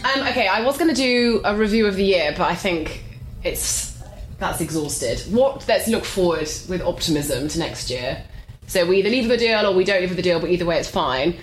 Um, 0.04 0.28
okay, 0.28 0.48
I 0.48 0.62
was 0.64 0.78
going 0.78 0.90
to 0.90 0.96
do 0.96 1.42
a 1.44 1.56
review 1.56 1.88
of 1.88 1.96
the 1.96 2.04
year, 2.04 2.34
but 2.38 2.44
I 2.48 2.54
think 2.56 3.04
it's 3.44 3.98
that's 4.38 4.62
exhausted. 4.62 5.20
What? 5.34 5.68
Let's 5.68 5.88
look 5.88 6.06
forward 6.06 6.50
with 6.70 6.82
optimism 6.82 7.48
to 7.48 7.58
next 7.60 7.90
year. 7.90 8.24
So 8.68 8.86
we 8.86 8.98
either 9.00 9.10
leave 9.10 9.24
with 9.28 9.40
the 9.40 9.46
deal 9.48 9.66
or 9.66 9.74
we 9.74 9.84
don't 9.84 10.02
leave 10.02 10.10
with 10.10 10.18
the 10.18 10.24
deal, 10.24 10.40
but 10.40 10.50
either 10.52 10.66
way, 10.66 10.78
it's 10.80 10.88
fine. 10.90 11.36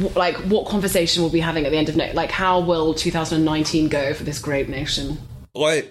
Wh- 0.00 0.16
Like, 0.16 0.36
what 0.46 0.66
conversation 0.68 1.22
we'll 1.22 1.30
be 1.32 1.40
having 1.40 1.66
at 1.66 1.70
the 1.72 1.78
end 1.78 1.88
of 1.90 1.96
next? 1.96 2.14
Like, 2.14 2.30
how 2.30 2.60
will 2.60 2.94
2019 2.94 3.88
go 3.88 4.14
for 4.14 4.24
this 4.24 4.38
great 4.38 4.68
nation? 4.70 5.18
I 5.56 5.86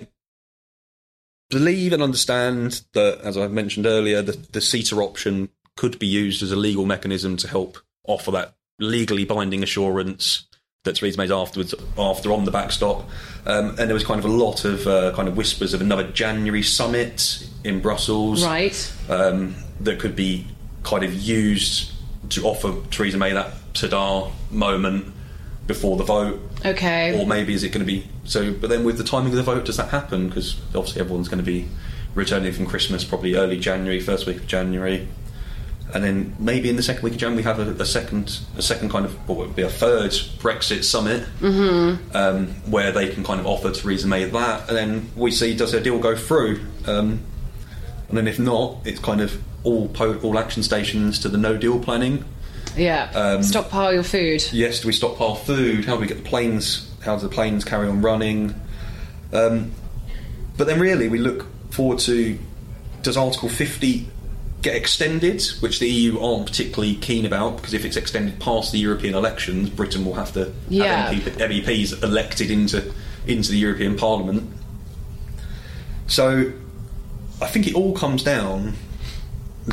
believe 1.52 1.94
and 1.94 2.02
understand 2.02 2.82
that, 2.94 3.20
as 3.24 3.38
I 3.38 3.48
mentioned 3.48 3.86
earlier, 3.86 4.22
the, 4.22 4.32
the 4.52 4.60
CETA 4.60 4.98
option 4.98 5.50
could 5.78 6.00
be 6.00 6.08
used 6.08 6.42
as 6.42 6.52
a 6.52 6.56
legal 6.56 6.86
mechanism 6.86 7.38
to 7.38 7.48
help 7.48 7.78
offer 8.08 8.32
that 8.32 8.56
legally 8.80 9.26
binding 9.26 9.62
assurance 9.62 10.48
that 10.84 10.96
Theresa 10.96 11.18
May's 11.20 11.30
afterwards 11.32 11.76
after 11.98 12.34
on 12.34 12.46
the 12.46 12.52
backstop. 12.52 13.08
Um, 13.46 13.70
and 13.78 13.88
there 13.88 13.94
was 13.94 14.04
kind 14.04 14.18
of 14.18 14.26
a 14.26 14.34
lot 14.34 14.66
of 14.66 14.88
uh, 14.88 15.14
kind 15.16 15.28
of 15.28 15.38
whispers 15.38 15.76
of 15.76 15.82
another 15.82 16.10
January 16.12 16.64
summit 16.64 17.48
in 17.64 17.82
Brussels 17.82 18.44
Right. 18.44 18.92
um, 19.08 19.54
that 19.82 20.00
could 20.00 20.16
be 20.16 20.48
kind 20.84 21.04
of 21.04 21.14
used 21.14 21.92
to 22.30 22.44
offer 22.46 22.74
Theresa 22.90 23.18
May 23.18 23.34
that 23.34 23.54
ta 23.74 24.32
moment 24.50 25.14
before 25.68 25.98
the 25.98 26.04
vote. 26.04 26.40
Okay. 26.66 27.20
Or 27.20 27.26
maybe 27.26 27.54
is 27.54 27.64
it 27.64 27.70
going 27.70 27.86
to 27.86 27.92
be 27.92 28.08
so? 28.24 28.54
But 28.54 28.70
then 28.70 28.84
with 28.84 28.98
the 28.98 29.04
timing 29.04 29.32
of 29.32 29.38
the 29.38 29.44
vote, 29.44 29.66
does 29.66 29.78
that 29.78 29.90
happen? 29.90 30.28
Because 30.28 30.60
obviously 30.76 31.02
everyone's 31.02 31.30
going 31.30 31.44
to 31.44 31.46
be 31.46 31.68
returning 32.16 32.52
from 32.54 32.66
Christmas, 32.66 33.04
probably 33.04 33.36
early 33.36 33.60
January, 33.60 34.00
first 34.00 34.26
week 34.28 34.38
of 34.38 34.48
January, 34.48 35.08
and 35.94 36.04
then 36.04 36.36
maybe 36.40 36.70
in 36.70 36.76
the 36.76 36.84
second 36.84 37.04
week 37.04 37.14
of 37.14 37.20
January 37.20 37.38
we 37.42 37.44
have 37.44 37.60
a, 37.60 37.82
a 37.82 37.86
second, 37.86 38.40
a 38.58 38.62
second 38.62 38.90
kind 38.90 39.06
of 39.06 39.14
what 39.30 39.38
would 39.38 39.56
be 39.56 39.62
a 39.62 39.70
third 39.70 40.12
Brexit 40.12 40.84
summit, 40.84 41.26
um, 42.14 42.48
where 42.70 42.92
they 42.92 43.10
can 43.10 43.24
kind 43.24 43.40
of 43.40 43.48
offer 43.48 43.72
Theresa 43.72 44.08
May 44.08 44.26
that, 44.26 44.68
and 44.68 44.78
then 44.78 45.10
we 45.16 45.32
see 45.32 45.56
does 45.56 45.72
her 45.74 45.80
deal 45.80 46.00
go 46.00 46.16
through, 46.16 46.60
um, 46.86 47.22
and 48.10 48.18
then 48.18 48.28
if 48.28 48.40
not, 48.40 48.78
it's 48.86 49.00
kind 49.00 49.22
of 49.22 49.42
all 49.64 49.88
po- 49.88 50.20
all 50.20 50.38
action 50.38 50.64
stations 50.64 51.20
to 51.20 51.30
the 51.30 51.38
no 51.38 51.56
deal 51.56 51.80
planning. 51.80 52.26
Yeah. 52.76 53.12
Um, 53.14 53.44
Stockpile 53.44 53.94
your 53.94 54.04
food. 54.04 54.44
Yes, 54.52 54.82
do 54.82 54.88
we 54.88 54.94
stockpile 54.94 55.36
food? 55.36 55.86
How 55.86 55.96
do 55.96 56.02
we 56.02 56.08
get 56.08 56.18
the 56.24 56.30
planes? 56.30 56.90
How 57.04 57.16
do 57.16 57.22
the 57.28 57.34
planes 57.34 57.64
carry 57.66 57.88
on 57.88 58.02
running? 58.02 58.54
Um, 59.34 59.72
but 60.58 60.68
then, 60.68 60.80
really, 60.80 61.08
we 61.10 61.18
look 61.20 61.46
forward 61.72 62.00
to 62.00 62.38
does 63.02 63.18
Article 63.18 63.50
50 63.50 64.08
get 64.62 64.76
extended, 64.76 65.42
which 65.60 65.80
the 65.80 65.90
EU 65.90 66.20
aren't 66.20 66.46
particularly 66.46 66.94
keen 66.96 67.26
about 67.26 67.58
because 67.58 67.74
if 67.74 67.84
it's 67.84 67.98
extended 67.98 68.40
past 68.40 68.72
the 68.72 68.78
European 68.78 69.16
elections, 69.16 69.70
Britain 69.72 70.06
will 70.06 70.14
have 70.14 70.32
to 70.34 70.54
Yeah. 70.70 71.10
have 71.12 71.16
MP, 71.16 71.64
MEPs 71.64 72.04
elected 72.04 72.52
into 72.52 72.94
into 73.26 73.52
the 73.52 73.58
European 73.58 73.96
Parliament. 73.98 74.50
So, 76.08 76.52
I 77.42 77.48
think 77.48 77.68
it 77.68 77.74
all 77.76 77.94
comes 77.94 78.24
down 78.24 78.74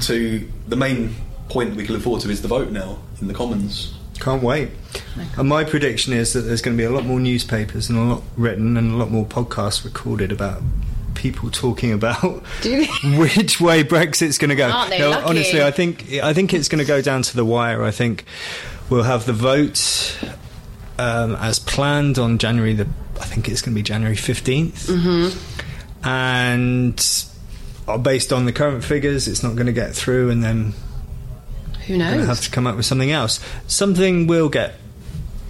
to 0.02 0.48
the 0.68 0.76
main 0.76 1.14
point 1.48 1.74
we 1.76 1.84
can 1.84 1.94
look 1.94 2.02
forward 2.02 2.22
to 2.22 2.30
is 2.30 2.42
the 2.42 2.48
vote 2.48 2.70
now 2.70 2.98
in 3.20 3.28
the 3.28 3.34
Commons. 3.34 3.94
Can't 4.20 4.42
wait. 4.42 4.70
And 5.37 5.48
my 5.48 5.62
prediction 5.64 6.12
is 6.12 6.32
that 6.32 6.40
there's 6.40 6.61
going 6.62 6.76
to 6.76 6.80
be 6.80 6.84
a 6.84 6.90
lot 6.90 7.04
more 7.04 7.20
newspapers 7.20 7.88
and 7.88 7.98
a 7.98 8.02
lot 8.02 8.22
written 8.37 8.76
and 8.76 8.92
a 8.92 8.96
lot 8.96 9.11
more 9.11 9.24
podcasts 9.24 9.84
recorded 9.84 10.32
about 10.32 10.61
people 11.14 11.50
talking 11.50 11.92
about 11.92 12.44
Do 12.62 12.70
you 12.70 12.87
think? 13.02 13.37
which 13.37 13.61
way 13.61 13.82
Brexit's 13.84 14.38
going 14.38 14.50
to 14.50 14.56
go. 14.56 14.68
Aren't 14.70 14.90
they 14.90 14.98
No, 14.98 15.11
lucky? 15.11 15.24
honestly, 15.28 15.62
I 15.62 15.70
think 15.70 16.12
I 16.22 16.32
think 16.34 16.52
it's 16.52 16.68
going 16.68 16.80
to 16.80 16.84
go 16.84 17.00
down 17.00 17.22
to 17.22 17.37
the 17.37 17.44
wire. 17.44 17.82
I 17.84 17.90
think 17.92 18.24
we'll 18.90 19.04
have 19.04 19.24
the 19.24 19.32
vote 19.32 20.18
um, 20.98 21.37
as 21.37 21.58
planned 21.61 22.18
on 22.18 22.38
January 22.38 22.74
the. 22.74 22.88
I 23.20 23.24
think 23.24 23.48
it's 23.48 23.62
going 23.62 23.72
to 23.74 23.78
be 23.78 23.82
January 23.82 24.14
15th 24.16 24.88
Mm-hmm. 24.90 26.04
and 26.06 27.24
uh, 27.88 27.98
based 27.98 28.32
on 28.32 28.44
the 28.46 28.52
current 28.52 28.84
figures, 28.84 29.26
it's 29.28 29.42
not 29.42 29.54
going 29.54 29.66
to 29.66 29.72
get 29.72 29.94
through, 29.94 30.30
and 30.30 30.42
then 30.42 30.72
Who 31.88 31.98
going 31.98 32.20
to 32.20 32.27
have 32.27 32.40
to 32.42 32.51
come 32.51 32.66
up 32.66 32.77
with 32.77 32.87
something 32.87 33.11
else. 33.11 33.40
Something 33.66 34.27
will 34.27 34.48
get 34.48 34.74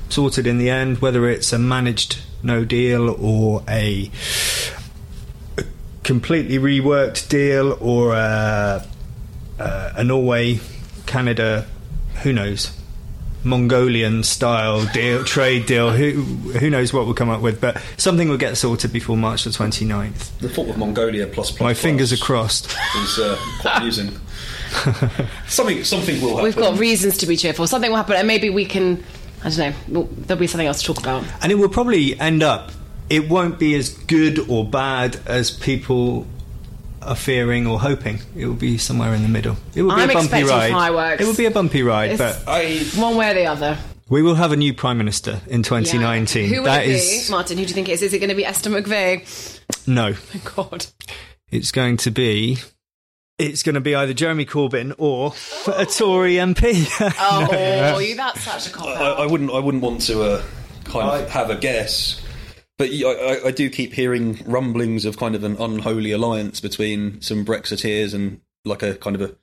sorted 0.08 0.46
in 0.46 0.58
the 0.58 0.70
end, 0.70 0.98
whether 0.98 1.28
it's 1.28 1.52
a 1.52 1.58
managed 1.58 2.20
no 2.42 2.64
deal 2.64 3.10
or 3.10 3.62
a, 3.68 4.10
a 5.58 5.64
completely 6.04 6.58
reworked 6.58 7.28
deal 7.28 7.76
or 7.80 8.14
a, 8.14 8.86
a, 9.58 9.92
a 9.96 10.04
Norway, 10.04 10.60
Canada, 11.06 11.66
who 12.22 12.32
knows. 12.32 12.72
Mongolian 13.44 14.24
style 14.24 14.84
deal, 14.92 15.24
trade 15.36 15.66
deal. 15.66 15.92
Who 15.92 16.22
who 16.58 16.70
knows 16.70 16.92
what 16.92 17.04
we'll 17.06 17.14
come 17.14 17.30
up 17.30 17.40
with? 17.40 17.60
But 17.60 17.80
something 17.96 18.28
will 18.28 18.36
get 18.36 18.56
sorted 18.56 18.92
before 18.92 19.16
March 19.16 19.44
the 19.44 19.50
29th. 19.50 20.38
The 20.38 20.48
thought 20.48 20.68
of 20.68 20.76
Mongolia 20.76 21.26
plus 21.26 21.50
plus 21.50 21.60
My 21.60 21.72
plus 21.72 21.80
fingers 21.80 22.12
are 22.12 22.16
crossed. 22.16 22.66
is 22.96 23.18
uh, 23.18 23.38
quite 23.60 23.78
amusing. 23.78 24.18
something 25.48 25.84
something 25.84 26.20
will 26.20 26.30
happen. 26.30 26.44
We've 26.44 26.56
got 26.56 26.78
reasons 26.78 27.18
to 27.18 27.26
be 27.26 27.36
cheerful. 27.36 27.66
Something 27.66 27.90
will 27.90 27.96
happen, 27.96 28.16
and 28.16 28.26
maybe 28.26 28.50
we 28.50 28.64
can. 28.64 29.02
I 29.44 29.50
don't 29.50 29.58
know. 29.58 29.74
well, 30.00 30.08
There'll 30.12 30.40
be 30.40 30.46
something 30.48 30.66
else 30.66 30.80
to 30.82 30.86
talk 30.92 30.98
about. 30.98 31.24
And 31.42 31.52
it 31.52 31.54
will 31.56 31.68
probably 31.68 32.18
end 32.18 32.42
up, 32.42 32.72
it 33.08 33.28
won't 33.28 33.58
be 33.58 33.74
as 33.76 33.90
good 33.90 34.40
or 34.48 34.64
bad 34.68 35.20
as 35.26 35.50
people 35.52 36.26
are 37.02 37.14
fearing 37.14 37.64
or 37.66 37.78
hoping. 37.78 38.18
It 38.36 38.46
will 38.46 38.54
be 38.54 38.78
somewhere 38.78 39.14
in 39.14 39.22
the 39.22 39.28
middle. 39.28 39.56
It 39.76 39.82
will 39.82 39.94
be 39.94 40.02
I'm 40.02 40.10
a 40.10 40.14
bumpy 40.14 40.42
ride. 40.42 40.72
fireworks. 40.72 41.22
It 41.22 41.26
will 41.26 41.36
be 41.36 41.46
a 41.46 41.52
bumpy 41.52 41.82
ride, 41.84 42.10
It's- 42.12 42.42
but 42.44 42.50
I 42.50 42.78
One 43.00 43.14
way 43.16 43.30
or 43.30 43.34
the 43.34 43.46
other. 43.46 43.78
we 44.08 44.22
will 44.22 44.34
have 44.34 44.50
a 44.50 44.56
new 44.56 44.74
Prime 44.74 44.98
Minister 44.98 45.40
in 45.46 45.62
2019. 45.62 46.42
Yeah. 46.42 46.48
Who 46.56 46.56
will 46.62 46.64
That 46.66 46.82
it 46.86 46.90
is- 46.96 47.26
be? 47.28 47.30
Martin, 47.30 47.58
who 47.58 47.64
do 47.64 47.68
you 47.68 47.74
think 47.74 47.88
it 47.88 47.92
is? 47.92 48.02
Is 48.02 48.12
it 48.12 48.18
going 48.18 48.30
to 48.30 48.34
be 48.34 48.44
Esther 48.44 48.70
McVey? 48.70 49.22
no. 49.86 50.10
My 50.34 50.40
god. 50.56 50.86
It's 51.52 51.70
going 51.70 51.96
to 51.98 52.10
be. 52.10 52.58
It's 53.38 53.62
going 53.62 53.74
to 53.74 53.80
be 53.80 53.94
either 53.94 54.12
Jeremy 54.12 54.44
Corbyn 54.44 54.94
or 54.98 55.32
a 55.72 55.86
Tory 55.86 56.34
MP. 56.34 56.86
Oh, 57.20 57.98
you, 58.00 58.16
that's 58.16 58.42
such 58.42 58.68
a 58.68 58.70
cop 58.70 58.88
I. 58.88 59.22
I 59.22 59.26
wouldn't 59.26 59.50
I 59.52 59.60
wouldn't 59.60 59.82
want 59.82 60.00
to 60.02 60.22
uh, 60.22 60.42
kind 60.84 61.08
of 61.08 61.30
have 61.30 61.50
a 61.50 61.56
guess, 61.56 62.20
but 62.76 62.90
I 62.90 63.50
do 63.52 63.70
keep 63.70 63.92
hearing 63.92 64.40
rumblings 64.44 65.04
of 65.04 65.16
kind 65.18 65.34
of 65.34 65.44
an 65.44 65.56
unholy 65.56 66.10
alliance 66.10 66.60
between 66.60 67.20
some 67.20 67.44
Brexiteers 67.44 68.12
and 68.12 68.40
like 68.64 68.82
a 68.82 68.94
kind 68.94 69.14
of 69.14 69.22
a 69.22 69.36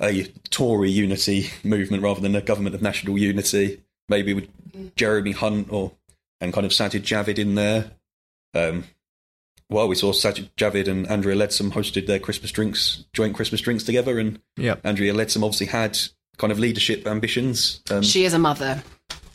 a 0.00 0.24
Tory 0.50 0.90
unity 0.90 1.50
movement 1.64 2.02
rather 2.02 2.20
than 2.20 2.36
a 2.36 2.40
government 2.40 2.74
of 2.74 2.82
national 2.82 3.18
unity. 3.18 3.82
Maybe 4.08 4.34
with 4.34 4.48
Jeremy 4.96 5.32
Hunt 5.32 5.68
or 5.70 5.92
and 6.40 6.52
kind 6.52 6.66
of 6.66 6.72
Sajid 6.72 7.02
Javid 7.02 7.38
in 7.38 7.54
there. 7.54 7.90
Um, 8.54 8.84
well, 9.74 9.88
we 9.88 9.94
saw 9.94 10.12
Sajid 10.12 10.48
Javid 10.56 10.88
and 10.88 11.06
Andrea 11.08 11.34
Leadsom 11.36 11.72
hosted 11.72 12.06
their 12.06 12.18
Christmas 12.18 12.50
drinks, 12.52 13.04
joint 13.12 13.34
Christmas 13.34 13.60
drinks 13.60 13.84
together, 13.84 14.18
and 14.18 14.40
Yeah. 14.56 14.76
Andrea 14.84 15.12
Leadsom 15.12 15.42
obviously 15.42 15.66
had 15.66 15.98
kind 16.38 16.50
of 16.52 16.58
leadership 16.58 17.06
ambitions. 17.06 17.80
Um, 17.90 18.02
She 18.02 18.24
is 18.24 18.32
a 18.34 18.38
mother, 18.38 18.82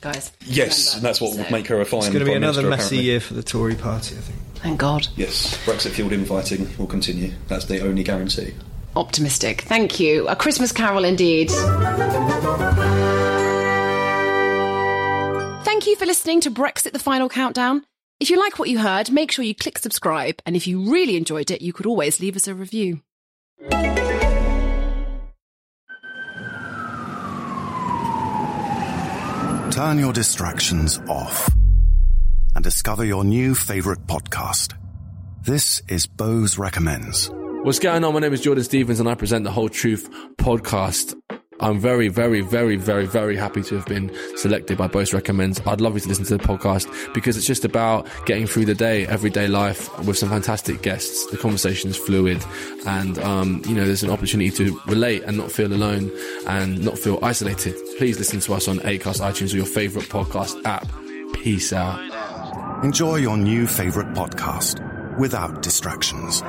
guys. 0.01 0.31
yes, 0.45 0.95
and 0.95 1.03
that's 1.03 1.21
what 1.21 1.35
would 1.37 1.45
So, 1.45 1.51
make 1.51 1.67
her 1.67 1.79
a 1.81 1.85
fine. 1.85 1.99
It's 1.99 2.07
going 2.09 2.19
to 2.19 2.25
be 2.25 2.33
another 2.33 2.61
Minister, 2.63 2.69
messy 2.69 2.95
apparently. 2.95 3.05
year 3.11 3.19
for 3.19 3.33
the 3.35 3.43
Tory 3.43 3.75
party, 3.75 4.15
I 4.15 4.19
think. 4.21 4.39
Thank 4.55 4.79
God. 4.79 5.07
Yes, 5.15 5.57
Brexit 5.65 5.91
fueled 5.91 6.11
infighting 6.13 6.69
will 6.77 6.87
continue. 6.87 7.31
That's 7.47 7.65
the 7.65 7.81
only 7.81 8.03
guarantee. 8.03 8.53
Optimistic. 8.95 9.61
Thank 9.61 9.99
you. 9.99 10.27
A 10.27 10.35
Christmas 10.35 10.71
carol 10.71 11.05
indeed. 11.05 11.49
Thank 15.63 15.85
you 15.87 15.95
for 15.95 16.05
listening 16.05 16.41
to 16.41 16.51
Brexit 16.51 16.91
the 16.93 16.99
Final 16.99 17.29
Countdown. 17.29 17.85
If 18.19 18.29
you 18.29 18.37
like 18.37 18.59
what 18.59 18.67
you 18.67 18.79
heard, 18.79 19.11
make 19.11 19.31
sure 19.31 19.45
you 19.45 19.55
click 19.55 19.77
subscribe. 19.77 20.41
And 20.45 20.53
if 20.57 20.67
you 20.67 20.91
really 20.91 21.15
enjoyed 21.15 21.49
it, 21.51 21.61
you 21.61 21.71
could 21.71 21.85
always 21.85 22.19
leave 22.19 22.35
us 22.35 22.47
a 22.47 22.53
review. 22.53 22.99
Turn 29.71 29.97
your 29.97 30.11
distractions 30.11 30.99
off 31.07 31.49
and 32.55 32.61
discover 32.61 33.05
your 33.05 33.23
new 33.23 33.55
favorite 33.55 34.05
podcast. 34.05 34.73
This 35.43 35.81
is 35.87 36.05
Bose 36.05 36.57
Recommends. 36.57 37.31
What's 37.63 37.79
going 37.79 38.03
on? 38.03 38.13
My 38.13 38.19
name 38.19 38.33
is 38.33 38.41
Jordan 38.41 38.65
Stephens 38.65 38.99
and 38.99 39.07
I 39.07 39.15
present 39.15 39.45
the 39.45 39.51
Whole 39.51 39.69
Truth 39.69 40.09
podcast. 40.35 41.15
I'm 41.61 41.77
very, 41.77 42.07
very, 42.07 42.41
very, 42.41 42.77
very, 42.77 43.05
very 43.05 43.35
happy 43.35 43.61
to 43.63 43.75
have 43.75 43.85
been 43.85 44.11
selected 44.37 44.77
by 44.77 44.87
Bose 44.87 45.13
Recommends. 45.13 45.59
I'd 45.65 45.81
love 45.81 45.93
you 45.95 45.99
to 45.99 46.07
listen 46.07 46.25
to 46.25 46.37
the 46.37 46.43
podcast 46.43 47.13
because 47.13 47.35
it's 47.35 47.45
just 47.45 47.65
about 47.65 48.07
getting 48.25 48.47
through 48.47 48.65
the 48.65 48.75
day, 48.75 49.05
everyday 49.07 49.47
life 49.47 49.89
with 50.05 50.17
some 50.17 50.29
fantastic 50.29 50.81
guests. 50.81 51.25
The 51.27 51.37
conversation 51.37 51.89
is 51.89 51.97
fluid 51.97 52.43
and, 52.85 53.19
um, 53.19 53.61
you 53.67 53.75
know, 53.75 53.85
there's 53.85 54.03
an 54.03 54.09
opportunity 54.09 54.51
to 54.51 54.79
relate 54.87 55.23
and 55.23 55.37
not 55.37 55.51
feel 55.51 55.73
alone 55.73 56.11
and 56.47 56.83
not 56.83 56.97
feel 56.97 57.19
isolated. 57.21 57.75
Please 57.97 58.17
listen 58.17 58.39
to 58.39 58.53
us 58.53 58.67
on 58.67 58.79
Acast, 58.79 59.19
iTunes, 59.19 59.53
or 59.53 59.57
your 59.57 59.65
favorite 59.65 60.05
podcast 60.05 60.63
app. 60.65 60.87
Peace 61.33 61.73
out. 61.73 61.99
Enjoy 62.85 63.17
your 63.17 63.35
new 63.35 63.67
favorite 63.67 64.13
podcast 64.13 64.79
without 65.17 65.61
distractions. 65.61 66.41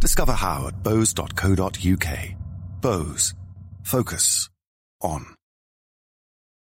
Discover 0.00 0.32
how 0.32 0.66
at 0.66 0.82
bose.co.uk. 0.82 2.18
Bose. 2.80 3.34
Focus 3.84 4.48
on. 5.02 5.33